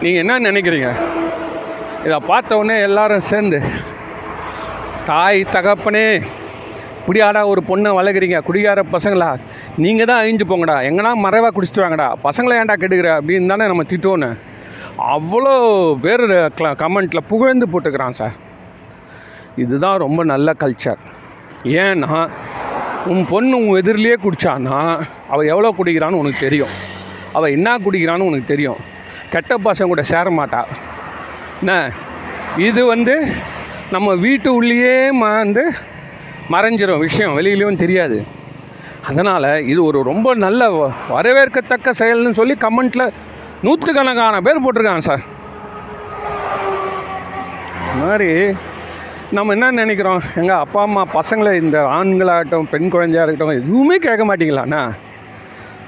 நீங்கள் 0.01 0.25
என்ன 0.25 0.51
நினைக்கிறீங்க? 0.51 0.91
இதை 2.05 2.17
பார்த்த 2.29 2.57
உடனே 2.59 2.75
எல்லாரும் 2.87 3.27
சேர்ந்து 3.29 3.59
தாய் 5.09 5.39
தகப்பனே 5.53 6.05
குடியாடா 7.05 7.41
ஒரு 7.51 7.61
பொண்ணை 7.69 7.89
வளர்க்குறீங்க. 7.97 8.39
குடிகார 8.47 8.79
பசங்களா 8.95 9.29
நீங்கள் 9.83 10.07
தான் 10.09 10.19
அழிஞ்சு 10.21 10.45
போங்கடா. 10.49 10.75
எங்கன்னா 10.89 11.11
மறைவாக 11.25 11.51
குடிச்சிட்டு 11.55 11.83
வாங்கடா. 11.83 12.07
பசங்களை 12.25 12.55
ஏன்டா 12.59 12.75
கெடுக்கிற? 12.81 13.09
அப்படின்னு 13.19 13.51
தானே 13.53 13.67
நம்ம 13.71 13.85
திட்டோன்னு 13.91 14.29
அவ்வளோ 15.15 15.53
பேர் 16.03 16.23
கமெண்ட்டில் 16.83 17.27
புகழ்ந்து 17.31 17.67
போட்டுக்கிறான் 17.71 18.17
சார். 18.19 18.35
இதுதான் 19.63 20.01
ரொம்ப 20.05 20.23
நல்ல 20.33 20.53
கல்ச்சர். 20.63 21.01
ஏன்னா 21.83 22.19
உன் 23.13 23.25
பொண்ணு 23.31 23.55
உன் 23.65 23.79
எதிரிலேயே 23.81 24.17
குடிச்சான்னா 24.25 24.77
அவள் 25.33 25.51
எவ்வளோ 25.53 25.71
குடிக்கிறான்னு 25.79 26.21
உனக்கு 26.21 26.45
தெரியும். 26.47 26.73
அவள் 27.37 27.55
என்ன 27.57 27.77
குடிக்கிறான்னு 27.85 28.29
உனக்கு 28.29 28.51
தெரியும். 28.53 28.79
கெட்ட 29.33 29.57
பசங்க 29.67 29.91
கூட 29.93 30.03
சேர 30.13 30.29
மாட்டா. 30.39 30.61
என்ன? 31.59 31.91
இது 32.57 32.85
வந்து 32.85 33.27
நம்ம 33.91 34.13
வீட்டு 34.13 34.53
உள்ளேயே 34.53 35.11
வந்து 35.11 35.71
மறைஞ்சிரும் 36.51 36.99
விஷயம் 36.99 37.37
வெளியிலையும் 37.37 37.77
தெரியாது. 37.77 38.25
அதனால் 39.07 39.65
இது 39.65 39.83
ஒரு 39.83 40.03
ரொம்ப 40.03 40.33
நல்ல 40.33 40.69
வ- 40.69 41.11
வரவேற்கத்தக்க 41.11 41.89
செயல்னு 41.99 42.31
சொல்லி 42.31 42.57
கமெண்ட்டில் 42.59 43.11
நூற்றுக்கணக்கான 43.61 44.41
பேர் 44.41 44.63
போட்டிருக்காங்க 44.63 44.97
சார். 44.97 45.19
மாதிரி 48.01 48.57
நம்ம 49.31 49.51
என்ன 49.51 49.71
நினைக்கிறோம்? 49.71 50.21
எங்கள் 50.35 50.55
அப்பா 50.55 50.81
அம்மா 50.81 51.05
பசங்களை 51.13 51.61
இந்த 51.61 51.81
ஆண்களாகட்டும் 51.81 52.63
பெண் 52.63 52.89
குழந்தையாக 52.89 53.31
இருக்கட்டும் 53.31 53.63
எதுவுமே 53.63 53.97
கேட்க 53.97 54.25
மாட்டிங்களாண்ணா 54.25 54.91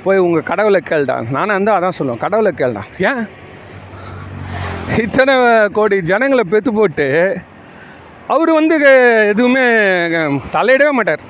போய் 0.03 0.17
உங்கள் 0.17 0.43
கடவுளை 0.43 0.81
கேள்டா. 0.89 1.29
நானும் 1.29 1.63
வந்து 1.63 1.71
அதான் 1.71 1.91
சொல்லுவேன் 1.99 2.17
கடவுளை 2.17 2.53
கேள்டா. 2.57 2.81
ஏன்? 2.99 3.39
இத்தனை 5.03 5.33
கோடி 5.77 5.97
ஜனங்களை 6.11 6.43
பெற்று 6.53 6.71
போட்டு 6.77 7.07
அவர் 8.33 8.51
வந்து 8.59 8.75
எதுவுமே 9.31 9.63
தலையிடவே 10.55 10.91
மாட்டார். 10.97 11.23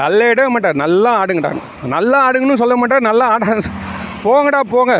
தலையிடவே 0.00 0.48
மாட்டார். 0.54 0.80
நல்லா 0.84 1.10
ஆடுங்கடாங்க 1.20 1.62
நல்லா 1.94 2.18
ஆடுங்கன்னு 2.26 2.60
சொல்ல 2.62 2.76
மாட்டார். 2.80 3.08
நல்லா 3.10 3.26
ஆட 3.34 3.44
போங்கடா 4.24 4.60
போங்க. 4.74 4.94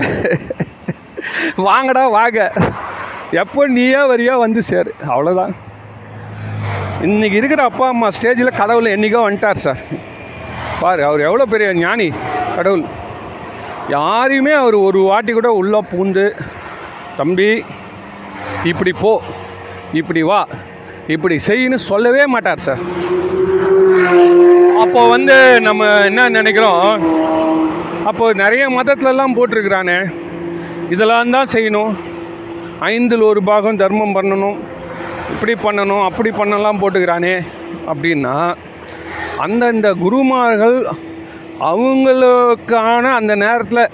வாங்கடா 1.69 2.05
வாங்க. 2.19 2.41
எப்போ 3.43 3.63
நீயா 3.79 4.03
வரியா 4.11 4.35
வந்து 4.45 4.61
சேரு. 4.71 4.91
அவ்வளோதான் 5.13 5.55
இன்னைக்கு 7.07 7.37
இருக்கிற 7.41 7.63
அப்பா 7.71 7.89
அம்மா 7.95 8.09
ஸ்டேஜில் 8.17 8.59
கடவுள் 8.61 8.95
என்றைக்கோ 8.95 9.21
வந்துட்டார் 9.25 9.65
சார் 9.65 9.83
பாரு 10.83 11.03
அவர் 11.09 11.27
எவ்வளோ 11.29 11.45
பெரிய 11.53 11.69
ஞானி 11.83 12.09
கடவுள். 12.57 12.85
யாரையுமே 13.97 14.53
அவர் 14.63 14.77
ஒரு 14.87 15.01
வாட்டி 15.09 15.33
கூட 15.33 15.49
உள்ளே 15.61 15.81
பூந்து 15.91 16.25
தம்பி 17.19 17.51
இப்படி 18.71 18.93
போ 19.03 19.13
இப்படி 20.01 20.23
வா 20.31 20.41
இப்படி 21.15 21.37
செய்யின்னு 21.49 21.79
சொல்லவே 21.91 22.25
மாட்டார் 22.33 22.65
சார். 22.67 22.83
அப்போ 24.83 25.01
வந்து 25.15 25.37
நம்ம 25.67 25.87
என்ன 26.09 26.29
நினைக்கிறோம் 26.39 26.83
அப்போ 28.11 28.27
நிறைய 28.43 28.65
மதத்துலலாம் 28.77 29.37
போட்டிருக்கிறானே 29.39 29.99
இதெல்லாம் 30.95 31.35
தான் 31.37 31.53
செய்யணும். 31.55 31.93
ஐந்தில் 32.93 33.29
ஒரு 33.31 33.41
பாகம் 33.51 33.81
தர்மம் 33.83 34.17
பண்ணணும். 34.19 34.59
இப்படி 35.33 35.55
பண்ணணும் 35.67 36.05
அப்படி 36.09 36.31
பண்ணலாம் 36.41 36.81
போட்டுக்கிறானே 36.83 37.35
அப்படின்னா 37.91 38.37
அந்தந்த 39.47 39.89
குருமார்கள் 40.05 40.79
அவங்களுக்கான 41.61 43.03
அந்த 43.15 43.35
நேரத்தில் 43.35 43.91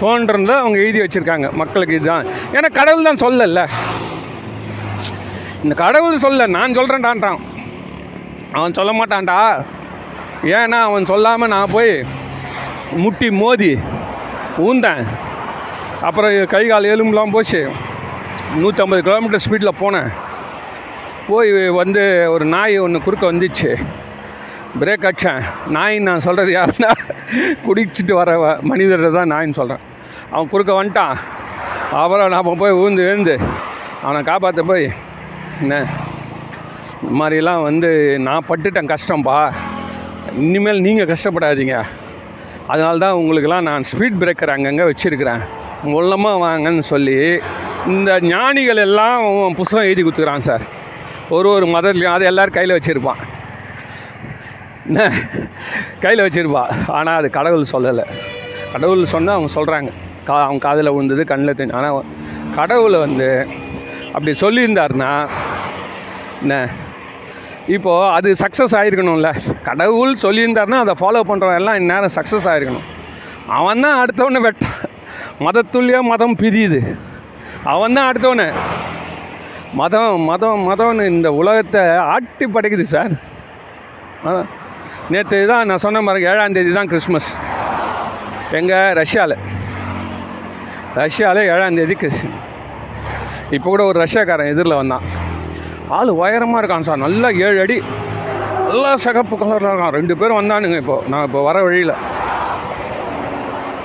தோன்றதை 0.00 0.54
அவங்க 0.56 0.78
எழுதி 0.78 1.00
வச்சுருக்காங்க. 1.00 1.52
மக்களுக்கு 1.52 1.94
இதுதான். 1.94 2.26
ஏன்னா 2.52 2.72
கடவுள் 2.72 3.02
தான் 3.02 3.22
சொல்லல. 3.24 3.68
இந்த 5.62 5.74
கடவுள் 5.74 6.18
சொல்ல 6.18 6.46
நான் 6.46 6.72
சொல்கிறேன்டான்றான் 6.72 7.38
அவன் 8.52 8.72
சொல்ல 8.72 8.92
மாட்டான்டா. 8.92 9.64
ஏன்னா 10.42 10.80
அவன் 10.80 11.04
சொல்லாமல் 11.04 11.48
நான் 11.48 11.72
போய் 11.72 12.04
முட்டி 12.96 13.30
மோதி 13.30 13.78
ஊந்தேன். 14.58 15.04
அப்புறம் 16.00 16.46
கை 16.46 16.66
கால் 16.66 16.84
எலும்புலாம் 16.84 17.30
போச்சு. 17.30 17.70
நூற்றம்பது 18.56 19.00
கிலோமீட்டர் 19.00 19.42
ஸ்பீடில் 19.48 19.80
போனேன். 19.80 20.08
போய் 21.28 21.70
வந்து 21.70 22.26
ஒரு 22.30 22.44
நாய் 22.44 22.78
ஒன்று 22.78 23.02
குறுக்க 23.02 23.32
வந்துச்சு. 23.32 23.84
பிரேக் 24.80 25.06
அடித்தேன் 25.06 25.42
நாயின்னு 25.72 26.00
நான் 26.00 26.20
சொல்கிறது 26.20 26.52
யாருன்னா 26.52 26.90
குடிச்சிட்டு 27.66 28.12
வர 28.12 28.30
வ- 28.44 28.60
மனிதரை 28.60 29.10
தான் 29.10 29.32
நாயின்னு 29.32 29.52
சொல்கிறேன் 29.52 29.82
அவன் 30.30 30.48
குறுக்க 30.48 30.84
வந்துட்டான். 30.84 31.14
அப்புறம் 31.92 32.28
நான் 32.28 32.58
போய் 32.58 32.72
ஊந்து 32.72 33.02
விழுந்து 33.06 33.38
அவனை 34.02 34.22
காப்பாற்ற 34.22 34.62
போய் 34.62 34.92
என்ன 35.60 35.86
இந்த 37.02 37.24
மாதிரிலாம் 37.24 37.62
வந்து 37.62 38.18
நான் 38.18 38.44
பட்டுட்டேன் 38.48 38.94
கஷ்டம்ப்பா 38.94 39.52
இனிமேல் 40.38 40.80
நீங்கள் 40.80 41.06
கஷ்டப்படாதீங்க. 41.06 41.82
அதனால 42.66 42.98
தான் 42.98 43.12
உங்களுக்கெல்லாம் 43.12 43.62
நான் 43.62 43.82
ஸ்பீட் 43.92 44.20
பிரேக்கர் 44.20 44.54
அங்கங்கே 44.56 44.82
வச்சுருக்கிறேன். 44.82 45.42
மூலமாக 45.82 46.44
வாங்கன்னு 46.44 46.80
சொல்லி 46.80 47.40
இந்த 47.86 48.20
ஞானிகள் 48.20 48.76
எல்லாம் 48.76 49.54
புஸ்தகம் 49.54 49.84
எழுதி 49.84 50.04
கொடுத்துக்கிறான் 50.04 50.46
சார். 50.48 50.62
ஒரு 51.28 51.48
ஒரு 51.48 51.66
மதத்துலையும் 51.66 52.16
அது 52.16 52.24
எல்லோரும் 52.24 52.52
கையில் 52.52 52.76
வச்சுருப்பான். 52.76 53.20
கையில் 56.02 56.24
வச்சுருப்பா. 56.24 56.64
ஆனால் 56.98 57.18
அது 57.20 57.28
கடவுள் 57.38 57.72
சொல்லலை. 57.74 58.04
கடவுள் 58.72 59.12
சொன்னால் 59.12 59.36
அவங்க 59.36 59.50
சொல்கிறாங்க 59.58 59.90
கா 60.28 60.34
அவங்க 60.46 60.62
காதில் 60.66 60.92
விழுந்தது 60.94 61.22
கண்ணில் 61.30 61.56
தெரிஞ்சு 61.58 61.76
ஆனால் 61.78 62.08
கடவுளை 62.58 62.98
வந்து 63.06 63.28
அப்படி 64.14 64.32
சொல்லியிருந்தாருன்னா 64.42 65.10
என்ன? 66.42 66.54
இப்போது 67.76 68.08
அது 68.16 68.28
சக்ஸஸ் 68.42 68.74
ஆகிருக்கணும்ல 68.78 69.30
கடவுள் 69.68 70.22
சொல்லியிருந்தாருன்னா 70.24 70.80
அதை 70.84 70.94
ஃபாலோ 71.00 71.22
பண்ணுறவன் 71.30 71.58
எல்லாம் 71.60 71.78
இந்நேரம் 71.80 72.14
சக்ஸஸ் 72.18 72.48
ஆகிருக்கணும் 72.52 72.88
அவன் 73.58 73.84
தான் 73.84 74.00
அடுத்தவனை 74.02 74.40
வெட்டான் 74.46 74.80
மதத்துள்ளியாக 75.46 76.08
மதம் 76.10 76.36
பிரியுது. 76.42 76.80
அவன் 77.72 77.96
தான் 77.96 78.08
அடுத்தவனை. 78.10 78.48
மதம் 79.80 80.26
மதம் 80.30 80.60
மதம்னு 80.70 81.06
இந்த 81.14 81.28
உலகத்தை 81.40 81.82
ஆட்டி 82.12 82.46
படைக்குது 82.56 82.86
சார் 82.94 83.14
நேற்று 85.12 85.38
தான் 85.50 85.66
நான் 85.68 85.82
சொன்ன 85.84 86.00
மாதிரி 86.06 86.26
ஏழாம் 86.30 86.54
தேதி 86.56 86.70
தான் 86.76 86.90
கிறிஸ்மஸ். 86.92 87.28
எங்கள் 88.58 88.94
ரஷ்யாவில் 89.00 89.36
ரஷ்யாவில் 91.00 91.48
ஏழாம் 91.54 91.76
தேதி 91.78 91.94
கிறிஸ்மஸ் 92.02 92.40
இப்போ 93.56 93.66
கூட 93.72 93.82
ஒரு 93.90 93.98
ரஷ்யாக்காரன் 94.04 94.50
எதிரில் 94.52 94.80
வந்தான். 94.80 95.04
ஆள் 95.96 96.12
உயரமாக 96.20 96.60
இருக்கான் 96.60 96.86
சார். 96.88 97.02
நல்லா 97.06 97.28
ஏழு 97.46 97.58
அடி. 97.64 97.76
நல்லா 98.68 98.90
சிகப்பு 99.04 99.34
கலரில் 99.40 99.70
இருக்கான். 99.70 99.94
ரெண்டு 99.98 100.14
பேரும் 100.20 100.38
வந்தானுங்க 100.40 100.78
இப்போ. 100.82 100.96
நான் 101.12 101.26
இப்போ 101.28 101.42
வர 101.48 101.56
வழியில். 101.66 101.94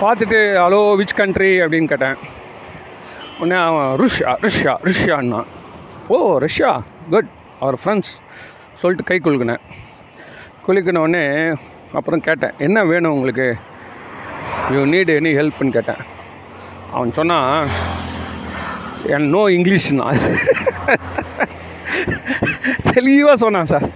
பார்த்துட்டு 0.02 0.40
ஹலோ 0.64 0.82
விச் 1.02 1.18
கண்ட்ரி 1.20 1.52
அப்படின்னு 1.64 1.92
கேட்டேன். 1.94 2.18
உடனே 3.40 3.60
அவன் 3.68 3.90
ருஷ்யா 4.02 4.32
ருஷ்யா 4.46 4.74
ருஷ்யான்னா 4.88 5.42
ஓ 6.14 6.18
ரஷ்யா 6.46 6.72
குட் 7.14 7.30
அவர் 7.60 7.78
ஃப்ரெண்ட்ஸ் 7.82 8.14
சொல்லிட்டு 8.82 9.10
கை 9.10 9.20
குலுக்கினேன். 9.26 9.64
குளிக்கணுன்னே 10.70 11.24
அப்புறம் 11.98 12.22
கேட்டேன் 12.26 12.58
என்ன 12.66 12.80
வேணும் 12.90 13.14
உங்களுக்கு? 13.18 13.48
யூ 14.74 14.82
நீட் 14.92 15.12
எனி 15.20 15.32
ஹெல்ப்னு 15.38 15.76
கேட்டேன். 15.78 16.02
அவன் 16.96 17.14
சொன்னான் 17.20 17.70
என் 19.16 19.28
நோ 19.36 19.42
இங்கிலீஷ்னா 19.56 20.08
தெளிவாக 22.96 23.36
சொன்னான் 23.44 23.70
சார் 23.72 23.88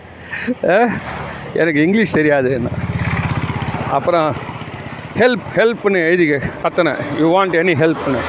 எனக்கு 1.61 1.79
இங்கிலீஷ் 1.87 2.15
தெரியாதுன்னா. 2.19 2.71
அப்புறம் 3.97 4.29
ஹெல்ப் 5.21 5.45
ஹெல்ப்னு 5.57 6.01
எழுதி 6.07 6.25
கத்தனேன் 6.63 7.01
யூ 7.19 7.27
வாண்ட் 7.35 7.57
எனி 7.61 7.75
ஹெல்ப்னு 7.83 8.21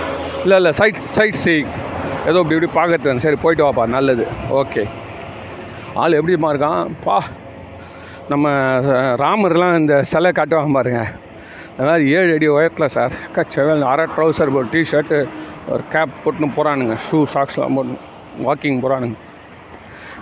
இல்லை 0.43 0.59
இல்லை 0.61 0.73
சைட் 0.81 1.01
சைட் 1.19 1.41
சீயிங் 1.45 1.71
ஏதோ 2.31 2.39
இப்படி 2.43 2.57
இப்படி 2.59 2.73
பார்க்கறது 2.81 3.25
சரி 3.27 3.41
போயிட்டு 3.45 3.67
வாப்பா 3.67 3.87
நல்லது. 3.97 4.27
ஓகே. 4.61 4.85
ஆள் 6.03 6.19
எப்படிமா 6.21 6.51
இருக்கான்? 6.55 6.93
பா 7.07 7.17
நம்ம 8.33 8.49
ராமர்லாம் 9.23 9.77
இந்த 9.81 9.95
சிலை 10.11 10.31
காட்டுவாங்க 10.37 10.73
பாருங்க. 10.77 11.01
அது 11.77 11.87
மாதிரி 11.89 12.05
ஏழு 12.19 12.31
அடி 12.35 12.47
உயரத்தில் 12.55 12.93
சார். 12.97 13.15
கச்சவேல் 13.37 13.83
அரை 13.93 14.05
ட்ரௌசர் 14.15 14.53
ஒரு 14.59 14.69
டிஷர்ட்டு 14.73 15.19
ஒரு 15.73 15.83
கேப் 15.93 16.15
போட்டுன்னு 16.23 16.49
போகிறானுங்க 16.57 16.95
ஷூ 17.07 17.19
சாக்ஸ்லாம் 17.35 17.77
போட்டு 17.79 17.97
வாக்கிங் 18.47 18.79
போகிறானுங்க 18.85 19.17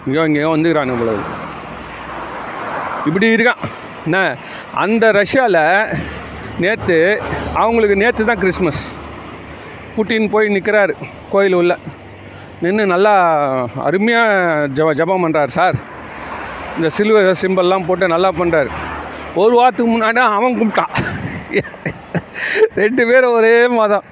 இங்கேயோ 0.06 0.24
இங்கேயோ 0.28 0.48
வந்துக்கிறானுங்க 0.54 0.98
போல 1.02 1.14
இப்படி 3.08 3.26
இருக்கான். 3.36 3.62
என்ன? 4.06 4.18
அந்த 4.84 5.04
ரஷ்யாவில் 5.20 5.62
நேற்று 6.64 6.98
அவங்களுக்கு 7.62 7.96
நேற்று 8.02 8.28
தான் 8.30 8.42
கிறிஸ்மஸ் 8.42 8.82
புட்டின் 9.96 10.30
போய் 10.34 10.54
நிற்கிறாரு 10.56 10.94
கோயில் 11.32 11.58
உள்ள 11.60 11.72
நின்று 12.64 12.84
நல்லா 12.94 13.14
அருமையாக 13.86 14.68
ஜப 14.76 14.90
ஜபம் 15.00 15.24
பண்ணுறார் 15.24 15.56
சார். 15.58 15.76
இந்த 16.76 16.88
சிலுவை 16.96 17.20
சிம்பல்லாம் 17.42 17.86
போட்டு 17.88 18.14
நல்லா 18.14 18.30
பண்ணுறாரு 18.40 18.70
ஒரு 19.42 19.52
வாரத்துக்கு 19.58 19.90
முன்னாடி 19.92 20.20
அவன் 20.36 20.58
கும்பிட்டான். 20.60 20.94
ரெண்டு 22.80 23.02
பேரும் 23.10 23.34
ஒரே 23.38 23.54
மதம். 23.80 24.06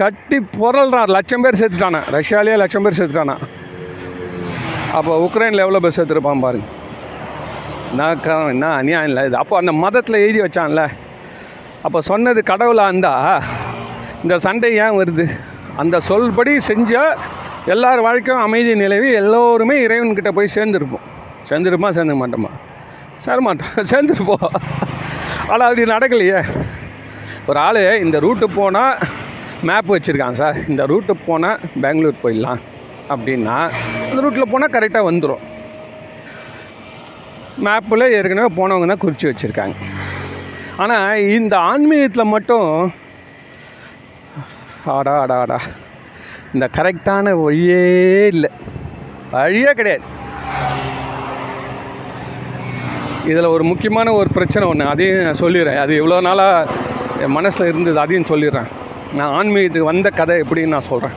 கட்டி 0.00 0.38
புரள்றான் 0.60 1.12
லட்சம் 1.16 1.44
பேர் 1.44 1.60
செத்துட்டானா. 1.60 2.00
ரஷ்யாலேயே 2.16 2.56
லட்சம் 2.62 2.84
பேர் 2.86 2.98
சேர்த்துட்டானா 2.98 3.36
அப்போ 4.98 5.12
உக்ரைனில் 5.26 5.64
எவ்வளோ 5.64 5.80
பேர் 5.84 5.96
சேர்த்துருப்பான் 5.96 6.44
பாருங்க. 6.46 6.66
நான் 7.98 8.50
என்ன 8.54 8.66
அநியாயம் 8.80 9.08
இல்லை 9.10 9.22
இது. 9.28 9.36
அப்போ 9.42 9.54
அந்த 9.62 9.72
மதத்தில் 9.84 10.22
எழுதி 10.24 10.40
வச்சான்ல. 10.44 10.82
அப்போ 11.86 11.98
சொன்னது 12.10 12.40
கடவுளாக 12.50 12.90
இருந்தால் 12.92 13.42
இந்த 14.24 14.34
சண்டை 14.44 14.70
ஏன் 14.84 14.98
வருது? 15.00 15.24
அந்த 15.82 15.96
சொல்படி 16.10 16.52
செஞ்சால் 16.70 17.14
எல்லார் 17.72 18.00
வாழ்க்கையும் 18.06 18.42
அமைதி 18.46 18.72
நிலவி 18.80 19.10
எல்லோருமே 19.20 19.76
இறைவன்கிட்ட 19.86 20.30
போய் 20.36 20.54
சேர்ந்துருப்போம். 20.54 21.04
சேர்ந்துருப்போமா? 21.48 21.90
சேர்ந்துக்க 21.96 22.18
மாட்டோமா? 22.22 22.50
சேர 23.24 23.36
மாட்டோம் 23.46 23.70
சேர்ந்துருப்போம். 23.90 24.48
ஆனால் 25.50 25.66
அப்படி 25.68 25.84
நடக்கலையே. 25.92 26.40
ஒரு 27.46 27.58
ஆள் 27.58 27.80
இந்த 28.04 28.18
ரூட்டு 28.24 28.46
போனால் 28.50 28.98
மேப் 29.68 29.92
வச்சுருக்கான் 29.94 30.38
சார். 30.40 30.58
இந்த 30.68 30.82
ரூட்டு 30.92 31.14
போனால் 31.26 31.62
பெங்களூர் 31.84 32.22
போயிடலாம் 32.24 32.60
அப்படின்னா 33.14 33.56
அந்த 34.10 34.18
ரூட்டில் 34.24 34.52
போனால் 34.52 34.74
கரெக்டாக 34.76 35.08
வந்துடும் 35.10 35.44
மேப்பில் 37.66 38.12
ஏற்கனவே 38.18 38.50
போனவங்க 38.58 38.86
தான் 38.92 39.02
குறித்து 39.04 39.30
வச்சுருக்காங்க. 39.30 39.74
ஆனால் 40.76 41.24
இந்த 41.38 41.54
ஆன்மீகத்தில் 41.70 42.32
மட்டும் 42.34 42.68
ஆடா 44.96 45.12
ஆடா 45.20 45.36
ஆடா. 45.42 45.58
இந்த 46.54 46.66
கரெக்டான 46.76 47.26
வழியே 47.42 47.84
இல்லை. 48.32 48.50
வழியே 49.30 49.70
கிடையாது. 49.78 50.04
இதில் 53.30 53.52
ஒரு 53.54 53.64
முக்கியமான 53.64 54.08
ஒரு 54.12 54.28
பிரச்சனை 54.36 54.64
ஒன்று 54.68 54.86
அதையும் 54.92 55.22
நான் 55.26 55.42
சொல்லிடுறேன். 55.44 55.80
அது 55.84 55.92
இவ்வளோ 56.00 56.18
நாளாக 56.20 56.70
என் 57.22 57.36
மனசில் 57.38 57.66
இருந்தது 57.66 57.98
அதையும் 57.98 58.30
சொல்லிடுறேன். 58.30 58.70
நான் 59.18 59.34
ஆன்மீகத்துக்கு 59.38 59.90
வந்த 59.90 60.08
கதை 60.10 60.36
எப்படின்னு 60.40 60.74
நான் 60.74 60.90
சொல்கிறேன் 60.90 61.16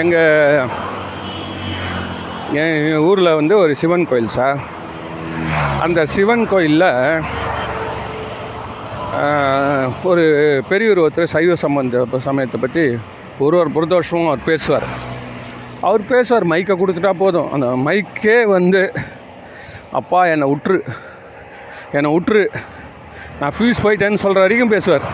எங்கள் 0.00 0.68
என் 2.62 2.96
ஊரில் 3.08 3.36
வந்து 3.40 3.54
ஒரு 3.58 3.74
சிவன் 3.74 4.08
கோயில் 4.10 4.34
சார். 4.38 4.58
அந்த 5.84 6.00
சிவன் 6.14 6.44
கோயிலில் 6.48 6.88
ஒரு 10.10 10.24
பெரியவர் 10.68 11.00
ஒருத்தர் 11.02 11.32
சைவ 11.34 11.54
சம்பந்த 11.54 12.18
சமயத்தை 12.26 12.60
பற்றி 12.60 12.84
ஒரு 13.38 13.56
ஒரு 13.60 13.70
புரதோஷமும் 13.74 14.30
அவர் 14.30 14.42
பேசுவார். 14.44 14.86
அவர் 15.80 16.02
பேசுவார் 16.08 16.46
மைக்கை 16.46 16.74
கொடுத்துட்டா 16.80 17.10
போதும். 17.10 17.52
அந்த 17.52 17.66
மைக்கே 17.66 18.36
வந்து 18.44 18.92
அப்பா 19.90 20.20
என்னை 20.26 20.48
உற்று. 20.48 20.84
என்னை 21.92 22.10
உற்று. 22.10 22.50
நான் 23.40 23.54
ஃபியூஸ் 23.58 23.82
போயிட்டேன்னு 23.84 24.22
சொல்கிற 24.24 24.44
வரைக்கும் 24.44 24.74
பேசுவார். 24.74 25.06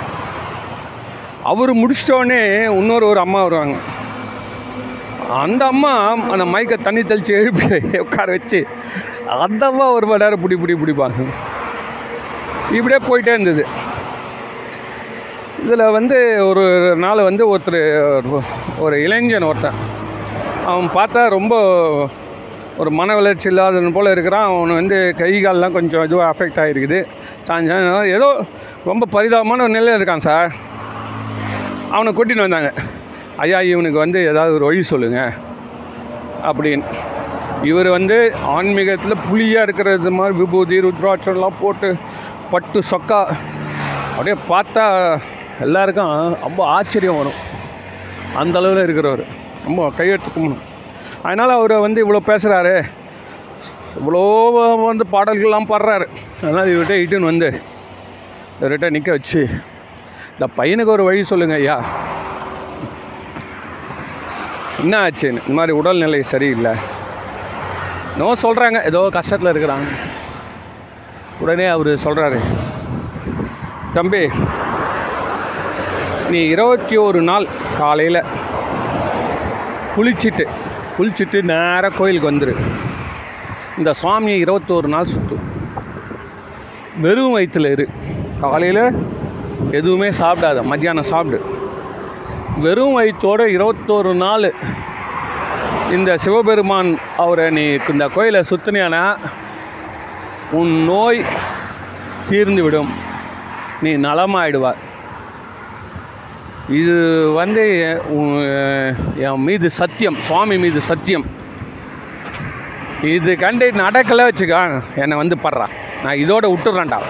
அவர் 1.53 1.73
முடிச்சிட்டோடனே 1.75 2.43
இன்னொரு 2.81 3.07
ஒரு 3.07 3.21
அம்மா 3.27 3.43
வருவாங்க. 3.43 3.77
அந்த 5.43 5.62
அம்மா 5.67 5.93
அந்த 6.35 6.45
மைக்கை 6.45 6.83
தண்ணி 6.83 7.03
தெளித்து 7.03 7.35
எழுப்பி 7.35 7.99
உட்கார 7.99 8.31
வச்சு 8.31 8.67
அந்த 9.45 9.67
அம்மா 9.67 9.91
ஒரு 9.91 10.07
மணி 10.07 10.23
நேரம் 10.25 10.41
பிடி 10.41 10.57
பிடி 10.57 10.75
பிடிப்பாங்க. 10.81 11.27
இப்படியே 12.79 13.01
போயிட்டே 13.09 13.33
இருந்தது. 13.38 13.65
இதில் 15.64 15.92
வந்து 15.96 16.16
ஒரு 16.48 16.64
நாள் 17.05 17.27
வந்து 17.29 17.44
ஒருத்தர் 17.53 17.81
ஒரு 18.85 18.96
இளைஞன் 19.05 19.46
ஒருத்தன். 19.51 19.79
அவன் 20.70 20.88
பார்த்தா 20.96 21.20
ரொம்ப 21.37 21.55
ஒரு 22.83 22.90
மன 22.98 23.14
வளர்ச்சி 23.18 23.46
இல்லாதவன் 23.51 23.94
போல் 23.96 24.12
இருக்கிறான். 24.14 24.46
அவன் 24.51 24.79
வந்து 24.81 24.98
கை 25.20 25.31
கால்லாம் 25.44 25.77
கொஞ்சம் 25.77 26.05
இதுவாக 26.07 26.31
அஃபெக்ட் 26.33 26.61
ஆகிருக்குது 26.62 26.98
சாஞ்சான் 27.48 27.88
ஏதோ 28.16 28.29
ரொம்ப 28.90 29.07
பரிதாபமான 29.14 29.64
ஒரு 29.66 29.75
நிலையில் 29.77 29.98
இருக்கான் 29.98 30.27
சார் 30.29 30.51
அவனை 31.94 32.12
கூட்டின்னு 32.18 32.46
வந்தாங்க. 32.46 32.70
ஐயா 33.44 33.61
இவனுக்கு 33.72 33.98
வந்து 34.05 34.20
ஏதாவது 34.31 34.57
ஒரு 34.59 34.64
வழி 34.68 34.83
சொல்லுங்கள் 34.92 35.35
அப்படின்னு. 36.48 36.87
இவர் 37.70 37.88
வந்து 37.98 38.16
ஆன்மீகத்தில் 38.57 39.22
புலியாக 39.29 39.66
இருக்கிறது 39.66 40.12
மாதிரி 40.18 40.35
விபூதி 40.40 40.79
ருத்ராட்சம்லாம் 40.87 41.61
போட்டு 41.61 41.90
பட்டு 42.55 42.79
சொக்கா 42.92 43.20
அப்படியே 44.14 44.37
பார்த்தா 44.53 44.87
எல்லாருக்கும் 45.61 46.37
ரொம்ப 46.47 46.61
ஆச்சரியம் 46.67 47.19
வரும். 47.21 47.41
அந்த 48.41 48.59
அளவில் 48.59 48.85
இருக்கிறவர். 48.85 49.25
ரொம்ப 49.65 49.91
கையெழுத்து 49.97 50.31
கும்பணும். 50.35 50.62
அதனால் 51.23 51.57
அவர் 51.59 51.75
வந்து 51.87 52.01
இவ்வளோ 52.05 52.21
பேசுகிறாரு 52.31 52.75
இவ்வளோ 53.99 54.23
வந்து 54.87 55.05
பாடல்கள்லாம் 55.15 55.71
பாடுறாரு. 55.73 56.07
அதனால் 56.43 56.71
இவர்கிட்ட 56.73 56.97
இட்டுன்னு 57.03 57.31
வந்து 57.31 57.49
இவர்கிட்ட 58.61 58.91
நிற்க 58.91 59.11
வச்சு 59.11 59.41
இந்த 60.33 60.47
பையனுக்கு 60.59 60.95
ஒரு 60.97 61.05
வழி 61.09 61.25
சொல்லுங்க 61.25 61.55
ஐயா. 61.55 61.77
என்ன 64.83 64.95
ஆச்சுன்னு 65.07 65.43
இந்த 65.45 65.55
மாதிரி 65.59 65.73
உடல்நிலை 65.81 66.23
சரியில்லை. 66.33 66.73
நோ 68.19 68.29
சொல்கிறாங்க 68.43 68.79
ஏதோ 68.91 69.01
கஷ்டத்தில் 69.19 69.53
இருக்கிறாங்க. 69.53 69.88
உடனே 71.43 71.67
அவர் 71.67 71.91
சொல்கிறாரு 72.07 72.41
தம்பி 73.95 74.23
நீ 76.33 76.40
இருபத்தி 76.53 76.97
ஒரு 76.97 77.21
நாள் 77.23 77.47
காலையில் 77.79 78.18
குளிச்சுட்டு 79.95 80.45
குளிச்சுட்டு 80.99 81.38
நேராக 81.51 81.90
கோயிலுக்கு 81.97 82.31
வந்துடு 82.31 82.55
இந்த 83.79 83.90
சுவாமியை 84.03 84.38
இருபத்தோரு 84.45 84.88
நாள் 84.95 85.11
சுற்று 85.12 85.37
வெறும் 87.05 87.35
வயிற்றுல 87.37 87.71
இரு. 87.71 87.87
காலையில் 88.40 88.85
எதுவுமே 89.71 90.09
சாப்பிடாத 90.21 90.62
மத்தியானம் 90.62 91.11
சாப்பிடு. 91.12 91.40
வெறும் 92.64 92.95
வயிற்றோடு 92.99 93.47
இருபத்தோரு 93.57 94.12
நாள் 94.25 94.49
இந்த 95.97 96.16
சிவபெருமான் 96.16 96.90
அவரை 97.16 97.51
நீ 97.51 97.66
இந்த 97.95 98.07
கோயிலை 98.14 98.42
சுற்றினியானா 98.51 99.05
உன் 100.61 100.73
நோய் 100.85 101.21
தீர்ந்து 102.31 102.62
விடும். 102.62 102.90
நீ 103.83 103.92
நலமாயிடுவார் 104.09 104.81
இது 106.68 106.94
வந்து 107.38 107.62
என் 109.27 109.44
மீது 109.46 109.70
சத்தியம் 109.79 110.18
சுவாமி 110.27 110.57
மீது 110.64 110.81
சத்தியம். 110.90 111.25
இது 113.14 113.31
கண்டு 113.37 113.66
நடக்கலை 113.70 114.25
வச்சுக்க 114.29 114.83
என்னை 115.03 115.16
வந்து 115.22 115.37
படுறா. 115.44 115.66
நான் 116.03 116.20
இதோட 116.25 116.44
விட்டுறேன்டா. 116.53 117.01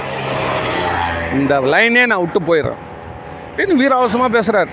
இந்த 1.40 1.60
லைனே 1.72 2.04
நான் 2.06 2.22
விட்டு 2.24 2.40
போயிடுறேன். 2.48 2.80
அப்படின்னு 3.48 3.78
வீராவசமாக 3.82 4.34
பேசுகிறார் 4.36 4.72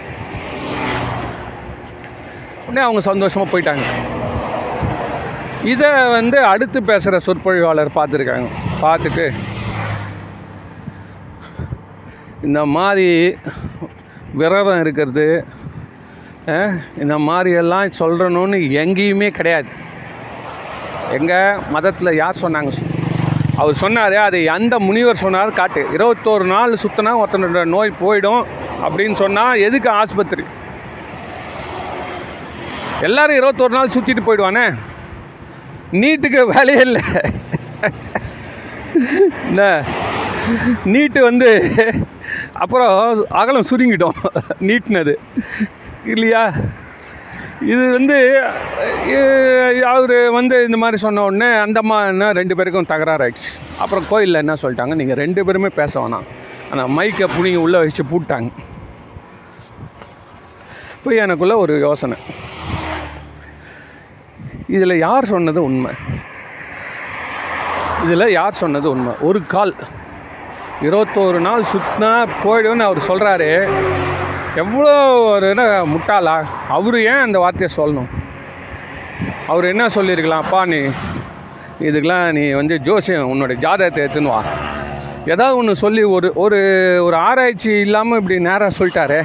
உடனே 2.66 2.82
அவங்க 2.86 3.02
சந்தோஷமாக 3.12 3.52
போயிட்டாங்க. 3.52 3.86
இதை 5.74 5.90
வந்து 6.18 6.40
அடுத்து 6.54 6.80
பேசுகிற 6.90 7.20
சொற்பொழிவாளர் 7.28 7.98
பார்த்துருக்காங்க. 8.00 8.50
பார்த்துட்டு 8.82 9.34
இந்த 12.48 12.60
மாதிரி 12.66 13.08
விரதம் 14.34 14.82
இருக்கிறது. 14.82 15.46
இந்த 16.98 17.18
மாதிரியெல்லாம் 17.18 17.92
சொல்கிறணும்னு 18.00 18.60
எங்கேயுமே 18.84 19.30
கிடையாது. 19.30 19.68
எங்கள் 21.12 21.58
மதத்தில் 21.70 22.16
யார் 22.16 22.36
சொன்னாங்க? 22.42 22.72
அவர் 23.58 23.74
சொன்னார் 23.74 24.14
அதை 24.14 24.48
அந்த 24.48 24.80
முனிவர் 24.80 25.16
சொன்னார் 25.16 25.54
காட்டு. 25.54 25.88
இருபத்தோரு 25.98 26.46
நாள் 26.46 26.74
சுற்றினா 26.74 27.24
ஒருத்தனோட 27.24 27.66
நோய் 27.66 27.94
போயிடும் 28.02 28.46
அப்படின்னு 28.84 29.14
சொன்னால் 29.14 29.60
எதுக்கு 29.60 29.90
ஆஸ்பத்திரி? 29.90 30.44
எல்லாரும் 33.02 33.36
இருபத்தோரு 33.36 33.70
நாள் 33.70 33.88
சுற்றிட்டு 33.88 34.22
போயிடுவானே? 34.28 34.76
நீட்டுக்கு 35.92 36.46
வேலையே 36.56 36.80
இல்லை. 36.80 37.02
என்ன 39.46 39.84
நீட்டு 40.86 41.24
வந்து 41.24 41.72
அப்புறம் 42.54 43.26
அகலம் 43.30 43.70
சுருங்கிட்டோம். 43.70 44.18
நீட்டினது. 44.62 45.16
இல்லையா? 46.06 46.52
இது 47.62 47.92
வந்து 47.92 48.18
அவர் 49.86 50.32
வந்து 50.32 50.66
இந்த 50.66 50.78
மாதிரி 50.78 50.98
சொன்ன 50.98 51.24
உடனே 51.24 51.46
அந்தம்மா 51.46 52.08
என்ன 52.08 52.32
ரெண்டு 52.32 52.56
பேருக்கும் 52.56 52.90
தகராறாயிடுச்சு. 52.90 53.50
அப்புறம் 53.80 54.06
கோயிலில் 54.10 54.42
என்ன 54.44 54.54
சொல்லிட்டாங்க? 54.62 54.96
நீங்கள் 54.96 55.16
ரெண்டு 55.16 55.46
பேருமே 55.46 55.68
பேச 55.68 56.00
வேணாம். 56.00 56.28
ஆனால் 56.72 56.90
மைக்கை 56.98 57.28
புனிங்க 57.38 57.56
உள்ளே 57.56 57.80
வச்சு 57.80 58.04
பூட்டாங்க. 58.04 58.50
இப்போ 60.98 61.12
எனக்குள்ள 61.12 61.58
ஒரு 61.58 61.80
யோசனை. 61.80 62.18
இதில் 64.68 64.98
யார் 64.98 65.26
சொன்னது 65.26 65.64
உண்மை? 65.64 65.92
இதில் 68.04 68.32
யார் 68.32 68.54
சொன்னது 68.54 68.90
உண்மை? 68.90 69.14
ஒரு 69.20 69.46
கால். 69.46 69.76
இருபத்தோரு 70.88 71.40
நாள் 71.48 71.70
சுற்றினா 71.72 72.12
போயிடும்னு 72.44 72.86
அவர் 72.88 73.08
சொல்கிறாரு 73.08 73.50
எவ்வளோ 74.62 74.94
ஒரு 75.32 75.46
என்ன 75.54 75.64
முட்டாளா? 75.94 76.36
அவர் 76.76 76.98
ஏன் 77.12 77.26
அந்த 77.26 77.38
வார்த்தையை 77.44 77.70
சொல்லணும்? 77.78 78.10
அவர் 79.52 79.66
என்ன 79.72 79.84
சொல்லியிருக்கலாம்? 79.96 80.44
அப்பா 80.46 80.62
நீ 80.66 80.80
இதுக்கெலாம் 81.88 82.26
நீ 82.38 82.44
வந்து 82.60 82.78
ஜோசியம் 82.88 83.32
உன்னோட 83.34 83.54
ஜாதகத்தை 83.66 84.00
எடுத்துன்னு 84.04 84.34
வா. 84.34 84.40
ஏதாவது 85.34 85.58
ஒன்று 85.58 85.76
சொல்லி 85.84 86.04
ஒரு 86.16 86.30
ஒரு 86.44 86.60
ஒரு 87.08 87.16
ஆராய்ச்சி 87.28 87.72
இல்லாமல் 87.86 88.20
இப்படி 88.22 88.38
நேராக 88.50 88.78
சொல்லிட்டாரே. 88.80 89.20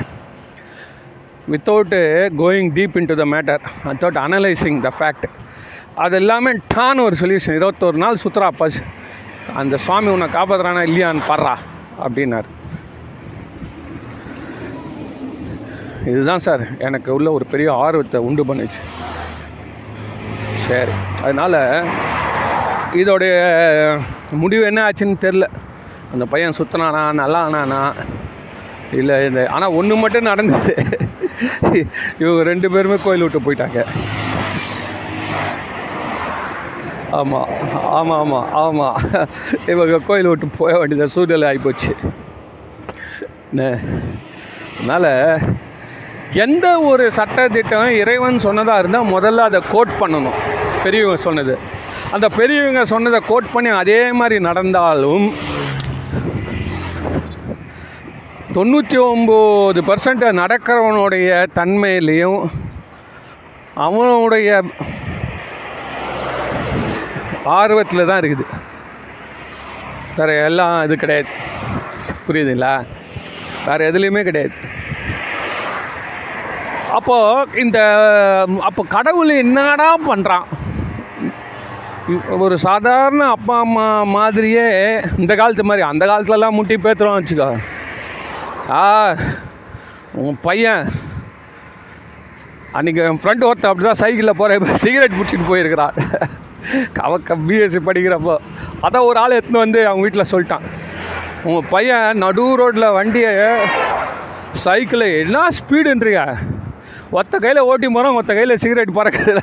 Without 1.53 2.01
going 2.41 2.71
deep 2.77 2.99
into 3.11 3.17
the 3.23 3.25
matter 3.35 3.63
without 3.87 4.21
analysing 4.27 4.79
the 4.87 4.93
fact 4.99 5.27
அது 6.05 6.15
எல்லாமே 6.23 6.53
டான் 6.75 7.05
ஒரு 7.07 7.17
சொல்யூஷன் 7.23 7.57
இருபத்தோரு 7.59 7.99
நாள் 8.05 8.23
சுற்றுறா 8.23 8.49
பஸ் 8.61 8.79
அந்த 9.61 9.75
சுவாமி 9.85 10.09
உன்னை 10.15 10.29
காப்பாற்றுறானா 10.37 10.83
இல்லையான்னு 10.89 11.29
பாடுறா 11.31 11.55
அப்படின்னார். 12.05 12.49
இதுதான் 16.13 16.45
சார் 16.47 16.63
எனக்கு 16.87 17.11
உள்ள 17.17 17.29
ஒரு 17.37 17.45
பெரிய 17.53 17.69
ஆர்வத்தை 17.85 18.19
உண்டு 18.29 18.43
பண்ணுச்சு. 18.49 18.81
சரி 20.67 20.95
அதனால் 21.25 21.61
இதோடைய 23.03 23.35
முடிவு 24.43 24.65
என்ன 24.71 24.83
ஆச்சுன்னு 24.87 25.23
தெரில 25.25 25.47
அந்த 26.13 26.25
பையன் 26.33 26.59
சுற்றினானா 26.59 27.03
நல்லா 27.21 27.41
ஆனானா 27.47 27.81
இல்லை 28.99 29.15
இந்த 29.29 29.41
ஆனால் 29.55 29.77
ஒன்று 29.79 29.95
மட்டும் 30.03 30.29
நடந்தது. 30.31 30.75
இவங்க 32.23 32.41
ரெண்டு 32.51 32.69
பேருமே 32.75 32.99
கோயில் 33.07 33.25
விட்டு 33.25 33.47
போயிட்டாங்க. 33.47 33.81
ஆமாம் 37.19 37.49
ஆமாம் 37.91 38.19
ஆமாம் 38.21 38.49
ஆமாம் 38.53 38.97
இவங்க 39.67 39.99
கோயில் 40.07 40.29
விட்டு 40.29 40.47
போக 40.59 40.79
வேண்டியது 40.79 41.09
சூழ்நிலை 41.09 41.49
ஆகிப்போச்சு 41.49 41.93
அதனால் 44.77 45.11
எந்த 46.33 46.81
ஒரு 46.81 47.11
சட்டத்திட்டம் 47.13 47.91
இறைவன் 47.91 48.39
சொன்னதாக 48.39 48.79
இருந்தால் 48.79 49.13
முதல்ல 49.13 49.37
அதை 49.37 49.61
கோட் 49.73 49.93
பண்ணணும். 50.01 50.39
பெரியவங்க 50.85 51.23
சொன்னது. 51.23 51.59
அந்த 52.13 52.29
பெரியவங்க 52.29 52.85
சொன்னதை 52.85 53.21
கோட் 53.29 53.53
பண்ணி 53.53 53.71
அதே 53.71 54.13
மாதிரி 54.13 54.39
நடந்தாலும் 54.41 55.27
தொண்ணூற்றி 58.55 58.99
ஒம்பது 59.13 59.81
பர்சன்ட் 59.89 60.25
நடக்கிறவனுடைய 60.41 61.29
தன்மையிலையும் 61.55 62.41
அவனுடைய 63.75 64.63
ஆர்வத்தில் 67.57 68.09
தான் 68.11 68.21
இருக்குது. 68.23 68.45
வேறு 70.19 70.35
எல்லாம் 70.49 70.75
இது 70.87 70.95
கிடையாது. 71.03 71.31
புரியுதுங்களா? 72.27 72.75
வேறு 73.67 73.89
எதுலேயுமே 73.91 74.23
கிடையாது. 74.29 74.55
அப்போது 76.99 77.61
இந்த 77.65 77.79
அப்போ 78.69 78.83
கடவுள் 78.97 79.33
என்னடா 79.45 79.89
பண்ணுறான் 80.11 80.47
ஒரு 82.45 82.57
சாதாரண 82.67 83.23
அப்பா 83.35 83.57
அம்மா 83.65 83.87
மாதிரியே 84.17 84.67
இந்த 85.23 85.33
காலத்து 85.41 85.69
மாதிரி 85.69 85.85
அந்த 85.89 86.05
காலத்துலலாம் 86.11 86.57
முட்டி 86.59 86.77
பேத்துறோம் 86.85 87.19
வச்சுக்கோ. 87.19 87.49
ஆ 88.81 88.85
உன் 90.23 90.39
பையன் 90.47 90.85
அன்றைக்கி 92.79 93.01
என் 93.09 93.21
ஃப்ரெண்டு 93.23 93.49
ஒருத்தன் 93.49 93.71
அப்படி 93.71 93.87
தான் 93.89 94.03
சைக்கிளில் 94.03 94.39
போகிற 94.41 94.77
சிகரெட் 94.85 95.19
பிடிச்சிட்டு 95.19 95.51
போயிருக்கிறான். 95.51 95.95
அவ 96.95 97.19
பிஎஸ்சி 97.19 97.79
படிக்கிறப்போ. 97.87 98.37
அதான் 98.83 99.05
ஒரு 99.05 99.19
ஆள் 99.19 99.31
எடுத்துன்னு 99.31 99.63
வந்து 99.65 99.87
அவங்க 99.87 100.09
வீட்டில் 100.09 100.31
சொல்லிட்டான். 100.31 100.65
உங்கள் 101.45 101.71
பையன் 101.71 102.17
நடு 102.17 102.57
ரோட்டில் 102.57 102.91
வண்டியை 102.91 103.33
சைக்கிளு 104.65 105.21
என்ன 105.21 105.49
ஸ்பீடுன்றியா? 105.49 106.37
ஒத்த 107.11 107.39
கையில் 107.39 107.61
ஓட்டி 107.61 107.89
போகிறோம் 107.89 108.17
ஒத்த 108.17 108.35
கையில் 108.35 108.57
சிகரெட் 108.57 108.91
பறக்குதுல. 108.95 109.39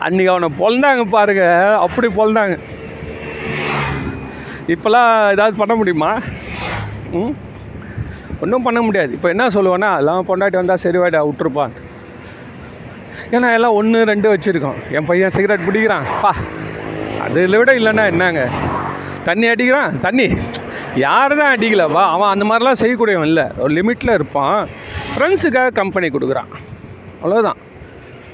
அன்றைக்கி 0.00 0.26
அவனை 0.26 0.48
பொழந்தாங்க 0.58 1.04
பாருங்க 1.04 1.76
அப்படி 1.76 2.08
பொழந்தாங்க. 2.16 2.58
இப்போல்லாம் 4.66 5.30
ஏதாவது 5.30 5.56
பண்ண 5.56 5.74
முடியுமா? 5.74 6.18
ம்? 7.12 7.34
ஒன்றும் 8.40 8.62
பண்ண 8.62 8.80
முடியாது. 8.82 9.12
இப்போ 9.12 9.28
என்ன 9.28 9.46
சொல்லுவேன்னா 9.46 9.96
எல்லாம் 9.96 10.26
பொண்டாட்டி 10.26 10.52
வந்தால் 10.52 10.76
சரி 10.76 10.98
வாடா 10.98 11.26
விட்டுருப்பான். 11.26 11.70
ஏன்னா 13.36 13.48
எல்லாம் 13.56 13.76
ஒன்று 13.80 13.98
ரெண்டு 14.10 14.28
வச்சுருக்கோம். 14.32 14.78
என் 14.96 15.06
பையன் 15.10 15.34
சிகரெட் 15.36 15.66
பிடிக்கிறான். 15.66 16.06
பா. 16.22 16.32
அதில் 17.24 17.58
விட 17.60 17.70
இல்லைன்னா 17.80 18.04
என்னங்க? 18.12 18.42
தண்ணி 19.28 19.46
அடிக்கிறான்? 19.52 19.92
தண்ணி. 20.06 20.26
யார் 21.04 21.32
தான் 21.40 21.52
அடிக்கலப்பா 21.54 22.02
அவன் 22.14 22.32
அந்த 22.32 22.44
மாதிரிலாம் 22.48 22.80
செய்யக்கூடியவன் 22.80 23.28
இல்லை. 23.30 23.46
ஒரு 23.62 23.72
லிமிட்டில் 23.78 24.16
இருப்பான். 24.18 24.58
ஃப்ரெண்ட்ஸுக்காக 25.12 25.72
கம்பெனி 25.80 26.08
கொடுக்குறான். 26.16 26.50
அவ்வளோதான் 27.22 27.60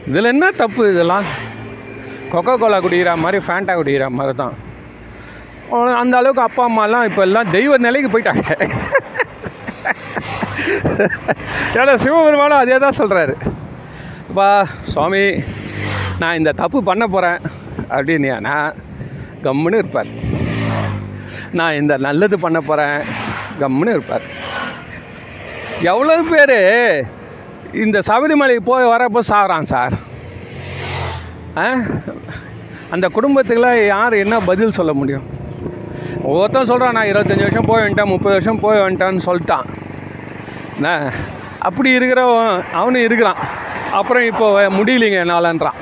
இதில் 0.08 0.30
என்ன 0.32 0.46
தப்பு 0.62 0.82
இதெல்லாம்? 0.92 1.26
கொக்கோ 2.32 2.54
கோலா 2.62 2.78
குடிக்கிற 2.84 3.12
மாதிரி 3.24 3.38
ஃபேண்டா 3.46 3.74
குடிக்கிற 3.80 4.06
மாதிரி 4.18 4.34
தான். 4.42 4.54
அந்த 6.02 6.14
அளவுக்கு 6.20 6.46
அப்பா 6.48 6.62
அம்மாலாம் 6.68 7.06
இப்போ 7.08 7.22
எல்லாம் 7.28 7.50
தெய்வ 7.56 7.78
நிலைக்கு 7.86 8.10
போயிட்டாங்க. 8.14 8.44
ஏன்னா 11.78 11.92
சிவபெருமானும் 12.02 12.62
அதே 12.62 12.76
தான் 12.84 12.98
சொல்கிறாரு 13.00 13.34
அப்பா 14.28 14.66
சுவாமி 14.82 15.42
நான் 16.18 16.36
இந்த 16.36 16.52
தப்பு 16.52 16.82
பண்ண 16.82 17.06
போகிறேன் 17.06 17.38
அப்படின்னா 17.88 18.74
கம்முன்னு 19.42 19.74
இருப்பார். 19.74 20.06
நான் 21.52 21.74
இந்த 21.74 21.96
நல்லது 21.96 22.38
பண்ண 22.38 22.60
போகிறேன் 22.60 23.02
கம்முன்னு 23.60 23.88
இருப்பார். 23.88 24.22
எவ்வளோ 25.82 26.22
பேர் 26.30 26.56
இந்த 27.72 27.98
சபரிமலைக்கு 27.98 28.60
போய் 28.64 28.84
வரப்போ 28.84 29.18
சாகிறான் 29.28 29.62
சார்? 29.62 29.92
ஆ? 31.56 31.76
அந்த 32.90 33.08
குடும்பத்துக்கெல்லாம் 33.08 33.86
யார் 33.86 34.12
என்ன 34.12 34.38
பதில் 34.38 34.70
சொல்ல 34.70 34.92
முடியும்? 34.92 35.26
ஒவ்வொருத்தன் 36.22 36.64
சொல்கிறான் 36.64 36.92
நான் 36.92 37.06
இருபத்தஞ்சி 37.06 37.40
வருஷம் 37.40 37.66
போய் 37.66 37.82
வந்துட்டேன் 37.82 38.04
முப்பது 38.04 38.30
வருஷம் 38.30 38.60
போய் 38.60 38.78
வந்துட்டேன்னு 38.78 39.20
சொல்லிட்டான். 39.26 39.66
என்ன? 40.76 41.12
அப்படி 41.66 41.88
இருக்கிறவன் 41.98 42.52
அவனும் 42.80 43.04
இருக்கிறான். 43.06 43.40
அப்புறம் 43.98 44.24
இப்போ 44.30 44.46
முடியலைங்க 44.78 45.18
என்னாலன்றான் 45.24 45.78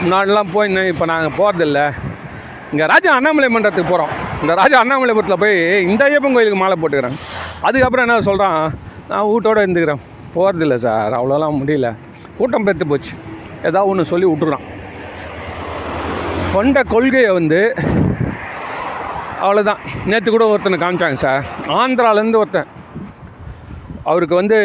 முன்னாடிலாம் 0.00 0.52
போய் 0.54 0.90
இப்போ 0.92 1.04
நாங்கள் 1.12 1.36
போகிறதில்ல 1.38 1.80
இங்கே 2.72 2.86
ராஜா 2.92 3.10
அண்ணாமலை 3.18 3.48
மன்றத்துக்கு 3.54 3.90
போகிறோம் 3.90 4.12
இந்த 4.42 4.52
ராஜா 4.60 4.76
அண்ணாமலைபுரத்தில் 4.82 5.40
போய் 5.42 5.56
இந்த 5.90 6.02
ஐயப்பன் 6.08 6.34
கோயிலுக்கு 6.36 6.60
மாலை 6.62 6.76
போட்டுக்கிறேன். 6.80 7.16
அதுக்கப்புறம் 7.66 8.06
என்ன 8.06 8.24
சொல்கிறான் 8.28 8.58
நான் 9.10 9.28
வீட்டோட 9.30 9.58
இருந்துக்கிறேன். 9.64 10.02
போகிறதில்ல 10.34 10.76
சார் 10.84 11.16
அவ்வளோலாம் 11.18 11.58
முடியல. 11.60 11.90
கூட்டம் 12.38 12.66
பெற்று 12.68 12.86
போச்சு. 12.90 13.14
ஏதாவது 13.68 13.88
ஒன்று 13.90 14.10
சொல்லி 14.12 14.26
விட்டுறான். 14.30 14.66
கொண்ட 16.54 16.82
கொள்கையை 16.94 17.30
வந்து 17.38 17.60
அவ்வளோதான் 19.44 19.80
நேற்று 20.10 20.30
கூட 20.30 20.46
ஒருத்தனை 20.52 20.78
காமிச்சாங்க 20.84 21.20
சார். 21.26 21.44
ஆந்திராலேருந்து 21.80 22.40
ஒருத்தன் 22.42 22.70
அவருக்கு 24.10 24.34
வந்து 24.40 24.58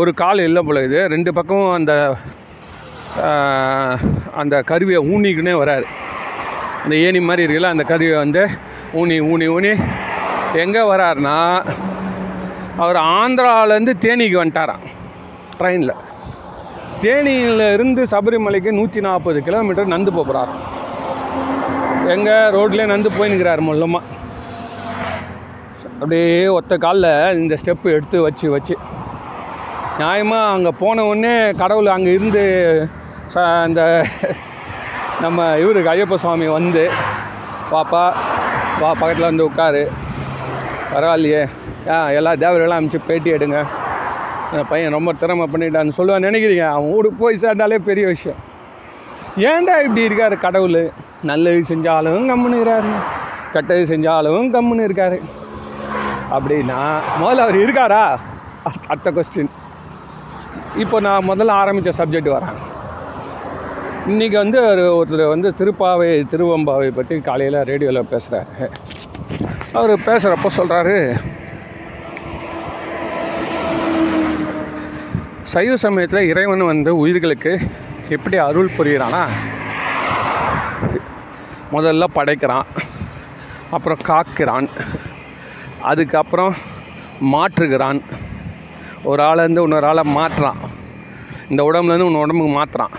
ஒரு 0.00 0.10
கால் 0.22 0.46
இல்லை 0.48 0.62
போல 0.66 0.82
இது. 0.88 1.00
ரெண்டு 1.14 1.30
பக்கமும் 1.38 1.74
அந்த 1.78 1.92
அந்த 4.42 4.54
கருவியை 4.70 5.00
ஊனிக்குனே 5.14 5.54
வராரு. 5.62 5.86
அந்த 6.84 6.94
ஏணி 7.06 7.20
மாதிரி 7.28 7.44
இருக்குல்ல 7.44 7.74
அந்த 7.74 7.84
கருவியை 7.90 8.16
வந்து 8.24 8.42
ஊனி 9.00 9.18
ஊனி 9.32 9.46
ஊனி. 9.56 9.72
எங்கே 10.64 10.82
வராருன்னா 10.92 11.36
அவர் 12.82 12.98
ஆந்திராவிலேருந்து 13.20 13.94
தேனிக்கு 14.04 14.40
வந்துட்டாராம் 14.42 14.84
ட்ரெயினில். 15.60 15.94
தேனியில் 17.04 17.64
இருந்து 17.76 18.02
சபரிமலைக்கு 18.12 18.70
நூற்றி 18.78 19.00
நாற்பது 19.06 19.38
கிலோமீட்டர் 19.46 19.92
நந்து 19.94 20.12
போகிறார் 20.18 20.52
எங்கே 22.14 22.36
ரோட்லேயே 22.56 22.86
நந்து 22.92 23.10
போயின்னுக்கிறார் 23.16 23.62
மொல்லமாக 23.68 24.12
அப்படியே 26.04 26.32
ஒத்த 26.54 26.74
காலில் 26.76 27.36
இந்த 27.40 27.54
ஸ்டெப்பு 27.60 27.88
எடுத்து 27.96 28.16
வச்சு 28.24 28.46
வச்சு. 28.54 28.74
நியாயமாக 29.98 30.50
அங்கே 30.54 30.72
போன 30.80 31.04
உடனே 31.10 31.30
கடவுள் 31.60 31.86
அங்கே 31.94 32.10
இருந்து 32.16 32.42
ச 33.34 33.44
இந்த 33.68 33.82
நம்ம 35.24 35.46
இவருக்கு 35.62 35.90
ஐயப்ப 35.92 36.16
சுவாமி 36.24 36.46
வந்து 36.56 36.82
பாப்பா 37.70 38.02
வா 38.80 38.90
பக்கத்தில் 39.00 39.28
வந்து 39.28 39.46
உட்காரு. 39.48 39.82
பரவாயில்லையே. 40.92 41.42
ஆ 41.94 41.96
எல்லா 42.18 42.32
தேவரெல்லாம் 42.42 42.80
அனுப்பிச்சு 42.80 43.08
பேட்டி 43.08 43.30
எடுங்க. 43.36 43.60
அந்த 44.50 44.64
பையன் 44.72 44.96
ரொம்ப 44.98 45.14
திறமை 45.22 45.46
பண்ணிட்டான்னு 45.54 45.96
சொல்லுவான் 45.98 46.26
நினைக்கிறீங்க? 46.28 46.66
அவன் 46.74 46.92
வீடு 46.96 47.12
போய் 47.22 47.42
சேர்ந்தாலே 47.44 47.78
பெரிய 47.88 48.06
விஷயம். 48.14 48.42
ஏன்டா 49.52 49.76
இப்படி 49.86 50.08
இருக்காரு 50.08 50.38
கடவுள்? 50.46 50.82
நல்லது 51.32 51.62
செஞ்சாலும் 51.72 52.28
கம்முன்னு 52.32 52.60
இருக்காரு 52.60 52.92
கெட்டது 53.56 53.84
செஞ்சாலும் 53.94 54.52
கம்முன்னு 54.56 54.86
இருக்காரு. 54.90 55.18
அப்படின்னா 56.36 56.78
முதல்ல 57.20 57.44
அவர் 57.46 57.62
இருக்காரா? 57.64 58.04
அடுத்த 58.90 59.08
கொஸ்டின் 59.10 59.50
இப்போ 60.82 60.96
நான் 61.00 61.28
முதல்ல 61.28 61.58
ஆரம்பித்த 61.62 61.90
சப்ஜெக்ட் 61.98 62.34
வரேன். 62.36 62.56
இன்றைக்கி 64.12 64.36
வந்து 64.36 64.58
ஒரு 64.70 64.82
ஒருத்தர் 64.96 65.32
வந்து 65.32 65.48
திருப்பாவை 65.58 66.08
திருவம்பாவை 66.32 66.88
பற்றி 66.90 67.16
காலையில் 67.20 67.58
ரேடியோவில் 67.70 68.10
பேசுகிறாரு 68.10 68.66
அவர் 69.72 69.92
பேசுகிறப்ப 70.08 70.50
சொல்கிறாரு 70.56 70.96
சைவ 75.52 75.74
சமயத்தில் 75.76 76.28
இறைவன் 76.30 76.64
வந்து 76.64 76.90
உயிர்களுக்கு 76.96 77.52
எப்படி 78.16 78.36
அருள் 78.46 78.74
புரிகிறானா 78.76 79.22
முதல்ல 81.72 82.04
படைக்கிறான் 82.14 82.68
அப்புறம் 83.70 84.02
காக்கிறான் 84.08 84.68
அதுக்கப்புறம் 85.90 86.54
மாற்றுகிறான். 87.32 88.00
ஒரு 89.04 89.22
ஆளேருந்து 89.22 89.62
இன்னொரு 89.62 89.86
ஆளை 89.86 90.02
மாற்றுறான் 90.16 90.60
இந்த 91.48 91.62
உடம்புலேருந்து 91.62 92.06
இன்னொரு 92.06 92.24
உடம்புக்கு 92.26 92.54
மாற்றுறான் 92.58 92.94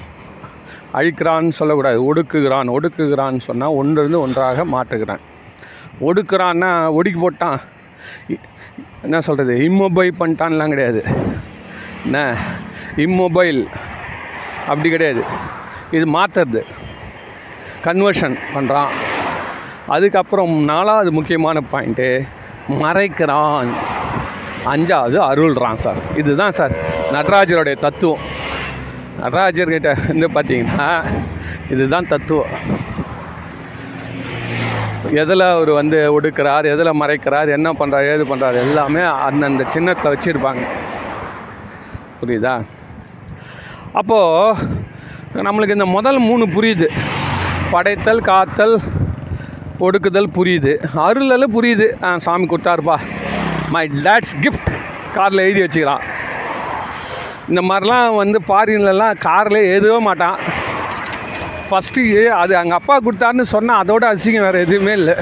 அழிக்கிறான்னு 0.94 1.50
சொல்லக்கூடாது 1.50 2.14
ஒடுக்குகிறான் 2.14 2.70
ஒடுக்குகிறான்னு 2.76 3.40
சொன்னால் 3.40 3.78
ஒன்றுலேருந்து 3.82 4.18
ஒன்றாக 4.18 4.66
மாற்றுகிறான். 4.66 5.24
ஒடுக்குறான்னா 6.02 6.92
ஒடுக்கி 6.92 7.20
போட்டான். 7.20 7.60
என்ன 9.02 9.22
சொல்கிறது 9.22 9.56
இம்மொபைல் 9.60 10.14
பண்ணிட்டான்லாம் 10.20 10.68
கிடையாது. 10.68 11.04
என்ன? 12.04 12.38
இம்மொபைல். 12.96 13.68
அப்படி 14.68 14.90
கிடையாது. 14.90 15.24
இது 15.92 16.06
மாற்றுறது 16.06 16.62
கன்வர்ஷன் 17.84 18.38
பண்ணுறான் 18.54 18.92
அதுக்கப்புறம் 19.88 20.54
நாலாவது 20.64 21.12
முக்கியமான 21.12 21.62
பாயிண்ட்டு 21.72 22.28
மறைக்கிறான். 22.70 23.68
அஞ்சாவது 24.66 25.18
அருள்றான் 25.30 25.76
சார். 25.76 25.98
இதுதான் 26.18 26.52
சார் 26.52 26.72
நடராஜருடைய 27.12 27.80
தத்துவம். 27.80 28.20
நடராஜர்கிட்ட 29.22 29.90
வந்து 30.08 30.28
பார்த்தீங்கன்னா 30.28 31.04
இதுதான் 31.70 32.08
தத்துவம். 32.08 32.50
எதில் 35.12 35.40
அவர் 35.40 35.70
வந்து 35.70 36.22
ஒடுக்கிறார் 36.22 36.66
எதில் 36.72 37.00
மறைக்கிறார் 37.02 37.50
என்ன 37.50 37.72
பண்ணுறார் 37.72 38.12
ஏது 38.12 38.36
பண்ணுறார் 38.36 38.54
எல்லாமே 38.54 39.02
அந்தந்த 39.02 39.66
சின்னத்தில் 39.70 40.12
வச்சுருப்பாங்க. 40.14 40.64
புரியுதா? 42.22 42.64
அப்போது 43.94 44.62
நம்மளுக்கு 45.34 45.70
இந்த 45.70 45.86
முதல் 45.86 46.18
மூணு 46.18 46.46
புரியுது. 46.46 46.88
படைத்தல் 47.72 48.22
காத்தல் 48.22 48.82
ஒடுக்குதல் 49.86 50.34
புரியுது. 50.38 50.74
அருளெல்லாம் 51.06 51.56
புரியுது. 51.56 51.88
ஆ 52.06 52.18
சாமி 52.26 52.46
கொடுத்தாருப்பா. 52.52 52.98
மை 53.74 53.84
டேட்ஸ் 54.06 54.36
கிஃப்ட் 54.44 54.70
காரில் 55.16 55.46
எழுதி 55.46 55.62
வச்சுக்கிறான். 55.64 56.04
இந்த 57.50 57.62
மாதிரிலாம் 57.70 58.16
வந்து 58.22 58.38
ஃபாரின்லலாம் 58.48 59.20
காரில் 59.26 59.60
எழுதவே 59.72 60.00
மாட்டான். 60.10 60.38
ஃபஸ்ட்டு 61.70 62.02
அது 62.42 62.54
அங்கே 62.62 62.76
அப்பா 62.80 62.96
கொடுத்தாருன்னு 63.06 63.46
சொன்னால் 63.54 63.82
அதோட 63.84 64.04
அசிங்கம் 64.14 64.46
வேறு 64.48 64.64
எதுவுமே 64.66 64.94
இல்லை. 65.02 65.16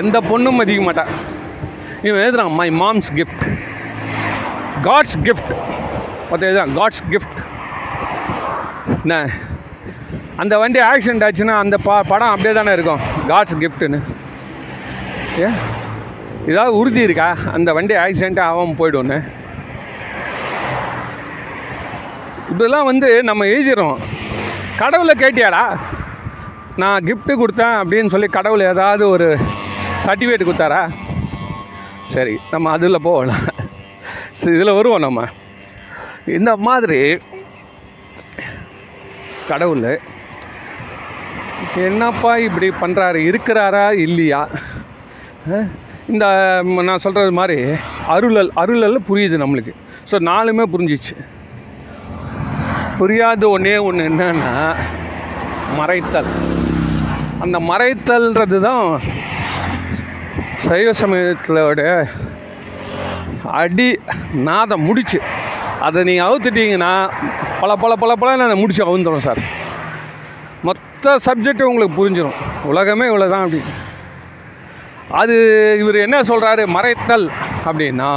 எந்த 0.00 0.16
பொண்ணும் 0.30 0.58
மதிக்க 0.60 0.82
மாட்டான் 0.88 1.12
இவன் 2.06 2.22
எழுதுறான் 2.24 2.56
my 2.60 2.68
mom's 2.82 3.10
gift 3.18 3.44
God's 4.88 5.18
gift 5.26 5.52
மற்ற 6.30 6.42
எழுதுறான் 6.48 6.74
காட்ஸ் 6.78 7.02
கிஃப்ட் 7.12 7.38
என்ன? 9.02 9.16
அந்த 10.36 10.58
வண்டி 10.58 10.80
ஆக்சிடென்ட் 10.80 11.24
ஆச்சுன்னா 11.26 11.54
அந்த 11.64 11.76
பா 11.76 12.02
படம் 12.02 12.28
அப்படியே 12.28 12.54
தானே 12.54 12.72
இருக்கும். 12.72 13.00
காட்ஸ் 13.28 13.60
கிஃப்ட்டுன்னு 13.62 14.00
ஏ? 15.40 15.48
ஏதாவது 16.46 16.76
உறுதி 16.76 17.00
இருக்கா? 17.00 17.36
அந்த 17.52 17.72
வண்டி 17.72 17.94
ஆக்சிடென்ட் 17.94 18.40
ஆகாமல் 18.40 18.78
போய்டும்னு. 18.80 19.18
இதெல்லாம் 22.52 22.84
வந்து 22.84 23.22
நம்ம 23.22 23.44
எழுதிடுறோம். 23.44 23.98
கடவுளை 24.76 25.14
கேட்டியாடா? 25.18 25.78
நான் 26.76 27.04
கிஃப்ட்டு 27.04 27.38
கொடுத்தேன் 27.40 27.76
அப்படின்னு 27.80 28.06
சொல்லி 28.06 28.26
கடவுள் 28.26 28.60
ஏதாவது 28.60 29.08
ஒரு 29.08 29.38
சர்டிஃபிகேட் 30.04 30.48
கொடுத்தாரா? 30.48 30.82
சரி 32.14 32.38
நம்ம 32.50 32.70
அதில் 32.70 33.04
போகலாம். 33.08 33.44
இதில் 34.40 34.76
வருவோம் 34.78 35.04
நம்ம. 35.06 35.26
இந்த 36.26 36.56
மாதிரி 36.56 37.18
கடவுள் 39.48 40.00
என்னப்பா 41.88 42.32
இப்படி 42.46 42.68
பண்ணுறாரு 42.82 43.20
இருக்கிறாரா? 43.30 43.86
இல்லையா? 44.06 44.40
இந்த 46.12 46.24
நான் 46.88 47.02
சொல்கிறது 47.04 47.32
மாதிரி 47.38 47.56
அருளல் 48.14 48.50
அருளல் 48.62 49.06
புரியுது 49.08 49.36
நம்மளுக்கு. 49.42 49.72
ஸோ 50.10 50.16
நாலுமே 50.30 50.64
புரிஞ்சிச்சு. 50.74 51.14
புரியாத 52.98 53.48
ஒன்றே 53.48 53.76
ஒன்று 53.88 54.08
என்னன்னா 54.10 54.54
மறைத்தல். 55.78 56.30
அந்த 57.44 57.58
மறைத்தல்ன்றது 57.70 58.58
தான் 58.68 58.86
சைவ 60.66 60.88
சமயத்திலோட 61.02 61.80
அடி 63.60 63.88
நாதம் 64.48 64.86
முடிச்சு. 64.88 65.18
அதை 65.86 66.00
நீங்கள் 66.08 66.26
அவுத்துட்டீங்கன்னா 66.26 66.92
பல 67.60 67.76
பல 67.84 67.92
பல 68.02 68.12
பல 68.22 68.36
நான் 68.36 68.62
முடிச்சு 68.62 68.88
அவுந்துடும் 68.88 69.26
சார். 69.28 69.42
மொத்த 70.66 71.14
சப்ஜெக்டும் 71.26 71.70
உங்களுக்கு 71.70 71.98
புரிஞ்சிடும் 72.00 72.40
உலகமே 72.70 73.06
இவ்வளோ 73.10 73.28
தான் 73.32 73.44
அப்படி. 73.44 73.60
அது 75.20 75.34
இவர் 75.82 75.96
என்ன 76.06 76.18
சொல்கிறாரு 76.28 76.62
மறைத்தல் 76.76 77.26
அப்படின்னா 77.68 78.10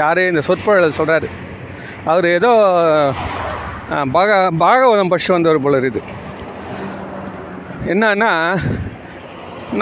யார் 0.00 0.20
இந்த 0.30 0.42
சொற்பொழில் 0.48 0.98
சொல்கிறாரு 1.00 1.28
அவர் 2.10 2.26
ஏதோ 2.36 2.52
பாக 4.16 4.30
பாகவதம் 4.62 5.10
படிச்சு 5.12 5.30
வந்தவர் 5.34 5.64
போல 5.64 5.80
இருக்குது. 5.82 6.08
என்னன்னா 7.92 8.32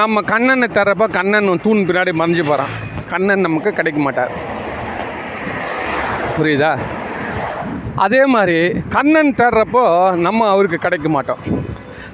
நம்ம 0.00 0.20
கண்ணனை 0.32 0.68
தர்றப்ப 0.78 1.06
கண்ணன் 1.18 1.62
தூண் 1.66 1.86
பின்னாடி 1.88 2.12
மறைஞ்சு 2.20 2.44
போகிறான் 2.50 2.74
கண்ணன் 3.12 3.44
நமக்கு 3.46 3.70
கிடைக்க 3.78 4.00
மாட்டார். 4.06 4.32
புரியுதா? 6.36 6.72
அதே 8.04 8.22
மாதிரி 8.34 8.58
கண்ணன் 8.96 9.36
தேடுறப்போ 9.38 9.84
நம்ம 10.26 10.48
அவருக்கு 10.54 10.78
கிடைக்க 10.84 11.08
மாட்டோம். 11.14 11.42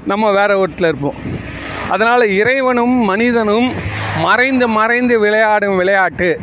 நம்ம 0.06 0.30
வேறு 0.30 0.58
ஒருத்தில் 0.58 0.88
இருப்போம். 0.88 1.14
அதனால் 1.90 2.28
இறைவனும் 2.28 2.90
மனிதனும் 2.90 3.72
மறைந்து 4.20 4.68
மறைந்து 4.68 5.18
விளையாடும் 5.18 5.76
விளையாட்டு. 5.76 6.40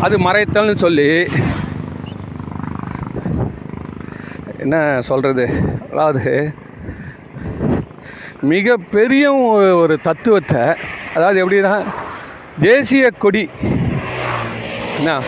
அது 0.00 0.18
மறைத்தல்னு 0.18 0.74
சொல்லி 0.74 1.26
என்ன 4.58 5.00
சொல்கிறது 5.00 5.50
அதாவது 5.92 6.52
மிகப்பெரிய 8.40 9.32
ஒரு- 9.32 9.74
ஒரு 9.74 9.98
தத்துவத்தை 10.02 10.60
அதாவது 11.14 11.48
எப்படின்னா 11.48 11.84
தேசிய 12.60 13.10
கொடி. 13.10 13.48
என்ன? 14.98 15.20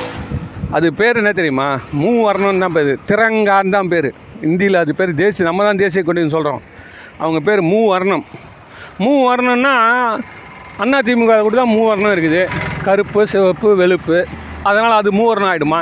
அது 0.70 0.94
பேர் 0.94 1.16
என்ன 1.16 1.32
தெரியுமா? 1.32 1.80
மூவர்ணம் 2.00 2.58
தான் 2.58 2.72
பேர். 2.72 2.98
திரங்கான்னு 3.08 3.70
தான் 3.70 3.88
பேர். 3.88 4.12
இந்தியில் 4.42 4.74
அது 4.74 4.94
பேர் 4.94 5.14
தேசிய 5.14 5.48
நம்ம 5.48 5.64
தான் 5.64 5.76
தேசிய 5.76 6.04
கொடின்னு 6.06 6.28
சொல்கிறோம் 6.28 6.70
அவங்க 7.18 7.40
பேர் 7.40 7.62
மூ 7.62 7.86
வர்ணம். 7.86 8.24
மூ 8.98 9.10
வர்ணம்னா 9.28 9.74
அண்ணா 10.76 10.98
திமுக 10.98 11.40
கூட 11.40 11.56
தான் 11.56 11.74
மூ 11.74 11.86
வர்ணம் 11.86 12.14
இருக்குது. 12.14 12.48
கருப்பு 12.84 13.26
சிவப்பு 13.26 13.68
வெளுப்பு. 13.80 14.24
அதனால் 14.62 14.98
அது 15.00 15.10
மூவர்ணம் 15.12 15.50
ஆகிடுமா 15.52 15.80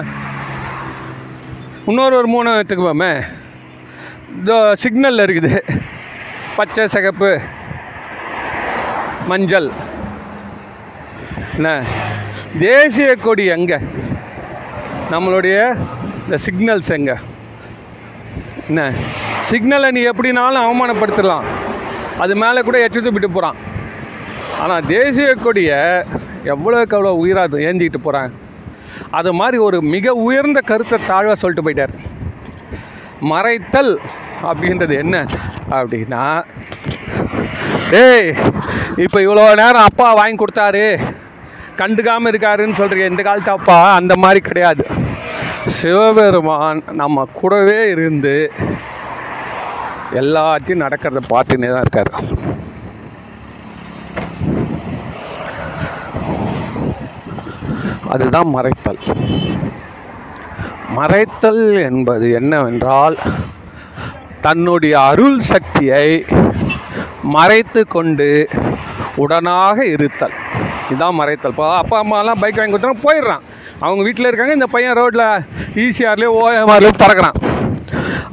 இன்னொரு 1.87 2.17
ஒரு 2.17 2.27
மூணு 2.27 2.51
எடுத்துக்குவோமே. 2.51 3.23
இதோ 4.41 4.75
சிக்னலில் 4.83 5.25
இருக்குது. 5.27 5.53
பச்சை 6.57 6.87
சிகப்பு 6.87 7.41
மஞ்சள். 9.27 9.71
என்ன? 11.57 11.85
தேசிய 12.59 13.17
கொடி 13.17 13.45
எங்கே? 13.45 13.79
நம்மளுடைய 15.11 15.57
இந்த 16.25 16.37
சிக்னல்ஸ் 16.47 16.91
எங்கே? 16.99 17.17
என்ன? 18.71 18.83
சிக்னலை 19.51 19.89
நீ 19.97 20.01
எப்படினாலும் 20.11 20.65
அவமானப்படுத்திடலாம் 20.67 21.47
அது 22.23 22.33
மேலே 22.43 22.61
கூட 22.69 22.79
எச்சு 22.87 23.01
துப்பிட்டு 23.05 23.31
போகிறான் 23.37 23.59
ஆனால் 24.63 24.87
தேசிய 24.95 25.29
கொடியை 25.45 25.81
எவ்வளோக்கு 26.53 26.97
எவ்வளோ 26.97 27.13
உயிராக 27.23 27.61
ஏந்திக்கிட்டு 27.69 28.01
போகிறாங்க 28.07 28.31
அது 29.19 29.31
மாதிரி 29.39 29.57
ஒரு 29.67 29.79
மிக 29.95 30.15
உயர்ந்த 30.27 30.59
கருத்தை 30.71 30.97
தாழ்வாக 31.11 31.37
சொல்லிட்டு 31.41 31.65
போயிட்டார். 31.67 31.95
மறைத்தல் 33.31 33.93
அப்படின்றது 34.51 34.95
என்ன? 35.05 35.17
அப்படின்னா 35.79 36.25
ஏய் 38.03 38.31
இப்போ 39.05 39.19
இவ்வளோ 39.27 39.45
நேரம் 39.63 39.89
அப்பா 39.89 40.09
வாங்கி 40.21 40.39
கொடுத்தாரு. 40.43 40.85
கண்டுக்காமல் 41.81 42.31
இருக்காருன்னு 42.33 42.81
சொல்கிறீங்க 42.81 43.13
இந்த 43.13 43.23
காலத்து 43.29 43.53
அப்பா 43.59 43.79
அந்த 44.01 44.15
மாதிரி 44.25 44.41
கிடையாது. 44.49 44.85
சிவபெருமான் 45.67 46.83
நம்ம 46.93 47.29
கூடவே 47.35 47.91
இருந்து 47.91 48.53
எல்லாத்தையும் 50.15 50.83
நடக்கிறத 50.85 51.21
பார்த்துன்னே 51.31 51.69
தான் 51.71 51.81
இருக்கார். 51.81 52.13
அதுதான் 58.09 58.47
மறைத்தல். 58.55 59.01
மறைத்தல் 60.97 61.83
என்பது 61.83 62.31
என்னவென்றால் 62.31 63.19
தன்னுடைய 64.41 65.01
அருள் 65.01 65.41
சக்தியை 65.41 66.25
மறைத்து 67.23 67.87
கொண்டு 67.87 68.49
உடனாக 69.17 69.87
இருத்தல். 69.87 70.33
இதுதான் 70.91 71.19
மறைத்தல். 71.21 71.55
இப்போ 71.55 71.67
அப்பா 71.81 71.97
அம்மாலாம் 72.03 72.41
பைக் 72.43 72.61
வாங்கி 72.61 72.75
கொடுத்தா 72.75 73.05
போயிடுறான். 73.07 73.45
அவங்க 73.85 74.01
வீட்டில் 74.07 74.29
இருக்காங்க 74.29 74.57
இந்த 74.59 74.69
பையன் 74.75 74.99
ரோட்டில் 75.01 75.27
ஈசிஆர்லேயோ 75.83 76.33
ஓஎம்ஆர்லேயோ 76.41 76.95
பறக்கிறான். 77.03 77.39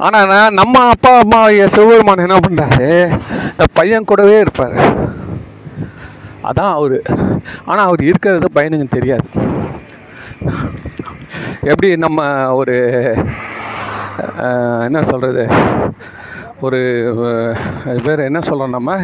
ஆனால் 0.06 0.54
நம்ம 0.60 0.82
அப்பா 0.94 1.12
அம்மா 1.22 1.38
சிவபெருமான் 1.74 2.24
என்ன 2.26 2.38
பண்ணுறாரு 2.46 2.88
இந்த 3.52 3.66
பையன் 3.78 4.08
கூடவே 4.10 4.36
இருப்பார். 4.44 4.76
அதான் 6.48 6.74
அவர். 6.78 6.98
ஆனால் 7.68 7.86
அவர் 7.88 8.02
இருக்கிறது 8.10 8.48
பையனுங்க 8.58 8.88
தெரியாது. 8.98 9.26
எப்படி 11.70 11.88
நம்ம 12.04 12.20
ஒரு 12.60 12.76
என்ன 14.88 14.98
சொல்கிறது 15.10 15.42
ஒரு 16.66 16.78
பேர் 18.06 18.28
என்ன 18.28 18.40
சொல்கிறோம் 18.46 18.76
நம்ம? 18.76 18.94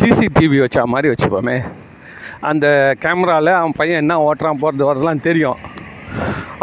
சிசிடிவி 0.00 0.58
வச்சா 0.64 0.82
மாதிரி 0.94 1.10
வச்சுப்போமே. 1.12 1.56
அந்த 2.50 2.66
கேமராவில் 3.02 3.50
அவன் 3.58 3.76
பையன் 3.80 4.02
என்ன 4.02 4.14
ஓட்டுறான் 4.26 4.60
போகிறது 4.62 4.88
வரதெல்லாம் 4.88 5.26
தெரியும். 5.28 5.58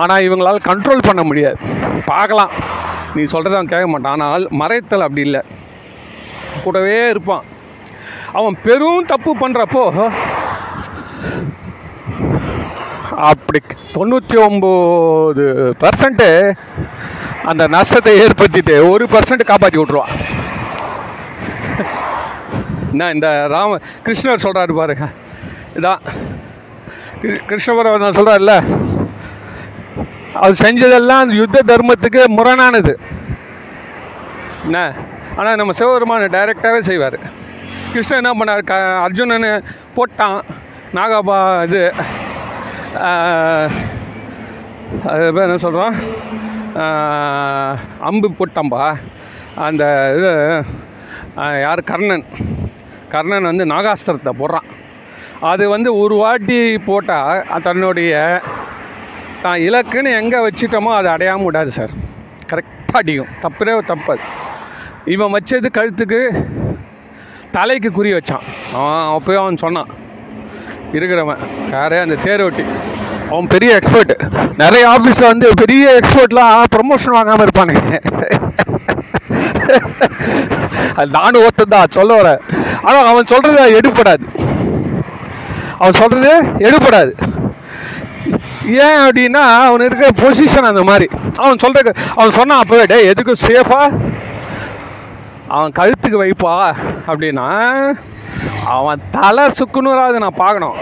ஆனால் 0.01 0.25
இவங்களால் 0.27 0.67
கண்ட்ரோல் 0.69 1.07
பண்ண 1.07 1.21
முடியாது. 1.29 1.57
பார்க்கலாம். 2.11 2.51
நீ 3.15 3.21
சொல்கிறத 3.33 3.57
அவன் 3.59 3.71
கேட்க 3.73 3.87
மாட்டான். 3.91 4.15
ஆனால் 4.15 4.45
மறைத்தல் 4.61 5.05
அப்படி 5.05 5.23
இல்லை. 5.27 5.41
கூடவே 6.63 6.97
இருப்பான். 7.13 7.45
அவன் 8.39 8.57
பெரும் 8.65 9.07
தப்பு 9.11 9.31
பண்ணுறப்போ 9.43 9.83
அப்படி 13.29 13.59
தொண்ணூற்றி 13.95 14.37
ஒம்பது 14.47 15.45
பர்சன்ட்டு 15.83 16.27
அந்த 17.51 17.63
நஷ்டத்தை 17.75 18.13
ஏற்படுத்திட்டு 18.23 18.75
ஒரு 18.91 19.05
பர்சன்ட் 19.13 19.49
காப்பாற்றி 19.49 19.79
விட்ருவான் 19.79 20.13
என்ன 22.91 23.09
இந்த 23.15 23.29
ராம 23.55 23.79
கிருஷ்ணர் 24.05 24.45
சொல்கிறாரு 24.45 24.75
பாருங்க. 24.79 25.07
இதான் 25.77 26.01
கிருஷ்ணபுரம் 27.49 28.03
நான் 28.03 28.17
சொல்கிறார்ல 28.17 28.53
அது 30.43 30.53
செஞ்சதெல்லாம் 30.63 31.21
அந்த 31.23 31.35
யுத்த 31.39 31.61
தர்மத்துக்கு 31.71 32.21
முரணானது. 32.37 32.93
என்ன? 34.65 34.79
ஆனால் 35.37 35.59
நம்ம 35.59 35.73
சிவபெருமான் 35.79 36.33
டைரெக்டாகவே 36.35 36.79
செய்வார். 36.89 37.17
கிருஷ்ணன் 37.91 38.21
என்ன 38.21 38.31
பண்ணார்? 38.39 38.63
க 38.69 38.73
அர்ஜுனன் 39.05 39.47
போட்டான். 39.97 40.39
நாகாபா 40.97 41.37
இது 41.67 41.81
அது 45.11 45.25
பேர் 45.35 45.47
என்ன 45.47 45.59
சொல்கிறோம் 45.65 45.95
அம்பு 48.09 48.27
போட்டான்பா. 48.39 48.83
அந்த 49.67 49.83
இது 50.17 50.31
யார்? 51.65 51.87
கர்ணன். 51.91 52.27
கர்ணன் 53.13 53.49
வந்து 53.51 53.65
நாகாஸ்திரத்தை 53.73 54.33
போடுறான். 54.41 54.69
அது 55.51 55.63
வந்து 55.73 55.89
ஒரு 56.01 56.15
வாட்டி 56.21 56.57
போட்டால் 56.87 57.61
தன்னுடைய 57.67 58.13
தான் 59.43 59.61
இலக்குன்னு 59.65 60.11
எங்கே 60.21 60.39
வச்சிட்டோமோ 60.45 60.91
அதை 60.99 61.09
அடையாமல் 61.15 61.47
விடாது 61.47 61.71
சார். 61.77 61.93
கரெக்டாக 62.49 63.01
அடிக்கும். 63.01 63.31
தப்புறே 63.43 63.73
தப்பாது. 63.91 64.23
இவன் 65.13 65.33
வச்சது 65.35 65.69
கழுத்துக்கு 65.77 66.19
தலைக்கு 67.55 67.89
குறி 67.97 68.09
வச்சான். 68.15 68.43
அவன் 68.79 69.05
அப்போயும் 69.15 69.43
அவன் 69.43 69.63
சொன்னான். 69.65 69.91
இருக்கிறவன் 70.97 71.41
யாரே 71.75 71.99
அந்த 72.05 72.17
தேரோட்டி 72.25 72.65
அவன் 73.31 73.49
பெரிய 73.55 73.71
எக்ஸ்பர்ட் 73.79 74.13
நிறைய 74.63 74.83
ஆஃபீஸில் 74.95 75.31
வந்து 75.31 75.47
பெரிய 75.63 75.85
எக்ஸ்பர்ட்லாம் 75.99 76.53
ப்ரொமோஷன் 76.75 77.15
வாங்காமல் 77.17 77.45
இருப்பானுங்க. 77.47 77.83
அது 80.99 81.09
நானும் 81.17 81.43
ஒருத்தன் 81.45 81.75
தான் 81.75 81.95
சொல்ல 81.97 82.11
வரேன். 82.21 82.41
ஆனால் 82.87 83.09
அவன் 83.11 83.31
சொல்கிறது 83.33 83.77
எடுப்படாது. 83.79 84.25
அவன் 85.79 85.99
சொல்கிறது 86.01 86.33
எடுப்படாது 86.67 87.11
ஏன் 88.85 89.01
அப்படின்னா 89.05 89.43
அவன் 89.65 89.85
இருக்கிற 89.87 90.09
பொசிஷன் 90.21 90.69
அந்த 90.71 90.83
மாதிரி. 90.89 91.07
அவன் 91.43 91.61
சொல்கிற 91.63 91.93
அவன் 92.17 92.37
சொன்னான் 92.39 92.61
அப்போவே 92.63 92.85
டே 92.91 92.97
எதுக்கும் 93.11 93.43
சேஃபாக 93.47 93.87
அவன் 95.55 95.75
கழுத்துக்கு 95.79 96.17
வைப்பா? 96.23 96.55
அப்படின்னா 97.11 97.47
அவன் 98.75 99.05
தலை 99.15 99.45
சுக்குநூறாவது 99.59 100.23
நான் 100.23 100.41
பார்க்கணும். 100.43 100.77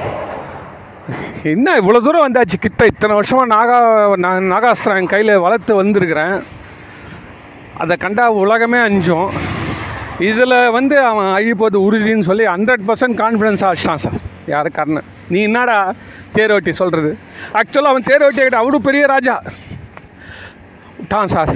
என்ன 1.51 1.75
இவ்வளோ 1.81 1.99
தூரம் 2.05 2.25
வந்தாச்சு? 2.25 2.57
கிட்ட 2.59 2.85
இத்தனை 2.91 3.13
வருஷமாக 3.17 3.51
நாகா 3.55 3.77
நான் 4.25 4.49
நாகாஸ்திரம் 4.53 4.99
என் 5.01 5.11
கையில் 5.13 5.43
வளர்த்து 5.45 5.75
வந்திருக்கிறேன். 5.81 6.37
அதை 7.83 7.95
கண்டா 8.03 8.25
உலகமே 8.43 8.79
அஞ்சும். 8.87 9.29
இதில் 10.29 10.57
வந்து 10.77 10.95
அவன் 11.11 11.29
அழிப்பது 11.37 11.77
உறுதின்னு 11.87 12.27
சொல்லி 12.29 12.45
ஹண்ட்ரட் 12.53 12.85
பர்சன்ட் 12.89 13.19
கான்ஃபிடன்ஸ் 13.23 13.65
ஆச்சிட்டான் 13.69 14.03
சார். 14.05 14.19
யார் 14.53 14.67
கர்ணன்? 14.77 15.07
நீ 15.33 15.39
என்னடா 15.47 15.77
தேரோட்டி 16.35 16.71
சொல்கிறது 16.79 17.11
ஆக்சுவலாக 17.59 17.93
அவன் 17.93 18.07
தேரோட்டி 18.09 18.41
கிட்ட 18.41 18.57
அவரு 18.63 18.81
பெரிய 18.87 19.05
ராஜா. 19.05 19.35
விட்டான் 20.97 21.31
சார் 21.33 21.51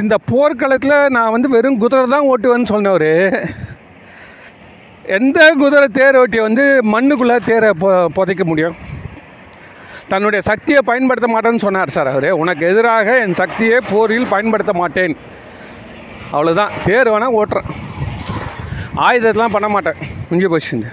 இந்த 0.00 0.14
போர்க்களத்தில் 0.30 0.96
நான் 1.16 1.34
வந்து 1.34 1.48
வெறும் 1.54 1.78
குதிரை 1.82 2.06
தான் 2.14 2.28
ஓட்டுவேன்னு 2.30 2.72
சொன்னவர். 2.72 3.12
எந்த 5.18 5.38
குதிரை 5.60 5.88
தேர் 5.98 6.18
ஓட்டியை 6.20 6.42
வந்து 6.46 6.64
மண்ணுக்குள்ளே 6.94 7.36
தேரை 7.48 7.70
பொ 7.82 7.88
புதைக்க 8.16 8.44
முடியும்? 8.44 8.76
தன்னுடைய 10.12 10.40
சக்தியை 10.50 10.80
பயன்படுத்த 10.90 11.28
மாட்டேன்னு 11.32 11.64
சொன்னார் 11.66 11.94
சார் 11.96 12.10
அவர். 12.12 12.30
உனக்கு 12.42 12.64
எதிராக 12.72 13.16
என் 13.24 13.38
சக்தியை 13.42 13.78
போரில் 13.90 14.32
பயன்படுத்த 14.34 14.72
மாட்டேன். 14.72 15.16
அவ்வளோதான் 16.32 16.74
தேர் 16.84 17.12
வேணால் 17.12 17.36
ஓட்டுறேன். 17.40 17.70
ஆயுதத்தெலாம் 19.06 19.56
பண்ண 19.56 19.68
மாட்டேன். 19.68 20.00
முடிஞ்சு 20.28 20.50
போச்சுங்க 20.52 20.90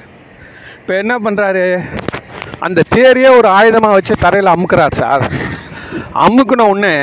இப்போ 0.87 0.99
என்ன 1.03 1.15
பண்ணுறாரு 1.23 1.63
அந்த 2.65 2.83
தேரையே 2.95 3.29
ஒரு 3.37 3.47
ஆயுதமாக 3.55 3.95
வச்சு 3.95 4.13
தரையில் 4.21 4.51
அமுக்குறார் 4.51 4.93
சார். 4.99 5.23
அமுக்குன 6.25 6.65
உடனே 6.73 6.93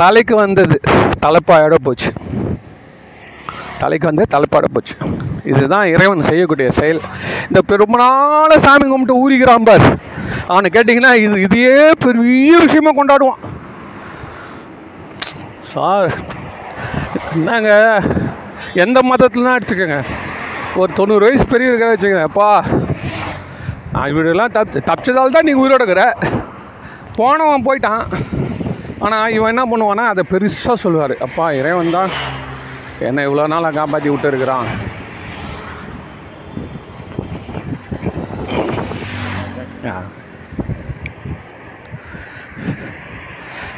தலைக்கு 0.00 0.34
வந்தது 0.36 0.76
தலைப்பாயோட 1.22 1.76
போச்சு. 1.86 2.10
தலைக்கு 3.82 4.06
வந்து 4.10 4.26
தலைப்பாட 4.34 4.68
போச்சு. 4.74 4.96
இதுதான் 5.52 5.86
இறைவன் 5.92 6.28
செய்யக்கூடிய 6.28 6.70
செயல். 6.78 7.00
இந்த 7.46 7.76
ரொம்ப 7.84 7.98
நாள 8.02 8.58
சாமி 8.66 8.86
கும்பிட்டு 8.88 9.16
ஊறிக்கிறான் 9.22 9.66
பார். 9.70 9.86
அவனை 10.46 10.70
கேட்டிங்கன்னா 10.74 11.14
இது 11.24 11.40
இதையே 11.46 11.90
பெரிய 12.06 12.58
விஷயமா 12.64 12.92
கொண்டாடுவான். 12.98 13.40
சார் 15.72 16.12
என்னங்க? 17.32 17.72
எந்த 18.84 19.00
மதத்துலலாம் 19.12 19.58
எடுத்துக்கோங்க. 19.60 20.02
ஒரு 20.80 20.90
தொண்ணூறு 20.98 21.24
வயசு 21.26 21.44
பெரிய 21.52 21.70
இருக்கிற 21.70 21.88
வச்சுக்கோங்க. 21.92 22.28
அப்பா 22.30 22.48
நான் 23.94 24.08
இப்படிலாம் 24.10 24.54
தப்பு 24.54 24.80
தப்பிச்சதால் 24.88 25.34
தான் 25.34 25.46
நீங்கள் 25.48 25.62
உயிரோட 25.62 25.82
இருக்கிற. 25.84 26.04
போனவன் 27.18 27.66
போயிட்டான். 27.66 28.04
ஆனால் 29.06 29.32
இவன் 29.36 29.52
என்ன 29.52 29.64
பண்ணுவான்னா 29.72 30.04
அதை 30.12 30.22
பெருசாக 30.32 30.76
சொல்லுவார். 30.84 31.14
அப்பா 31.26 31.46
இறைவன் 31.60 31.96
தான் 31.98 32.12
என்னை 33.08 33.26
இவ்வளோ 33.28 33.46
நாளாக 33.54 33.78
காப்பாற்றி 33.80 34.10
விட்டு 34.12 34.32
இருக்கிறான். 34.32 34.68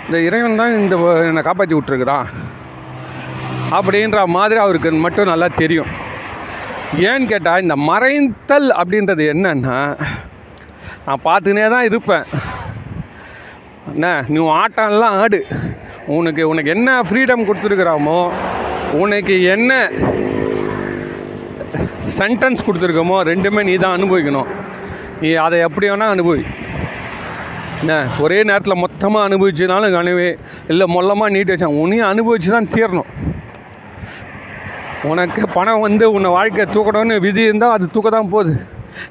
இந்த 0.07 0.17
இறைவன் 0.29 0.59
தான் 0.61 0.75
இந்த 0.81 0.97
என்னை 1.29 1.43
காப்பாற்றி 1.45 1.75
விட்டுருக்குறான் 1.77 2.27
அப்படின்ற 3.77 4.19
மாதிரி 4.39 4.59
அவருக்கு 4.65 4.91
மட்டும் 5.05 5.31
நல்லா 5.33 5.49
தெரியும். 5.63 5.93
ஏன்னு 7.09 7.31
கேட்டால் 7.31 7.63
இந்த 7.65 7.77
மறைத்தல் 7.89 8.69
அப்படின்றது 8.81 9.23
என்னன்னா 9.35 9.79
நான் 11.07 11.25
பார்த்துனே 11.29 11.65
தான் 11.75 11.87
இருப்பேன். 11.89 12.27
என்ன 13.93 14.11
நீ 14.33 14.39
ஆட்டம்லாம் 14.61 15.17
ஆடு. 15.23 15.41
உனக்கு 16.19 16.43
உனக்கு 16.53 16.71
என்ன 16.77 16.91
ஃப்ரீடம் 17.09 17.47
கொடுத்துருக்குறாமோ 17.49 18.21
உனக்கு 19.03 19.37
என்ன 19.55 19.73
சென்டென்ஸ் 22.19 22.67
கொடுத்துருக்கோமோ 22.67 23.19
ரெண்டுமே 23.31 23.63
நீ 23.69 23.75
தான் 23.85 23.97
அனுபவிக்கணும். 23.99 24.51
நீ 25.23 25.31
அதை 25.47 25.59
எப்படி 25.67 25.89
வேணால் 25.91 26.15
அனுபவி. 26.17 26.45
என்ன 27.83 27.95
ஒரே 28.25 28.39
நேரத்தில் 28.49 28.83
மொத்தமாக 28.85 29.29
அனுபவிச்சுனாலும் 29.29 30.01
அனுபவி 30.03 30.29
இல்லை 30.73 30.87
மொல்லமாக 30.97 31.35
நீட்டு 31.37 31.55
வச்சான் 31.55 31.81
உனியும் 31.85 32.11
அனுபவிச்சு 32.13 32.51
தான் 32.57 32.73
தீரணும். 32.75 33.11
உனக்கு 35.11 35.43
பணம் 35.57 35.85
வந்து 35.87 36.05
உன்னை 36.17 36.29
வாழ்க்கையை 36.37 36.67
தூக்கணும்னு 36.75 37.17
விதி 37.25 37.43
இருந்தால் 37.49 37.75
அது 37.77 37.87
தூக்க 37.95 38.09
தான் 38.11 38.33
போகுது. 38.35 38.53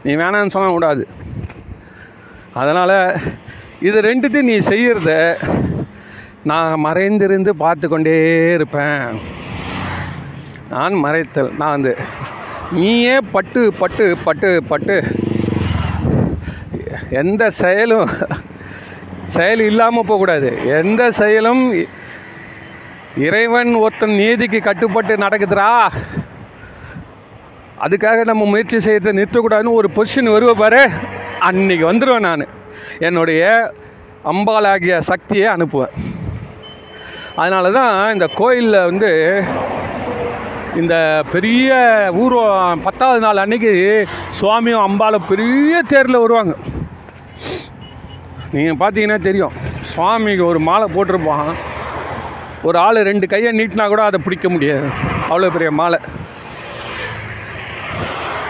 நீ 0.03 0.11
வேணான்னு 0.21 0.53
சொல்ல 0.55 0.69
கூடாது 0.75 1.03
அதனால் 2.61 2.97
இது 3.87 3.97
ரெண்டுத்தையும் 4.09 4.49
நீ 4.51 4.55
செய்கிறத 4.71 5.11
நான் 6.51 6.83
மறைந்திருந்து 6.85 7.51
பார்த்து 7.63 7.85
கொண்டே 7.91 8.15
இருப்பேன். 8.55 9.03
நான் 10.73 10.95
மறைத்தல் 11.05 11.51
நான் 11.59 11.75
வந்து 11.75 11.93
நீயே 12.77 13.15
பட்டு 13.33 13.61
பட்டு 13.81 14.05
பட்டு 14.27 14.49
பட்டு. 14.71 14.95
எந்த 17.21 17.43
செயலும் 17.61 18.09
செயல் 19.35 19.61
இல்லாமல் 19.69 20.07
போகக்கூடாது. 20.09 20.49
எந்த 20.79 21.03
செயலும் 21.19 21.63
இறைவன் 23.17 23.75
ஒருத்தன் 23.75 24.11
நீதிக்கு 24.11 24.59
கட்டுப்பட்டு 24.59 25.15
நடக்குதுடா. 25.15 25.87
அதுக்காக 27.79 28.23
நம்ம 28.23 28.45
முயற்சி 28.45 28.77
செய்யறதை 28.77 29.11
நிறுத்தக்கூடாதுன்னு 29.19 29.73
ஒரு 29.73 29.89
பொசிஷன் 29.95 30.33
வருவ 30.35 30.51
பாரு. 30.51 30.89
அன்னைக்கு 31.39 31.91
வந்துடுவேன் 31.91 32.19
நான். 32.19 32.47
என்னுடைய 32.99 33.73
அம்பாலாகிய 34.23 34.99
சக்தியை 34.99 35.47
அனுப்புவேன். 35.47 35.93
அதனால 37.35 37.71
தான் 37.71 38.13
இந்த 38.13 38.29
கோயிலில் 38.35 38.85
வந்து 38.85 39.43
இந்த 40.75 41.23
பெரிய 41.31 41.73
ஊர்வம் 42.13 42.81
பத்தாவது 42.83 43.19
நாள் 43.19 43.37
அன்னைக்கு 43.37 44.07
சுவாமியும் 44.29 44.85
அம்பாலும் 44.87 45.27
பெரிய 45.27 45.81
தேரில் 45.87 46.23
வருவாங்க. 46.23 46.55
நீங்கள் 48.51 48.79
பார்த்தீங்கன்னா 48.79 49.21
தெரியும். 49.21 49.51
சுவாமிக்கு 49.81 50.45
ஒரு 50.45 50.59
மாலை 50.59 50.87
போட்டிருப்பான் 50.95 51.53
ஒரு 52.67 52.77
ஆள் 52.85 52.99
ரெண்டு 53.09 53.25
கையை 53.31 53.51
நீட்டினா 53.59 53.85
கூட 53.93 54.01
அதை 54.09 54.19
பிடிக்க 54.25 54.47
முடியாது. 54.53 54.87
அவ்வளோ 55.29 55.49
பெரிய 55.55 55.71
மாலை. 55.79 55.99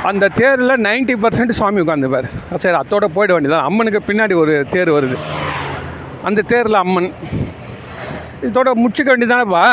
அந்த 0.09 0.29
தேரில் 0.39 0.81
நைன்ட்டி 0.87 1.15
பர்சன்ட் 1.23 1.57
சுவாமி 1.57 1.81
உட்காந்துப்பார் 1.83 2.27
சரி 2.63 2.77
அத்தோட 2.79 3.05
போயிட 3.15 3.31
வேண்டியதான் 3.35 3.67
அம்மனுக்கு 3.69 3.99
பின்னாடி 4.07 4.35
ஒரு 4.43 4.53
தேர் 4.73 4.91
வருது. 4.95 5.17
அந்த 6.29 6.43
தேரில் 6.51 6.81
அம்மன் 6.81 7.09
இதோட 8.47 8.69
முடிச்சுக்க 8.81 9.09
வேண்டியதானப்பா 9.11 9.63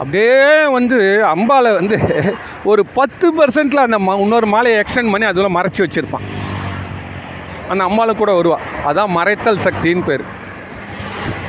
அப்படியே 0.00 0.38
வந்து 0.76 0.96
அம்பாவை 1.32 1.70
வந்து 1.78 1.96
ஒரு 2.70 2.82
பத்து 2.98 3.26
பர்சன்டில் 3.38 3.84
அந்த 3.86 3.98
மா 4.06 4.14
இன்னொரு 4.22 4.46
மாலையை 4.54 4.78
எக்ஸ்டெண்ட் 4.82 5.12
பண்ணி 5.14 5.26
அதில் 5.30 5.56
மறைச்சி 5.56 5.82
வச்சுருப்பான். 5.84 6.26
அந்த 7.72 7.82
அம்பாவை 7.88 8.14
கூட 8.22 8.32
வருவாள் 8.38 8.64
அதான் 8.88 9.14
மறைத்தல் 9.18 9.64
சக்தின்னு 9.66 10.06
பேர். 10.08 10.24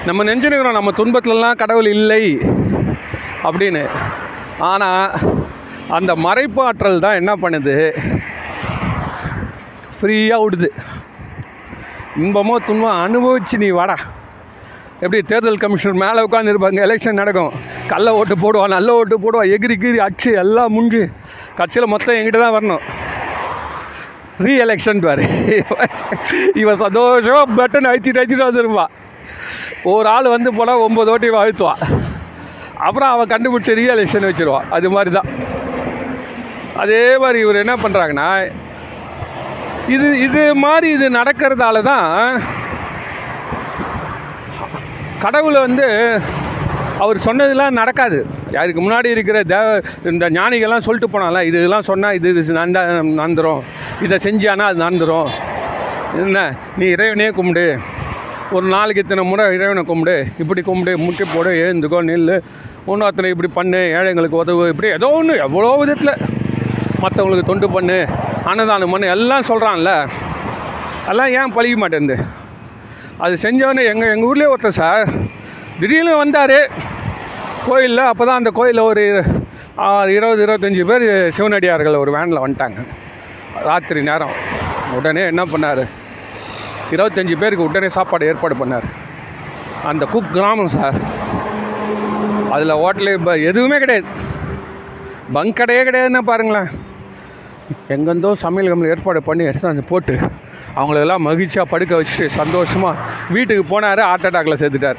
நம்ம 0.07 0.23
நெஞ்சுனுக்கிறோம் 0.27 0.77
நம்ம 0.77 0.91
துன்பத்துலலாம் 0.97 1.59
கடவுள் 1.61 1.87
இல்லை 1.97 2.23
அப்படின்னு. 3.47 3.81
ஆனால் 4.71 5.13
அந்த 5.97 6.11
மறைப்பு 6.25 6.59
ஆற்றல் 6.65 7.03
தான் 7.05 7.17
என்ன 7.21 7.31
பண்ணுது? 7.43 7.73
ஃப்ரீயாக 9.97 10.43
விடுது 10.43 10.69
இன்பமோ 12.23 12.55
துன்பம் 12.67 13.01
அனுபவிச்சு 13.05 13.57
நீ 13.63 13.69
வாடா. 13.77 13.95
எப்படி 15.03 15.19
தேர்தல் 15.31 15.61
கமிஷனர் 15.63 16.01
மேலே 16.03 16.25
உட்காந்துருப்பாங்க 16.27 16.83
எலெக்ஷன் 16.87 17.19
நடக்கும். 17.21 17.55
கள்ள 17.91 18.13
ஓட்டு 18.19 18.35
போடுவான் 18.43 18.75
நல்ல 18.77 18.89
ஓட்டு 18.99 19.17
போடுவான் 19.23 19.51
எகிரி 19.55 19.77
கீரி 19.83 19.99
அச்சு 20.07 20.31
எல்லாம் 20.43 20.73
முடிஞ்சு 20.75 21.01
கட்சியில் 21.59 21.91
மொத்தம் 21.93 22.17
எங்கிட்ட 22.19 22.41
தான் 22.43 22.55
வரணும். 22.57 22.83
ரீ 24.45 24.53
எலெக்ஷன் 24.65 25.03
பாரு. 25.07 25.25
இவன் 26.61 26.81
சந்தோஷம் 26.85 27.57
பட்டன் 27.59 27.89
அழுத்திட்டு 27.91 28.21
அழுத்திட்டு 28.21 28.49
வந்துருப்பான். 28.49 28.93
ஒரு 29.93 30.07
ஆள் 30.15 30.33
வந்து 30.35 30.49
போனால் 30.57 30.83
ஒம்பது 30.87 31.11
ஓட்டி 31.13 31.29
வாழ்த்துவான். 31.37 31.81
அப்புறம் 32.85 33.11
அவன் 33.13 33.31
கண்டுபிடிச்ச 33.33 33.73
ரியலேஷன் 33.81 34.27
வச்சுருவான். 34.29 34.69
அது 34.77 34.87
மாதிரி 34.95 35.11
தான் 35.17 35.29
அதே 36.83 37.03
மாதிரி 37.23 37.39
இவர் 37.45 37.63
என்ன 37.63 37.73
பண்ணுறாங்கன்னா 37.83 38.29
இது 39.95 40.07
இது 40.27 40.43
மாதிரி 40.65 40.87
இது 40.97 41.07
நடக்கிறதால 41.19 41.81
தான் 41.91 42.07
கடவுளை 45.23 45.59
வந்து 45.67 45.85
அவர் 47.03 47.17
சொன்னதெல்லாம் 47.27 47.77
நடக்காது. 47.81 48.19
அதுக்கு 48.61 48.81
முன்னாடி 48.83 49.07
இருக்கிற 49.15 49.37
தேவ 49.53 49.67
இந்த 50.11 50.25
ஞானிகள்லாம் 50.37 50.85
சொல்லிட்டு 50.87 51.09
போனால 51.13 51.43
இது 51.49 51.57
இதெல்லாம் 51.61 51.87
சொன்னால் 51.89 52.17
இது 52.19 52.29
இது 52.33 52.53
நந்த 52.59 52.79
நடந்துரும் 53.21 53.61
இதை 54.05 54.17
செஞ்சானா 54.27 54.67
அது 54.71 54.83
நடந்துடும் 54.85 55.29
என்ன? 56.23 56.39
நீ 56.79 56.85
இறைவனே 56.95 57.29
கும்பிடு. 57.37 57.67
ஒரு 58.53 58.65
நாளைக்கு 58.73 59.01
இத்தனை 59.03 59.23
முறை 59.29 59.43
இறைவனை 59.55 59.81
கும்பிடு 59.89 60.15
இப்படி 60.41 60.61
கும்பிடு 60.67 60.91
முட்டி 61.03 61.25
போடு 61.31 61.51
எழுந்துக்கோ 61.61 61.99
நெல் 62.09 62.33
இன்னொருத்தனை 62.91 63.29
இப்படி 63.33 63.49
பண்ணு 63.55 63.79
ஏழைங்களுக்கு 63.97 64.37
உதவு 64.41 64.63
இப்படி 64.73 64.89
ஏதோ 64.97 65.07
ஒன்று 65.19 65.35
எவ்வளோ 65.45 65.71
விதத்தில். 65.81 66.13
மற்றவங்களுக்கு 67.03 67.49
தொண்டு 67.49 67.67
பண்ணு 67.75 67.97
அன்னதானம் 68.49 68.93
பண்ணு 68.93 69.07
எல்லாம் 69.15 69.47
சொல்கிறான்ல 69.49 69.93
எல்லாம் 71.11 71.33
ஏன் 71.39 71.55
பழிக்க 71.55 71.77
மாட்டேங்குது? 71.83 72.17
அது 73.23 73.33
செஞ்சவொடனே 73.45 73.83
எங்கள் 73.93 74.13
எங்கள் 74.13 74.29
ஊர்லேயே 74.29 74.51
ஒருத்தர் 74.53 74.79
சார் 74.81 75.03
திடீர்னு 75.81 76.13
வந்தார். 76.23 76.57
கோயிலில் 77.67 78.09
அப்போ 78.11 78.23
தான் 78.29 78.39
அந்த 78.41 78.51
கோயிலில் 78.59 78.87
ஒரு 78.91 79.03
இருபது 80.17 80.41
இருபத்தஞ்சி 80.45 80.83
பேர் 80.91 81.05
சிவனடியார்கள் 81.37 82.01
ஒரு 82.03 82.11
வேனில் 82.17 82.43
வந்துட்டாங்க. 82.45 82.81
ராத்திரி 83.69 84.01
நேரம். 84.09 84.35
உடனே 84.97 85.23
என்ன 85.33 85.43
பண்ணார்? 85.53 85.85
இருபத்தஞ்சி 86.91 87.37
பேருக்கு 87.37 87.63
உடனே 87.63 87.89
சாப்பாடு 87.89 88.25
ஏற்பாடு 88.25 88.55
பண்ணார். 88.55 88.83
அந்த 89.85 90.05
குக் 90.05 90.33
கிராமம் 90.33 90.67
சார். 90.67 90.93
அதில் 92.51 92.73
ஹோட்டலு 92.73 93.23
ப- 93.23 93.37
எதுவுமே 93.37 93.77
கிடையாது. 93.77 94.07
பங்க் 95.33 95.57
கடையே 95.57 95.83
கிடையாதுன்னு 95.83 96.17
பாருங்களேன். 96.17 96.67
எங்கேருந்தோ 97.89 98.31
சமையல் 98.31 98.71
கம்பெனி 98.71 98.91
ஏற்பாடு 98.91 99.23
பண்ணி 99.23 99.43
எடுத்து 99.43 99.67
வந்து 99.67 99.83
போட்டு 99.83 100.19
அவங்களெல்லாம் 100.75 101.17
மகிழ்ச்சியாக 101.17 101.69
படுக்க 101.69 101.95
வச்சுட்டு 101.95 102.25
சந்தோஷமாக 102.25 102.99
வீட்டுக்கு 103.29 103.79
போனார் 103.79 103.99
ஹார்ட் 103.99 104.25
அட்டாக்ல 104.25 104.53
சேர்த்துட்டார். 104.53 104.95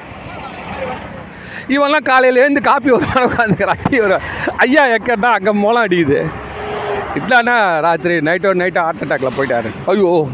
இவன்லாம் 1.68 2.02
காலையில் 2.02 2.40
எழுந்து 2.40 2.60
காப்பி 2.60 2.90
ஒரு 2.90 3.06
நாள் 3.14 3.26
உட்காந்துக்கிறான் 3.26 4.02
ஒரு 4.02 4.18
ஐயா 4.56 4.86
எக்கட்டா 4.86 5.24
அங்கே 5.24 5.50
மூலம் 5.50 5.86
அடிக்குது. 5.86 6.26
இல்லைன்னா 7.14 7.80
ராத்திரி 7.80 8.16
நைட்டோ 8.16 8.54
நைட்டோ 8.54 8.78
ஹார்ட் 8.78 9.02
அட்டாக்ல 9.04 9.28
போயிட்டாரு. 9.38 9.66
ஐயோ. 9.86 10.28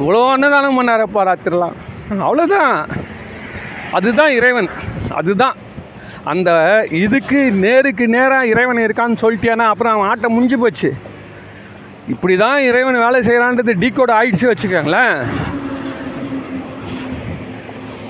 இவ்வளோ 0.00 0.22
அன்னதானம் 0.32 0.78
பண்ணாரப்பா 0.78 1.20
ராத்திரிலாம். 1.28 1.76
அவ்வளோதான். 2.26 2.74
அதுதான் 3.92 4.32
இறைவன். 4.38 4.68
அதுதான். 5.20 5.56
அந்த 6.32 6.50
இதுக்கு 6.90 7.40
நேருக்கு 7.64 8.08
நேராக 8.08 8.46
இறைவன் 8.46 8.84
இருக்கான்னு 8.86 9.22
சொல்லிட்டியானா 9.22 9.66
அப்புறம் 9.72 9.94
அவன் 9.94 10.08
ஆட்டம் 10.08 10.34
முடிஞ்சு 10.34 10.58
போச்சு. 10.58 10.90
இப்படி 12.08 12.36
தான் 12.36 12.58
இறைவன் 12.60 13.04
வேலை 13.04 13.20
செய்கிறான்றது 13.28 13.72
டீகோட் 13.82 14.16
ஆயிடுச்சு 14.18 14.50
வச்சுக்கோங்களேன். 14.50 15.16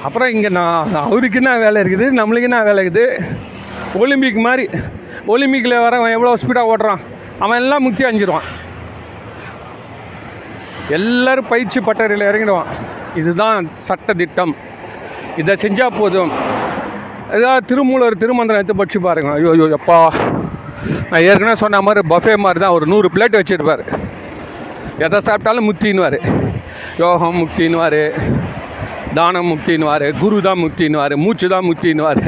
அப்புறம் 0.06 0.30
இங்கே 0.30 0.48
நான் 0.48 0.94
அவருக்கு 0.94 1.40
என்ன 1.42 1.58
வேலை 1.58 1.78
இருக்குது? 1.82 2.06
நம்மளுக்கு 2.18 2.48
என்ன 2.50 2.62
வேலை 2.62 2.80
இருக்குது? 2.84 3.06
ஒலிம்பிக் 4.02 4.46
மாதிரி. 4.48 4.66
ஒலிம்பிக்கில் 5.34 5.82
வரவன் 5.84 6.14
எவ்வளோ 6.16 6.36
ஸ்பீடாக 6.42 6.72
ஓடுறான்? 6.72 7.02
அவன் 7.38 7.60
எல்லாம் 7.62 7.82
முக்கியம் 7.82 8.10
அஞ்சிடுவான் 8.10 8.48
எல்லாரும் 10.96 11.50
பயிற்சி 11.52 11.78
பட்டறையில் 11.86 12.28
இறங்கிடுவான். 12.28 12.70
இதுதான் 13.20 13.68
சட்ட 13.88 14.08
திட்டம் 14.20 14.52
இதை 15.40 15.54
செஞ்சால் 15.62 15.96
போதும். 16.00 16.32
ஏதாவது 17.36 17.66
திருமூலர் 17.70 18.20
திருமந்திரம் 18.22 18.60
எடுத்து 18.60 18.78
படிச்சு 18.80 19.00
பாருங்க. 19.06 19.30
ஐயோ 19.38 19.50
ஐயோ 19.54 19.66
எப்பா. 19.78 19.98
நான் 21.10 21.24
ஏற்கனவே 21.28 21.56
சொன்ன 21.62 21.80
மாதிரி 21.86 22.02
பஃபே 22.12 22.34
மாதிரி 22.44 22.60
தான். 22.64 22.76
ஒரு 22.76 22.86
நூறு 22.92 23.08
பிளேட் 23.14 23.38
வச்சுருப்பார். 23.38 23.82
எதை 25.04 25.18
சாப்பிட்டாலும் 25.28 25.66
முக்தின்னுவார் 25.68 26.18
யோகம் 27.02 27.38
முக்தின்னுவார் 27.42 28.00
தானம் 29.18 29.50
முக்தின்னுவார் 29.52 30.06
குரு 30.20 30.36
தான் 30.46 30.60
முக்தின்வார் 30.62 31.14
மூச்சு 31.24 31.46
தான் 31.54 31.66
முக்தின்வார் 31.70 32.22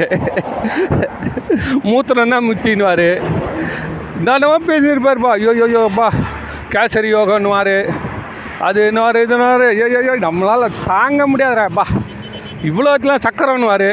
மூத்திரம் 1.89 2.33
தான் 2.35 2.47
முக்தின்னுவார் 2.49 3.07
என்னென்னவோ 4.19 4.55
பேசியிருப்பார்ப்பா. 4.69 5.31
ஐயோ 5.37 5.51
ஐயோ 5.67 5.83
கேசரி 6.73 7.09
யோகன்னுவார். 7.17 7.75
அது 8.67 8.79
இன்னொரு 8.89 9.19
இதுனாரு 9.25 9.65
ஐயோ 9.73 9.99
ஐயோ 9.99 10.15
நம்மளால் 10.25 10.75
தாங்க 10.87 11.21
முடியாதுடாப்பா 11.31 11.85
இவ்வளோத்துலாம் 12.69 13.25
சக்கரம்னுவார் 13.25 13.89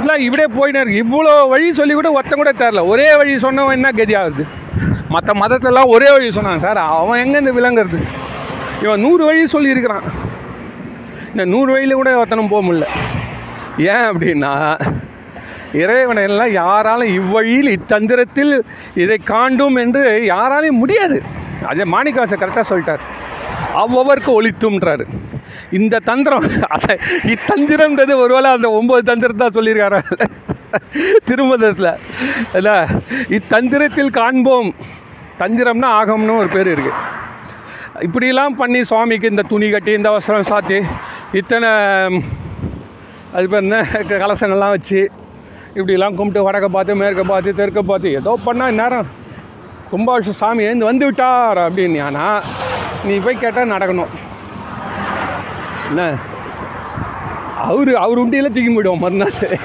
இல்லை 0.00 0.14
இப்படியே 0.26 0.48
போயினே 0.56 0.80
இருக்கு. 0.82 1.02
இவ்வளோ 1.04 1.32
வழி 1.52 1.66
சொல்லி 1.78 1.94
கூட 1.94 2.08
ஒருத்தன் 2.16 2.40
கூட 2.40 2.52
தெரில 2.60 2.82
ஒரே 2.92 3.08
வழி 3.20 3.32
சொன்னவன் 3.44 3.76
என்ன 3.78 3.88
கதி 3.98 4.14
ஆகுது? 4.20 4.44
மற்ற 5.14 5.30
மதத்திலலாம் 5.42 5.92
ஒரே 5.94 6.08
வழி 6.14 6.28
சொன்னான் 6.36 6.64
சார் 6.66 6.80
அவன் 6.94 7.20
எங்கேருந்து 7.22 7.58
விளங்குறது 7.58 7.98
இவன் 8.84 9.02
நூறு 9.06 9.22
வழி 9.28 9.42
சொல்லியிருக்கிறான். 9.54 10.06
இந்த 11.32 11.44
நூறு 11.52 11.70
வழியில் 11.72 11.98
கூட 12.00 12.10
ஒருத்தனும் 12.20 12.52
போக 12.54 12.62
முடியல. 12.66 12.86
ஏன் 13.92 14.06
அப்படின்னா 14.10 14.52
இறைவனை 15.82 16.22
எல்லாம் 16.30 16.52
யாராலும் 16.62 17.12
இவ்வழியில் 17.18 17.74
இத்தந்திரத்தில் 17.76 18.54
இதை 19.02 19.18
காண்டும் 19.32 19.78
என்று 19.84 20.02
யாராலையும் 20.32 20.82
முடியாது. 20.82 21.18
அதே 21.70 21.84
மாணிக்காசை 21.94 22.36
கரெக்டாக 22.38 22.66
சொல்லிட்டார். 22.70 23.02
அவ்வவருக்கு 23.82 24.30
ஒழித்தும்ன்றாரு. 24.38 25.04
இந்த 25.78 26.00
தந்திரம் 26.10 26.46
அதை 26.74 26.94
இத்தந்திரம்ன்றது 27.34 28.14
ஒருவேளை 28.24 28.50
அந்த 28.56 28.68
ஒம்பது 28.78 29.02
தந்திரத்தை 29.10 29.48
சொல்லியிருக்காரு? 29.56 30.00
திருமதத்தில். 31.28 31.92
இல்லை 32.58 32.76
இத்தந்திரத்தில் 33.38 34.12
காண்போம். 34.20 34.70
தந்திரம்னா 35.42 35.88
ஆகம்னு 36.00 36.38
ஒரு 36.42 36.50
பேர் 36.56 36.70
இருக்குது 36.74 37.00
இப்படிலாம் 38.06 38.54
பண்ணி 38.60 38.80
சுவாமிக்கு 38.90 39.32
இந்த 39.32 39.44
துணி 39.52 39.66
கட்டி 39.70 39.92
இந்த 39.98 40.10
வஸ்திரம் 40.14 40.48
சாத்தி 40.50 40.78
இத்தனை 41.40 41.70
அது 43.36 43.46
பேர் 43.52 43.64
என்ன? 43.66 43.80
கலசங்கள்லாம் 44.22 44.74
வச்சு 44.76 45.00
இப்படிலாம் 45.78 46.16
கும்பிட்டு 46.18 46.46
வடக்க 46.46 46.68
பார்த்து 46.76 47.00
மேற்க 47.02 47.22
பார்த்து 47.32 47.58
தெற்க 47.60 47.82
பார்த்து 47.90 48.08
ஏதோ 48.20 48.32
பண்ணால் 48.46 48.78
நேரம் 48.80 49.10
கும்பாபிஷேகம் 49.92 50.40
சாமி 50.42 50.62
எழுந்து 50.66 50.90
வந்து 50.90 51.04
விட்டார் 51.04 51.58
அப்படின்னா 51.64 52.26
நீ 53.06 53.14
போய் 53.24 53.42
கேட்டால் 53.42 53.72
நடக்கணும். 53.72 54.12
என்ன? 55.88 56.04
அவர் 57.66 57.90
அவர் 58.04 58.22
உண்டியில் 58.22 58.54
தூக்கி 58.54 58.70
போயிடுவோம் 58.70 59.02
மறுநாள். 59.04 59.58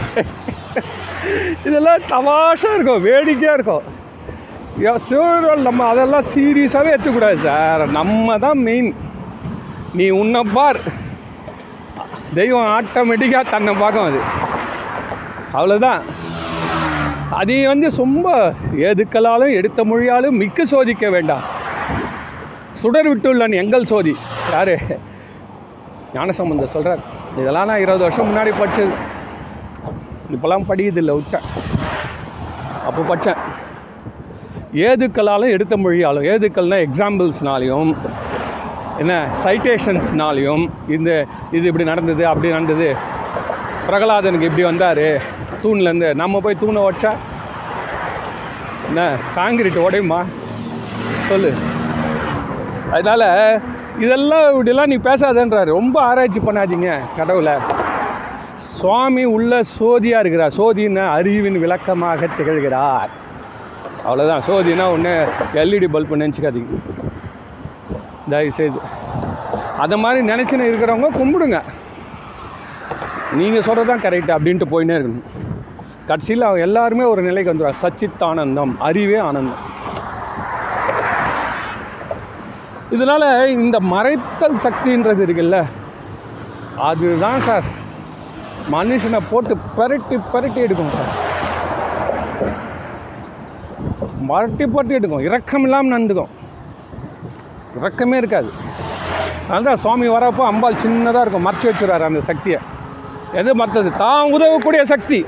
இதெல்லாம் 1.68 2.08
தவாஷாக 2.10 2.76
இருக்கும் 2.76 3.06
வேடிக்கையாக 3.08 3.58
இருக்கும். 3.60 3.86
யா, 4.86 4.94
நம்ம 5.68 5.86
அதெல்லாம் 5.92 6.30
சீரியஸாகவே 6.34 6.94
எடுத்துக்கூடாது 6.96 7.40
சார். 7.48 7.84
நம்ம 8.00 8.38
தான் 8.46 8.60
மெயின் 8.68 8.90
நீ 9.94 10.08
உன்னை 10.22 10.42
பார். 10.54 10.80
தெய்வம் 12.40 12.72
ஆட்டோமேட்டிக்காக 12.76 13.50
தன்னை 13.50 13.74
பார்க்கும் 13.74 14.08
அது. 14.10 14.22
அவ்வளோதான் 15.54 16.02
அது 17.30 17.68
வந்து 17.68 17.88
ரொம்ப 17.98 18.54
எதுக்களாலும் 18.76 19.54
எடுத்த 19.54 19.84
மொழியாலும் 19.84 20.38
மிக்க 20.42 20.66
சோதிக்க 20.66 21.10
வேண்டாம். 21.10 21.44
சுடர் 22.74 23.08
விட்டுள்ளன் 23.08 23.56
எங்கள் 23.56 23.86
சோதி. 23.86 24.16
யாரு? 24.52 24.78
ஞானசம்பந்த 26.14 26.64
சொல்கிறார் 26.64 27.00
இதெல்லாம் 27.38 27.68
நான் 27.68 27.78
இருபது 27.78 28.04
வருஷம் 28.04 28.30
முன்னாடி 28.30 28.52
படித்தது 28.60 28.92
இப்போல்லாம் 30.32 30.68
படிக்குதில்லை 30.70 31.14
விட்டேன். 31.14 31.46
அப்போ 32.86 33.02
படித்தேன் 33.02 33.36
ஏதுக்களாலும் 34.74 35.50
எடுத்த 35.50 35.78
மொழியாலும் 35.78 36.28
ஏதுக்கள்னால் 36.34 36.86
எக்ஸாம்பிள்ஸ்னாலையும் 36.88 37.96
என்ன 38.98 39.28
சைட்டேஷன்ஸ்னாலையும் 39.44 40.70
இந்த 40.90 41.26
இது 41.52 41.66
இப்படி 41.66 41.84
நடந்தது 41.84 42.28
அப்படி 42.28 42.50
நடந்தது. 42.50 42.96
பிரகலாதனுக்கு 43.88 44.42
இப்படி 44.42 44.64
வந்தார். 44.64 45.36
தூண்லேருந்து 45.64 46.10
நம்ம 46.22 46.40
போய் 46.40 46.62
தூணை 46.62 46.82
உடச்சா? 46.82 47.12
என்ன 48.88 49.16
காங்கிரீட் 49.36 49.84
உடையுமா? 49.88 50.20
சொல்லு. 51.30 51.54
அதனால் 52.92 53.62
இதெல்லாம் 54.00 54.48
இப்படிலாம் 54.54 54.92
நீ 54.92 54.96
பேசாதன்றாரு. 54.96 55.70
ரொம்ப 55.80 56.02
ஆராய்ச்சி 56.02 56.40
பண்ணாதீங்க 56.40 56.90
கடவுளை. 57.18 57.54
சுவாமி 58.78 59.24
உள்ள 59.36 59.62
சோதியாக 59.64 60.24
இருக்கிறார். 60.24 60.54
சோதின்னா 60.58 61.06
அறிவின் 61.18 61.60
விளக்கமாக 61.60 62.28
திகழ்கிறார். 62.38 63.10
அவ்வளோதான் 64.08 64.46
சோதினா 64.48 64.86
ஒன்று 64.92 65.14
எல்இடி 65.54 65.88
பல்பு 65.88 66.18
நினச்சிக்காதீங்க. 66.18 66.78
தயவு 68.30 68.52
செய்து 68.52 68.80
அதை 69.78 69.98
மாதிரி 69.98 70.28
நினச்சின்னு 70.28 70.68
இருக்கிறவங்க 70.70 71.10
கும்பிடுங்க. 71.20 71.60
நீங்கள் 73.40 73.66
சொல்கிறது 73.68 73.90
தான் 73.92 74.06
கரெக்ட் 74.06 74.32
அப்படின்ட்டு 74.36 74.72
போயின்னே 74.72 74.96
இருக்கணும். 74.98 75.28
கடைசியில் 76.08 76.44
அவங்க 76.44 76.62
எல்லாருமே 76.62 77.04
ஒரு 77.04 77.22
நிலைக்கு 77.22 77.54
வந்துடுவாங்க 77.54 77.82
சச்சித் 77.82 78.24
ஆனந்தம் 78.24 78.80
அறிவே 78.80 79.18
ஆனந்தம். 79.18 79.62
இதனால் 82.90 83.26
இந்த 83.50 83.80
மறைத்தல் 83.80 84.62
சக்தின்றது 84.64 85.24
இருக்குல்ல 85.26 85.66
அதுதான் 86.78 87.40
சார். 87.40 87.64
மனுஷனை 88.72 89.20
போட்டு 89.32 89.58
பரட்டி 89.78 90.18
பரட்டி 90.34 90.60
எடுக்கும் 90.66 90.94
சார். 90.96 91.12
மரட்டி 94.30 94.66
பரட்டி 94.76 94.96
எடுக்கும். 95.00 95.20
இரக்கம் 95.20 95.64
இல்லாமல் 95.64 95.94
நடந்துக்கும். 95.94 96.32
இரக்கமே 97.78 98.18
இருக்காது. 98.18 98.52
அதுதான் 99.50 99.78
சுவாமி 99.78 100.08
வரப்போ 100.08 100.46
அம்பாள் 100.52 100.82
சின்னதாக 100.84 101.22
இருக்கும். 101.22 101.46
மறைச்சி 101.46 101.66
வச்சுருவார் 101.66 102.10
அந்த 102.12 102.22
சக்தியை. 102.22 102.60
எது 103.34 103.56
மற்றது 103.56 103.92
தான் 103.98 104.32
உதவக்கூடிய 104.32 104.84
சக்தி. 104.86 105.26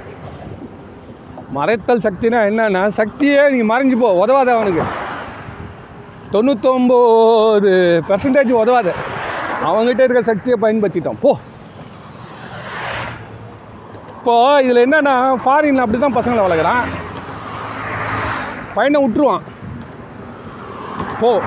மறைத்தல் 1.55 2.03
சக்தினா 2.05 2.39
என்னன்னா 2.49 2.81
சக்தியே 2.97 3.43
நீ 3.53 3.59
மறைஞ்சு 3.71 3.99
போ 3.99 4.09
உதவாத 4.13 4.49
அவனுக்கு. 4.55 4.83
தொண்ணூத்தொம்பது 6.33 7.71
பெர்சன்டேஜ் 8.09 8.51
உதவாத. 8.63 8.93
அவங்ககிட்ட 9.67 10.03
இருக்க 10.03 10.21
சக்தியை 10.21 10.57
பயன்படுத்திட்டோம். 10.61 11.19
போ. 11.21 11.31
இப்போ 14.17 14.35
இதில் 14.63 14.83
என்னன்னா 14.85 15.15
ஃபாரின் 15.43 15.83
அப்படி 15.83 15.99
தான் 15.99 16.17
பசங்களை 16.19 16.43
வளர்க்குறான். 16.45 16.83
பையனை 18.73 18.99
விட்டுருவான். 19.03 19.43
போ. 21.19 21.41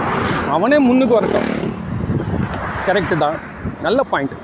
அவனே 0.50 0.78
முன்னுக்கு 0.78 1.14
வரட்டும். 1.14 1.50
கரெக்டு 2.86 3.18
தான். 3.18 3.36
நல்ல 3.82 4.02
பாயிண்ட் 4.02 4.38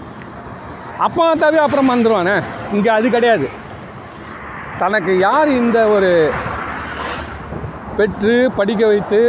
அப்பா 1.06 1.32
தவிர 1.32 1.62
அப்புறம் 1.62 1.90
வந்துடுவானே 1.90 2.42
இங்கே 2.72 2.88
அது 2.88 3.08
கிடையாது. 3.10 3.48
தனக்கு 4.82 5.12
யார் 5.26 5.48
இந்த 5.60 5.78
ஒரு 5.94 6.10
பெற்று 7.98 8.34
படிக்க 8.58 8.82
வைத்து 8.90 9.20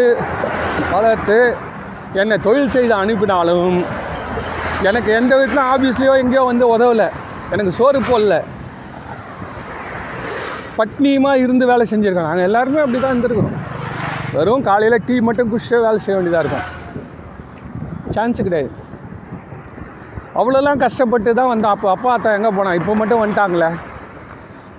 வளர்த்து 0.93 1.39
என்னை 2.21 2.35
தொழில் 2.45 2.73
செய்து 2.75 2.93
அனுப்பினாலும் 3.01 3.77
எனக்கு 4.89 5.09
எந்த 5.19 5.31
விதத்திலும் 5.39 5.69
ஆஃபீஸ்லேயோ 5.73 6.13
எங்கேயோ 6.21 6.43
வந்து 6.49 6.65
உதவலை. 6.75 7.07
எனக்கு 7.53 7.71
சோறு 7.79 7.99
போடல. 8.09 8.35
பட்னியமாக 10.79 11.41
இருந்து 11.45 11.63
வேலை 11.71 11.85
செஞ்சுருக்கோம் 11.91 12.29
நாங்கள் 12.29 12.47
எல்லாருமே 12.49 12.83
அப்படி 12.83 12.99
தான் 12.99 13.13
இருந்திருக்கோம் 13.15 13.55
வெறும் 14.35 14.65
காலையில் 14.69 15.03
டீ 15.07 15.15
மட்டும் 15.27 15.49
குடிச்சிட்டு 15.51 15.85
வேலை 15.87 15.99
செய்ய 16.05 16.17
வேண்டியதாக 16.17 16.43
இருக்கும். 16.43 16.67
சான்ஸு 18.15 18.45
கிடையாது. 18.47 18.71
அவ்வளோலாம் 20.39 20.83
கஷ்டப்பட்டு 20.85 21.29
தான் 21.39 21.51
வந்தோம். 21.53 21.73
அப்போ 21.75 21.87
அப்பா 21.95 22.09
அத்தா 22.15 22.35
எங்கே 22.37 22.51
போனான் 22.57 22.77
இப்போ 22.79 22.93
மட்டும் 23.01 23.21
வந்துட்டாங்களே. 23.21 23.69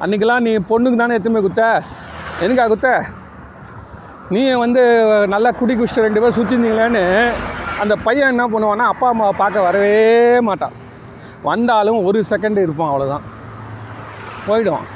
அன்றைக்கெல்லாம் 0.05 0.45
நீ 0.47 0.53
பொண்ணுக்கு 0.69 0.99
தானே 1.01 1.17
எத்தனை 1.19 1.41
குத்த? 1.47 1.65
எனக்கா 2.45 2.65
குத்த? 2.73 2.91
நீ 4.35 4.43
வந்து 4.63 4.83
நல்லா 5.33 5.51
குடி 5.59 5.73
குடிச்சிட்டு 5.75 6.05
ரெண்டு 6.07 6.21
பேரும் 6.21 6.37
சுற்றிருந்தீங்களேன்னு 6.37 7.03
அந்த 7.83 7.95
பையன் 8.07 8.33
என்ன 8.33 8.45
பண்ணுவான்னா 8.53 8.87
அப்பா 8.93 9.07
அம்மாவை 9.13 9.35
பார்க்க 9.41 9.67
வரவே 9.67 9.93
மாட்டான். 10.49 10.75
வந்தாலும் 11.49 11.99
ஒரு 12.09 12.19
செகண்ட் 12.33 12.65
இருப்பான் 12.65 12.91
அவ்வளோதான் 12.93 13.27
போயிடுவான். 14.47 14.89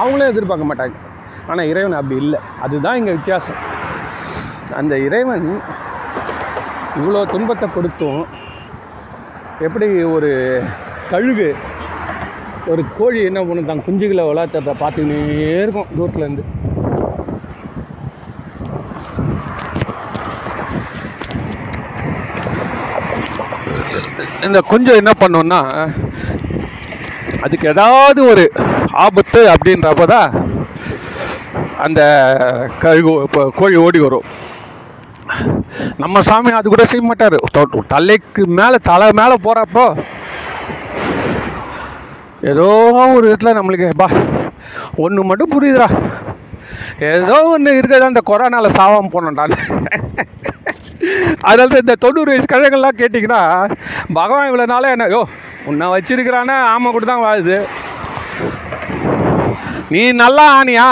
அவங்களும் 0.00 0.30
எதிர்பார்க்க 0.32 0.70
மாட்டாங்க. 0.70 0.96
ஆனால் 1.50 1.68
இறைவன் 1.72 1.98
அப்படி 2.00 2.16
இல்லை. 2.24 2.40
அதுதான் 2.64 2.98
இங்கே 3.00 3.16
வித்தியாசம். 3.18 3.60
அந்த 4.80 4.94
இறைவன் 5.06 5.46
இவ்வளோ 7.00 7.22
துன்பத்தை 7.34 7.68
கொடுத்தும் 7.76 8.22
எப்படி 9.66 9.86
ஒரு 10.16 10.30
கழுகு 11.12 11.48
ஒரு 12.72 12.82
கோழி 12.96 13.20
என்ன 13.28 13.40
பண்ணும் 13.48 13.68
தான் 13.68 13.84
குஞ்சுகளை 13.86 14.24
வளர்த்தப்ப 14.28 14.72
பார்த்துக்கினே 14.80 15.18
இருக்கும் 15.62 15.92
தூரத்துலேருந்து. 15.96 16.44
இந்த 24.46 24.58
குஞ்சம் 24.70 25.00
என்ன 25.00 25.12
பண்ணுன்னா 25.22 25.60
அதுக்கு 27.46 27.66
ஏதாவது 27.72 28.20
ஒரு 28.32 28.44
ஆபத்து 29.04 29.40
அப்படின்றப்ப 29.54 30.04
தான் 30.14 30.30
அந்த 31.86 32.00
கழுகு 32.84 33.12
இப்போ 33.26 33.42
கோழி 33.58 33.76
ஓடி 33.86 33.98
வரும். 34.04 34.28
நம்ம 36.02 36.20
சாமி 36.28 36.50
அது 36.58 36.68
கூட 36.72 36.84
செய்ய 36.92 37.04
மாட்டார். 37.08 37.36
தலைக்கு 37.94 38.42
மேலே 38.60 38.78
தலை 38.90 39.08
மேலே 39.20 39.36
போகிறப்போ 39.46 39.86
ஏதோ 42.42 42.66
ஒரு 43.16 43.24
இடத்துல 43.30 43.52
நம்மளுக்கு 43.58 43.88
பா 43.96 44.08
ஒன்று 45.04 45.24
மட்டும் 45.24 45.52
புரியுதுடா. 45.54 45.88
ஏதோ 47.12 47.36
ஒன்று 47.54 47.76
இருக்கிறதா 47.78 48.10
இந்த 48.12 48.22
கொரோனாவில் 48.30 48.76
சாவாமல் 48.78 49.14
போனோம்டா. 49.14 49.46
அதனால 51.40 51.78
இந்த 51.82 51.94
தொண்ணூறு 52.04 52.30
வயசு 52.30 52.52
கழகங்கள்லாம் 52.52 53.00
கேட்டிங்கன்னா 53.00 53.42
பகவான் 54.18 54.48
இவ்வளோ 54.48 54.66
நாளே 54.72 54.90
என்ன 54.90 55.08
யோ 55.14 55.22
உன்னை 55.66 55.86
வச்சிருக்கிறானே 55.94 56.56
ஆமாம் 56.72 56.92
கூட 56.92 57.04
தான் 57.04 57.24
வாழுது. 57.26 57.56
நீ 59.90 60.12
நல்லா 60.12 60.46
ஆனியா? 60.58 60.86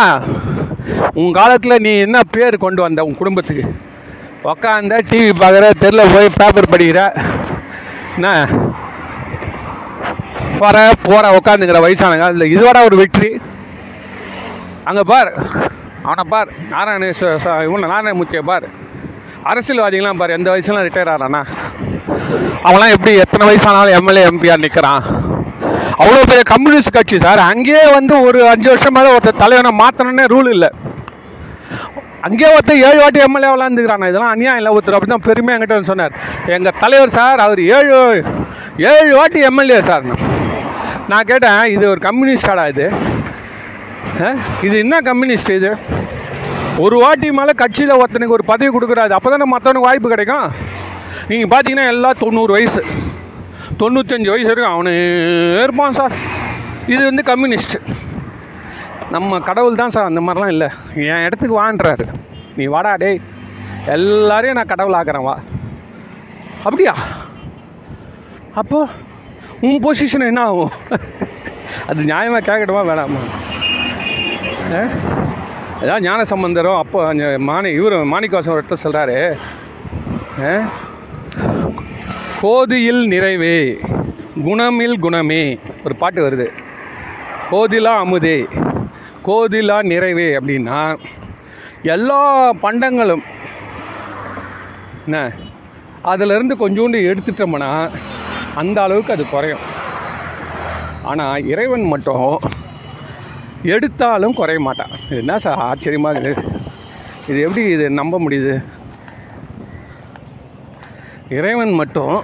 உன் 1.14 1.32
காலத்தில் 1.32 1.82
நீ 1.86 1.99
என்ன 1.99 2.20
பேர் 2.34 2.64
கொண்டு 2.64 2.82
வந்த 2.82 3.05
உன் 3.05 3.18
குடும்பத்துக்கு? 3.20 3.64
உக்காந்த 4.51 4.99
டிவி 5.11 5.32
பார்க்குற 5.42 5.70
தெருவில் 5.78 6.12
போய் 6.14 6.36
பேப்பர் 6.38 6.72
படிக்கிற. 6.72 7.01
என்ன? 8.16 8.28
வர 10.65 10.79
போகிற 11.07 11.27
உட்காந்துங்கிற 11.39 11.81
வயசானங்க 11.85 12.27
அதில் 12.29 12.53
இதுவரை 12.55 12.81
ஒரு 12.89 12.97
வெற்றி. 13.03 13.31
அங்கே 14.89 15.03
பார். 15.13 15.31
அவனை 16.07 16.25
பார். 16.33 16.51
நாராயணேஸ்வர 16.73 17.55
இவனை 17.67 17.87
நாராயணமூர்த்தியை 17.95 18.43
பார். 18.51 18.67
அரசியல்வாதிகளாம் 19.51 20.21
பார் 20.21 20.37
எந்த 20.37 20.49
வயசுலாம் 20.53 20.87
ரிட்டையர் 20.87 21.13
ஆகிறானா 21.15 21.43
அவன்லாம் 22.69 22.93
எப்படி 22.95 23.13
எத்தனை 23.25 23.45
வயசானாலும் 23.49 23.97
எம்எல்ஏ 23.99 24.23
எம்பிஆர் 24.31 24.65
நிற்கிறான் 24.65 25.05
அவ்வளோ 26.01 26.23
பெரிய 26.31 26.45
கம்யூனிஸ்ட் 26.53 26.97
கட்சி 26.97 27.17
சார். 27.25 27.41
அங்கேயே 27.53 27.85
வந்து 27.99 28.15
ஒரு 28.29 28.39
அஞ்சு 28.53 28.69
வருஷம் 28.73 28.97
மேலே 28.97 29.13
ஒருத்தர் 29.15 29.43
தலைவனை 29.43 29.71
மாற்றணுன்னே 29.83 30.25
ரூல் 30.35 30.51
இல்லை. 30.55 30.71
அங்கேயே 32.27 32.51
ஒருத்தர் 32.55 32.83
ஏழு 32.89 32.99
வாட்டி 33.03 33.21
எம்எல்ஏ 33.27 33.51
விளாண்டுக்கிறான். 33.53 34.09
இதெல்லாம் 34.11 34.35
அநியாயம் 34.35 34.61
இல்லை. 34.61 34.73
ஒருத்தர் 34.77 34.97
அப்படி 34.97 35.13
தான் 35.13 35.27
பெருமையாக 35.29 35.57
என்கிட்ட 35.57 35.91
சொன்னார். 35.93 36.15
எங்கள் 36.57 36.79
தலைவர் 36.83 37.17
சார் 37.19 37.45
அவர் 37.47 37.63
ஏழு 37.77 37.99
ஏழு 38.93 39.11
வாட்டி 39.19 39.41
எம்எல்ஏ 39.51 39.81
சார் 39.91 40.07
நான் 41.09 41.23
கேட்டேன் 41.23 41.65
இது 41.65 41.89
ஒரு 41.89 42.01
கம்யூனிஸ்டாடா 42.03 42.69
இது? 42.69 42.87
ஆ? 44.27 44.35
இது 44.63 44.79
என்ன 44.79 45.01
கம்யூனிஸ்ட் 45.01 45.51
இது? 45.51 45.77
ஒரு 46.79 46.97
வாட்டி 46.99 47.33
மேலே 47.33 47.53
கட்சியில் 47.57 47.91
ஒருத்தனுக்கு 47.91 48.37
ஒரு 48.39 48.45
பதவி 48.45 48.79
கொடுக்குறாது 48.79 49.11
அப்போ 49.11 49.31
தானே 49.31 49.47
மற்றவனுக்கு 49.53 49.89
வாய்ப்பு 49.89 50.09
கிடைக்கும்? 50.09 50.53
நீங்கள் 51.29 51.51
பார்த்தீங்கன்னா 51.53 51.87
எல்லாம் 51.87 52.19
தொண்ணூறு 52.19 52.53
வயசு 52.53 52.85
தொண்ணூத்தஞ்சு 53.79 54.29
வயசு 54.29 54.49
வரைக்கும் 54.49 54.75
அவனு 54.75 54.93
இருப்பான் 55.63 55.93
சார். 55.93 56.13
இது 56.87 57.05
வந்து 57.05 57.23
கம்யூனிஸ்ட் 57.23 57.77
நம்ம 59.11 59.39
கடவுள் 59.39 59.75
தான் 59.75 59.89
சார் 59.89 60.05
அந்த 60.05 60.21
மாதிரிலாம் 60.21 60.55
இல்லை. 60.55 60.69
என் 60.95 61.23
இடத்துக்கு 61.23 61.63
வான்றாரு. 61.63 62.07
நீ 62.57 62.65
வாடா 62.65 62.95
டேய். 62.97 63.21
எல்லாரையும் 63.87 64.57
நான் 64.57 64.67
கடவுள் 64.67 64.95
ஆக்குறேன் 64.95 65.23
வா. 65.23 65.39
அப்படியா? 66.65 66.95
அப்போது 68.55 68.91
உன் 69.61 69.83
பொசிஷன் 69.85 70.27
என்ன 70.27 70.41
ஆகும்? 70.43 70.73
அது 71.87 72.03
நியாயமாக 72.03 72.47
கேட்கட்டுமா 72.49 72.83
வேணாமா? 72.91 73.23
ஆ? 74.75 74.83
அதான் 75.81 76.01
ஞான 76.01 76.25
சம்பந்தரும் 76.25 76.77
அப்போ 76.77 77.07
அந்த 77.07 77.37
மாணி 77.39 77.71
இவர் 77.71 77.93
மாணிக்கவாசம் 77.93 78.55
ஒரு 78.55 78.63
இடத்த 78.63 78.77
சொல்கிறாரு 78.85 79.19
கோதியில் 82.41 83.03
நிறைவே 83.07 83.57
குணமில் 84.45 84.99
குணமே. 84.99 85.59
ஒரு 85.85 85.97
பாட்டு 85.97 86.21
வருது. 86.27 86.47
கோதிலா 87.51 87.93
அமுதே 88.05 88.39
கோதிலா 89.27 89.77
நிறைவே 89.93 90.27
அப்படின்னா 90.39 90.81
எல்லா 91.83 92.53
பண்டங்களும் 92.53 93.23
என்ன? 95.05 95.33
அதிலிருந்து 96.03 96.55
கொஞ்சோண்டு 96.57 96.99
எடுத்துட்டோம்னா 97.11 97.71
அந்த 98.61 98.79
அளவுக்கு 98.85 99.15
அது 99.15 99.25
குறையும். 99.33 99.65
ஆனால் 101.11 101.47
இறைவன் 101.53 101.85
மட்டும் 101.93 102.29
எடுத்தாலும் 103.75 104.39
குறைய 104.39 104.61
மாட்டான். 104.67 104.95
இது 105.09 105.21
என்ன 105.25 105.35
சார் 105.45 105.63
ஆச்சரியமாக 105.69 106.21
இருக்குது? 106.23 106.53
இது 107.31 107.39
எப்படி 107.47 107.63
இது 107.77 107.87
நம்ப 108.01 108.19
முடியுது? 108.25 108.55
இறைவன் 111.39 111.75
மட்டும் 111.81 112.17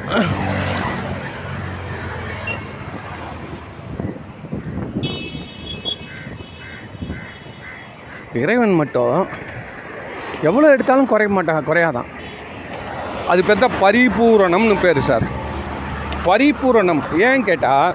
இறைவன் 8.42 8.74
மட்டும் 8.80 9.16
எவ்வளோ 10.48 10.70
எடுத்தாலும் 10.74 11.08
குறைய 11.12 11.30
மாட்டான் 11.36 11.66
குறையாதான். 11.68 12.10
அது 13.32 13.40
பெத்த 13.48 13.66
பரிபூரணம்னு 13.82 14.76
பேர் 14.84 15.00
சார். 15.10 15.26
பரிபூரணம். 16.26 17.02
ஏன் 17.28 17.44
கேட்டால் 17.48 17.94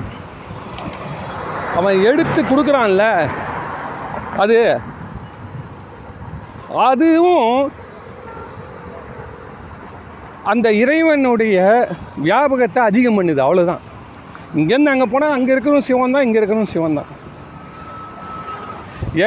அவன் 1.80 1.98
எடுத்து 2.10 2.40
கொடுக்குறான்ல 2.44 3.04
அது 4.44 4.58
அதுவும் 6.88 7.52
அந்த 10.52 10.68
இறைவனுடைய 10.82 11.58
வியாபகத்தை 12.26 12.82
அதிகம் 12.90 13.18
பண்ணுது 13.18 13.42
அவ்வளோதான் 13.46 13.84
இங்கேருந்து 14.60 14.94
அங்கே 14.94 15.08
போனால் 15.14 15.36
அங்கே 15.38 15.52
இருக்கிறவன் 15.54 15.88
சிவன் 15.90 16.16
தான் 16.16 16.26
இங்கே 16.28 16.40
இருக்கிறவன் 16.40 16.74
சிவன் 16.74 16.98
தான். 17.00 17.10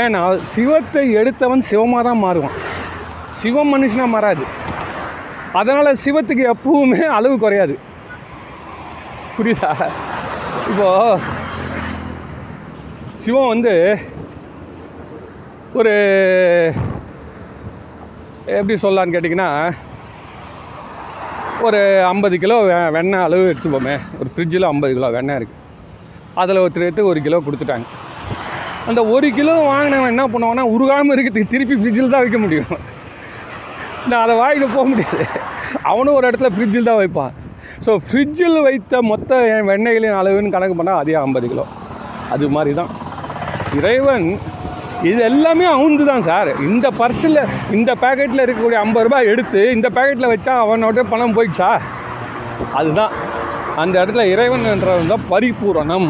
ஏன்னா 0.00 0.20
சிவத்தை 0.54 1.04
எடுத்தவன் 1.20 1.68
சிவமாக 1.70 2.02
தான் 2.08 2.22
மாறுவான். 2.24 2.56
சிவம் 3.42 3.72
மனுஷனாக 3.74 4.14
மாறாது. 4.14 4.44
அதனால் 5.60 6.00
சிவத்துக்கு 6.04 6.44
எப்பவுமே 6.54 7.02
அளவு 7.18 7.36
குறையாது. 7.44 7.74
புரியுதா? 9.40 9.70
இப்போது 10.70 11.20
சிவம் 13.22 13.52
வந்து 13.52 13.74
ஒரு 15.78 15.92
எப்படி 18.58 18.74
சொல்லலான்னு 18.82 19.14
கேட்டிங்கன்னா 19.14 19.48
ஒரு 21.66 21.80
ஐம்பது 22.10 22.36
கிலோ 22.42 22.56
வெ 22.68 22.76
வெண்ணெய் 22.96 23.24
அளவு 23.24 23.48
எடுத்துப்போமே. 23.52 23.94
ஒரு 24.20 24.28
ஃப்ரிட்ஜில் 24.34 24.68
ஐம்பது 24.70 24.92
கிலோ 24.96 25.10
வெண்ணெய் 25.16 25.38
இருக்குது 25.40 25.58
அதில் 26.42 26.62
ஒருத்தர் 26.64 26.86
எடுத்து 26.86 27.10
ஒரு 27.10 27.20
கிலோ 27.26 27.40
கொடுத்துட்டாங்க. 27.46 27.86
அந்த 28.90 29.00
ஒரு 29.14 29.28
கிலோ 29.38 29.56
வாங்கினவன் 29.72 30.12
என்ன 30.14 30.24
பண்ணுவான்னா 30.34 30.64
உருகாமல் 30.76 31.14
இருக்கிறதுக்கு 31.16 31.54
திருப்பி 31.54 31.76
ஃப்ரிட்ஜில் 31.80 32.14
தான் 32.14 32.24
வைக்க 32.24 32.38
முடியும். 32.44 32.72
நான் 34.08 34.22
அதை 34.24 34.36
வாங்கிட்டு 34.42 34.74
போக 34.76 34.86
முடியாது. 34.92 35.26
அவனும் 35.92 36.16
ஒரு 36.18 36.26
இடத்துல 36.30 36.50
ஃப்ரிட்ஜில் 36.56 36.90
தான் 36.90 37.02
வைப்பான். 37.02 37.32
ஸோ 37.84 37.92
ஃப்ரிட்ஜில் 38.06 38.58
வைத்த 38.66 38.94
மொத்த 39.10 39.36
வெண்ணெய்களின் 39.68 40.16
அளவுன்னு 40.20 40.54
கணக்கு 40.54 40.74
பண்ணால் 40.78 41.00
அதே 41.02 41.14
ஐம்பது 41.26 41.46
கிலோ. 41.52 41.64
அது 42.34 42.48
மாதிரி 42.56 42.72
தான். 42.80 42.90
இறைவன் 43.78 44.26
இது 45.10 45.20
எல்லாமே 45.28 45.66
அவுந்து 45.74 46.04
தான் 46.10 46.24
சார். 46.28 46.50
இந்த 46.68 46.86
பர்ஸில் 47.00 47.40
இந்த 47.76 47.90
பேக்கெட்டில் 48.02 48.44
இருக்கக்கூடிய 48.44 48.80
ஐம்பது 48.86 49.06
ரூபாய் 49.06 49.30
எடுத்து 49.32 49.60
இந்த 49.76 49.88
பேக்கெட்டில் 49.96 50.32
வச்சா 50.32 50.54
அவனோட 50.64 51.04
பணம் 51.12 51.36
போயிடுச்சா? 51.36 51.70
அதுதான். 52.78 53.14
அந்த 53.82 53.94
இடத்துல 54.00 54.26
இறைவன்ன்றது 54.34 55.06
தான் 55.12 55.26
பரிபூரணம். 55.32 56.08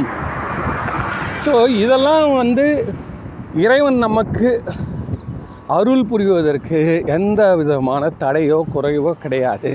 ஸோ 1.44 1.52
இதெல்லாம் 1.84 2.26
வந்து 2.40 2.66
இறைவன் 3.66 3.98
நமக்கு 4.06 4.48
அருள் 5.76 6.04
புரிவதற்கு 6.10 6.78
எந்த 7.16 7.40
விதமான 7.60 8.10
தடையோ 8.22 8.58
குறைவோ 8.74 9.12
கிடையாது. 9.24 9.72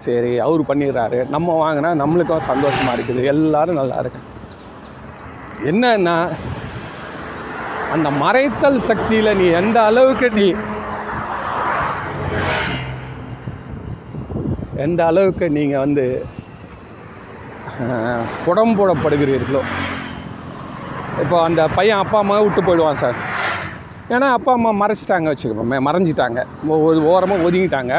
சரி 0.00 0.38
அவர் 0.38 0.60
பண்ணிடுறாரு. 0.60 1.28
நம்ம 1.28 1.58
வாங்கினா 1.62 2.00
நம்மளுக்கும் 2.02 2.38
சந்தோஷமாக 2.38 2.96
இருக்குது. 2.96 3.24
எல்லாரும் 3.24 3.74
நல்லா 3.74 3.98
இருக்கு. 3.98 4.20
என்னன்னா 5.64 6.16
அந்த 7.92 8.10
மறைத்தல் 8.10 8.82
சக்தியில் 8.82 9.36
நீ 9.36 9.44
எந்த 9.52 9.82
அளவுக்கு 9.82 10.30
நீ 10.30 10.54
எந்த 14.76 15.06
அளவுக்கு 15.06 15.50
நீங்கள் 15.50 15.78
வந்து 15.78 16.26
அஹ், 17.82 18.22
புடம்போடப்படுகிறீர்களோ 18.46 19.62
இப்போ 21.22 21.42
அந்த 21.42 21.68
பையன் 21.74 21.98
அப்பா 21.98 22.18
அம்மா 22.18 22.40
விட்டு 22.40 22.64
போயிடுவான் 22.64 22.94
சார். 22.94 23.14
ஏன்னா 24.08 24.32
அப்பா 24.32 24.52
அம்மா 24.52 24.86
மறைச்சிட்டாங்க 24.86 25.32
வச்சுக்கோமே 25.32 25.78
மறைஞ்சிட்டாங்க. 25.86 26.40
ஒ- 26.66 26.82
ஒரு 26.82 27.04
ஓரமாக 27.04 27.50
ஒதுங்கிட்டாங்க. 27.50 27.94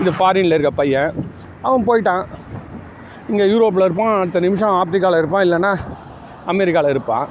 இது 0.00 0.10
ஃபாரினில் 0.18 0.54
இருக்க 0.56 0.72
பையன். 0.80 1.10
அவன் 1.66 1.86
போயிட்டான். 1.88 2.24
இங்கே 3.30 3.44
யூரோப்பில் 3.52 3.86
இருப்பான். 3.86 4.12
அடுத்த 4.20 4.42
நிமிஷம் 4.46 4.74
ஆப்பிரிக்காவில் 4.80 5.20
இருப்பான். 5.20 5.44
இல்லைன்னா 5.46 5.72
அமெரிக்காவில் 6.52 6.92
இருப்பான். 6.94 7.26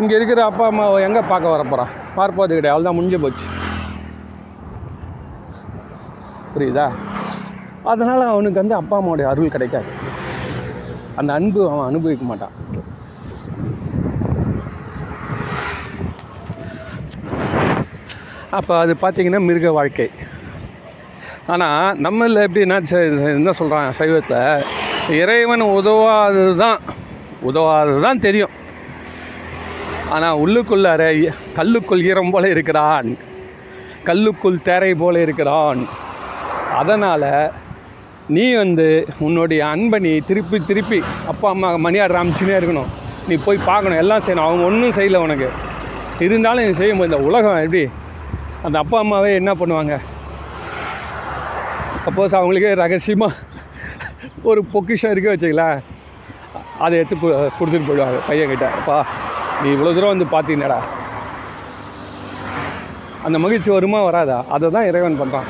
இங்கே 0.00 0.14
இருக்கிற 0.18 0.40
அப்பா 0.50 0.66
அம்மாவை 0.70 0.98
எங்கே 1.06 1.22
பார்க்க 1.32 1.54
வர 1.54 1.62
போகிறான் 1.62 1.92
பார்ப்பது 2.18 2.58
கிடையாது. 2.58 2.86
தான் 2.86 2.96
முடிஞ்சு 2.98 3.20
போச்சு. 3.24 3.46
புரியுதா? 6.54 6.86
அதனால் 7.92 8.30
அவனுக்கு 8.32 8.62
வந்து 8.62 8.78
அப்பா 8.80 8.96
அம்மாவுடைய 9.00 9.28
அருள் 9.32 9.54
கிடைக்காது. 9.56 9.90
அந்த 11.20 11.30
அன்பு 11.38 11.60
அவன் 11.72 11.88
அனுபவிக்க 11.90 12.24
மாட்டான். 12.30 12.56
அப்போ 18.58 18.72
அது 18.82 18.92
பார்த்தீங்கன்னா 19.02 19.40
மிருக 19.48 19.70
வாழ்க்கை. 19.78 20.08
ஆனால் 21.52 21.98
நம்மளில் 22.04 22.44
எப்படின்னா 22.46 22.78
என்ன 23.38 23.52
சொல்கிறாங்க 23.60 23.90
சைவத்தில் 24.00 24.64
இறைவன் 25.20 25.64
உதவாதது 25.78 26.54
தான் 26.64 26.80
உதவாதது 27.50 28.00
தான் 28.06 28.24
தெரியும் 28.26 28.54
ஆனால் 30.14 30.38
உள்ளுக்குள்ளார 30.42 31.02
கல்லுக்குள் 31.56 32.06
ஈரம் 32.10 32.32
போல 32.34 32.48
இருக்கிறான். 32.54 33.08
கல்லுக்குள் 34.08 34.64
தேரை 34.68 34.92
போல 35.02 35.20
இருக்கிறான். 35.26 35.80
அதனால் 36.80 37.28
நீ 38.36 38.44
வந்து 38.62 38.86
உன்னுடைய 39.26 39.60
அன்பை 39.74 39.98
நீ 40.06 40.12
திருப்பி 40.28 40.58
திருப்பி 40.70 40.98
அப்பா 41.32 41.48
அம்மா 41.54 41.68
மணியாடுற 41.86 42.18
அமைச்சுனே 42.22 42.56
இருக்கணும். 42.60 42.90
நீ 43.28 43.34
போய் 43.46 43.66
பார்க்கணும் 43.70 44.00
எல்லாம் 44.02 44.24
செய்யணும். 44.26 44.46
அவங்க 44.48 44.64
ஒன்றும் 44.70 44.96
செய்யலை 44.98 45.20
உனக்கு. 45.26 45.48
இருந்தாலும் 46.26 46.66
நீ 46.66 46.72
செய்யும்போது 46.80 47.10
இந்த 47.10 47.20
உலகம் 47.28 47.62
எப்படி? 47.64 47.84
அந்த 48.66 48.76
அப்பா 48.82 48.98
அம்மாவே 49.04 49.30
என்ன 49.40 49.52
பண்ணுவாங்க? 49.60 49.94
சப்போஸ் 52.04 52.36
அவங்களுக்கே 52.38 52.70
ரகசியமாக 52.82 53.38
ஒரு 54.50 54.60
பொக்கிஷம் 54.72 55.12
இருக்க 55.14 55.28
வச்சுங்களேன் 55.32 55.78
அதை 56.84 56.94
எடுத்து 57.00 57.16
கொடுத்துட்டு 57.58 57.88
போயிடுவாங்க 57.88 58.20
பையன்கிட்ட. 58.28 58.66
அப்பா 58.78 58.96
நீ 59.62 59.68
இவ்வளோ 59.74 59.92
தூரம் 59.96 60.12
வந்து 60.14 60.26
பார்த்தீங்கடா 60.34 60.78
அந்த 63.26 63.36
மகிழ்ச்சி 63.44 63.70
வருமா 63.74 63.98
வராதா? 64.06 64.36
அதை 64.54 64.66
தான் 64.76 64.86
இறைவன் 64.90 65.18
பண்ணுறான் 65.20 65.48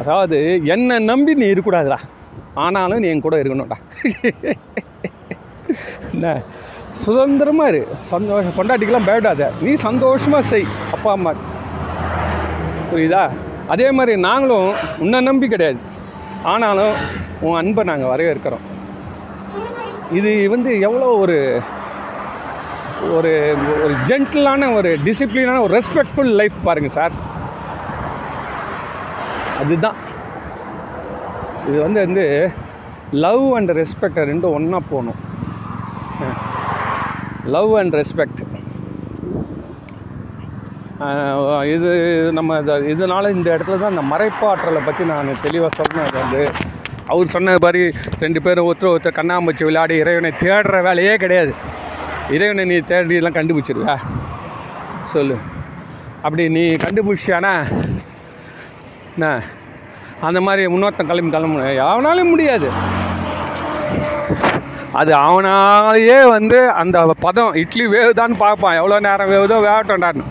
அதாவது 0.00 0.38
என்னை 0.74 0.96
நம்பி 1.10 1.32
நீ 1.40 1.46
இருக்கக்கூடாதுடா. 1.50 1.98
ஆனாலும் 2.64 3.02
நீ 3.02 3.08
என் 3.12 3.24
கூட 3.26 3.36
இருக்கணும்டா. 3.42 3.78
என்ன? 6.14 6.32
சுதந்திரமாக 7.04 7.70
இரு. 7.72 7.82
சந்தோஷம். 8.12 8.56
கொண்டாட்டிக்கெல்லாம் 8.58 9.08
பயப்படாத. 9.08 9.50
நீ 9.66 9.72
சந்தோஷமாக 9.86 10.48
செய். 10.52 10.66
அப்பா 10.96 11.12
அம்மா. 11.18 11.32
புரியுதா? 12.90 13.22
அதே 13.72 13.88
மாதிரி 13.96 14.12
நாங்களும் 14.28 14.68
உன்னை 15.02 15.18
நம்பி 15.28 15.46
கிடையாது. 15.52 15.80
ஆனாலும் 16.52 16.94
உன் 17.46 17.58
அன்பை 17.60 17.82
நாங்கள் 17.90 18.12
வரவேற்கிறோம். 18.12 18.66
இது 20.18 20.30
வந்து 20.54 20.70
எவ்வளோ 20.86 21.08
ஒரு 21.24 21.38
ஒரு 23.16 23.32
ஒரு 23.84 23.94
ஜென்டிலான 24.08 24.62
ஒரு 24.78 24.90
டிசிப்ளினான 25.06 25.60
ஒரு 25.66 25.74
ரெஸ்பெக்ட்ஃபுல் 25.78 26.32
லைஃப் 26.40 26.56
பாருங்கள் 26.68 26.96
சார். 26.98 27.14
அதுதான். 29.62 29.98
இது 31.68 31.78
வந்து 31.86 32.00
வந்து 32.06 32.24
லவ் 33.24 33.44
அண்ட் 33.58 33.72
ரெஸ்பெக்ட் 33.80 34.20
ரெண்டும் 34.30 34.56
ஒன்றா 34.58 34.80
போகணும் 34.90 35.20
லவ் 37.56 37.72
அண்ட் 37.80 37.94
ரெஸ்பெக்ட் 38.00 38.40
இது 41.74 41.90
நம்ம 42.38 42.56
இதனால் 42.62 42.82
இதனால 42.92 43.30
இந்த 43.34 43.48
இடத்துல 43.54 43.76
தான் 43.82 43.92
இந்த 43.94 44.02
மறைப்பாற்றலை 44.12 44.80
பற்றி 44.86 45.02
நான் 45.10 45.30
தெளிவாக 45.44 45.70
சொன்னேன். 45.78 46.08
அது 46.08 46.18
வந்து 46.22 46.42
அவர் 47.12 47.32
சொன்ன 47.34 47.54
மாதிரி 47.64 47.82
ரெண்டு 48.24 48.40
பேரும் 48.44 48.66
ஒருத்தர் 48.70 48.90
ஒருத்தர் 48.94 49.16
கண்ணாமூச்சி 49.18 49.64
விளையாடி 49.68 49.94
இறைவனை 50.02 50.30
தேடுற 50.42 50.80
வேலையே 50.86 51.14
கிடையாது. 51.22 51.52
இறைவனை 52.36 52.64
நீ 52.72 52.76
தேடி 52.90 53.18
எல்லாம் 53.20 53.36
கண்டுபிடிச்சிருவா. 53.38 53.94
சொல்லு. 55.12 55.36
அப்படி 56.24 56.44
நீ 56.56 56.64
கண்டுபிடிச்சியானா 56.84 57.54
என்ன? 59.14 59.30
அந்த 60.28 60.38
மாதிரி 60.48 60.64
முன்னோட்டம் 60.74 61.10
கிளம்பி 61.12 61.32
கிளம்ப 61.36 61.70
அவனாலும் 61.86 62.32
முடியாது. 62.34 62.68
அது 65.00 65.12
அவனாலேயே 65.26 66.18
வந்து 66.36 66.60
அந்த 66.82 66.98
பதம் 67.26 67.56
இட்லி 67.62 67.86
வேவுதான்னு 67.96 68.38
பார்ப்பான். 68.44 68.78
எவ்வளோ 68.82 69.00
நேரம் 69.08 69.32
வேவுதோ 69.34 69.58
வேகட்டோண்டான்னு 69.68 70.26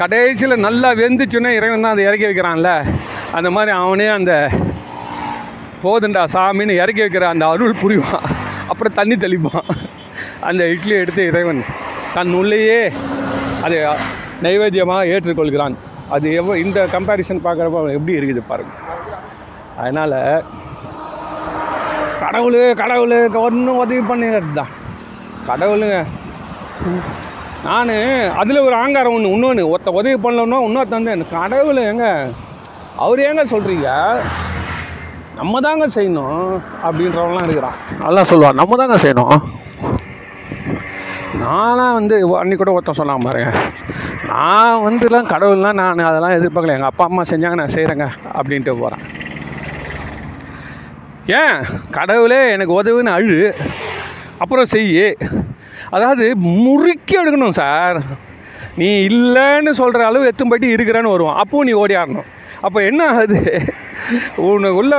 கடைசியில் 0.00 0.62
நல்லா 0.64 0.88
வெந்துச்சுன்னா 1.00 1.50
இறைவன் 1.58 1.84
தான் 1.84 1.94
அதை 1.94 2.02
இறக்கி 2.08 2.26
வைக்கிறான்ல. 2.28 2.70
அந்த 3.36 3.48
மாதிரி 3.54 3.70
அவனே 3.82 4.06
அந்த 4.18 4.32
போதுண்டா 5.82 6.22
சாமின்னு 6.34 6.74
இறக்கி 6.82 7.02
வைக்கிற 7.04 7.24
அந்த 7.32 7.44
அருள் 7.52 7.80
புரிவான். 7.82 8.26
அப்புறம் 8.70 8.96
தண்ணி 8.98 9.16
தெளிப்பான். 9.24 9.68
அந்த 10.48 10.62
இட்லி 10.74 10.94
எடுத்து 11.02 11.22
இறைவன் 11.30 11.62
தன் 12.16 12.32
உள்ளேயே 12.40 12.80
அதை 13.66 13.78
நைவேத்தியமாக 14.46 15.10
ஏற்றுக்கொள்கிறான். 15.14 15.76
அது 16.14 16.26
எவ்வளோ 16.40 16.58
இந்த 16.64 16.80
கம்பேரிசன் 16.94 17.44
பார்க்குறப்ப 17.46 17.96
எப்படி 17.98 18.18
இருக்குது 18.18 18.42
பாருங்க. 18.50 18.74
அதனால் 19.80 20.18
கடவுள் 22.22 22.60
கடவுள் 22.82 23.16
ஒன்றும் 23.46 23.80
உதவி 23.82 24.02
பண்ணிடுறது 24.10 24.54
தான். 24.60 24.72
கடவுளுங்க. 25.50 25.98
நான் 27.64 27.92
அதில் 28.40 28.64
ஒரு 28.66 28.74
ஆங்காரம் 28.74 29.14
ஒன்று 29.14 29.32
இன்னொன்று 29.34 29.70
ஒருத்த 29.70 29.94
உதவி 29.98 30.16
பண்ணலன்னா 30.16 30.58
இன்னொருத்த 30.66 30.98
வந்து 30.98 31.10
எனக்கு 31.10 31.36
கடவுள் 31.38 31.80
எங்க 31.84 32.06
அவர் 32.96 33.20
ஏங்க 33.20 33.42
சொல்கிறீங்க 33.50 33.88
நம்ம 35.38 35.60
தாங்க 35.60 35.86
செய்யணும் 35.86 36.38
அப்படின்றவங்களாம் 36.86 37.46
இருக்கிறான். 37.46 37.76
அதெல்லாம் 38.00 38.28
சொல்லுவான் 38.30 38.58
நம்ம 38.60 38.76
தாங்க 38.76 38.96
செய்யணும். 38.96 39.34
நான்லாம் 41.42 41.92
வந்து 41.92 42.16
அன்னைக்கு 42.38 42.56
கூட 42.56 42.72
ஒருத்தன் 42.72 42.94
சொன்னான் 42.94 43.26
பாருங்க 43.26 43.50
நான் 44.30 44.82
வந்துலாம் 44.86 45.30
கடவுள்லாம் 45.32 45.78
நான் 45.80 46.08
அதெல்லாம் 46.08 46.36
எதிர்பார்க்கல 46.38 46.76
எங்கள் 46.76 46.90
அப்பா 46.90 47.04
அம்மா 47.04 47.22
செஞ்சாங்க 47.22 47.54
நான் 47.54 47.74
செய்கிறேங்க 47.76 48.06
அப்படின்ட்டு 48.38 48.78
போகிறேன் 48.80 49.04
ஏன்? 51.38 51.56
கடவுளே 51.90 52.40
எனக்கு 52.50 52.78
உதவுன்னு 52.80 53.10
அழு 53.10 53.38
அப்புறம் 54.38 54.64
செய்யு. 54.66 55.06
அதாவது 55.96 56.24
முறுக்கி 56.36 57.14
எடுக்கணும் 57.20 57.58
சார். 57.60 57.98
நீ 58.80 58.88
இல்லைன்னு 59.06 59.72
சொல்கிற 59.80 60.06
அளவு 60.08 60.30
எத்தும் 60.30 60.50
போயிட்டு 60.50 60.74
இருக்கிறேன்னு 60.76 61.14
வருவான். 61.14 61.40
அப்பவும் 61.42 61.68
நீ 61.68 61.72
ஓடியாடணும் 61.82 62.28
அப்போ 62.66 62.78
என்ன 62.90 63.00
ஆகுது? 63.12 63.40
உனக்கு 64.50 64.78
உள்ள 64.82 64.94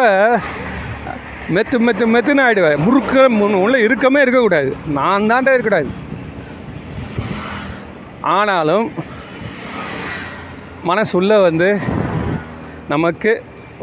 மெத்து 1.55 1.77
மெத்து 1.85 2.05
மெத்துன்னு 2.13 2.43
ஆகிடுவேன் 2.45 2.83
முறுக்க 2.85 3.25
உள்ளே 3.65 3.79
இருக்கமே 3.87 4.21
இருக்கக்கூடாது. 4.23 4.71
நான் 4.97 5.29
தாண்டா 5.31 5.53
இருக்கக்கூடாது. 5.55 5.89
ஆனாலும் 8.35 8.87
மனசுள்ள 10.89 11.41
வந்து 11.47 11.69
நமக்கு 12.93 13.31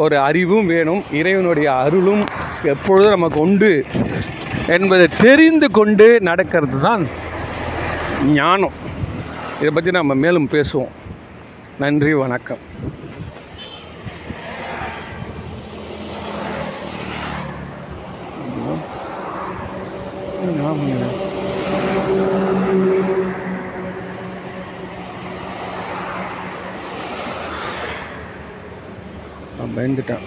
ஒரு 0.05 0.17
அறிவும் 0.29 0.67
வேணும். 0.67 1.03
இறைவனுடைய 1.19 1.69
அருளும் 1.83 2.25
எப்பொழுதும் 2.73 3.17
நமக்கு 3.17 3.39
உண்டு. 3.41 3.73
என்பதை 4.75 5.07
தெரிந்து 5.25 5.69
கொண்டு 5.77 6.07
நடக்கிறது 6.29 6.79
தான் 6.81 7.05
ஞானம். 8.39 8.77
இதை 9.61 9.71
பற்றி 9.75 9.91
நம்ம 9.91 10.15
மேலும் 10.25 10.49
பேசுவோம். 10.55 10.95
நன்றி 11.83 12.13
வணக்கம். 12.23 12.65
நான் 29.59 29.75
பயந்துட்டேன். 29.77 30.27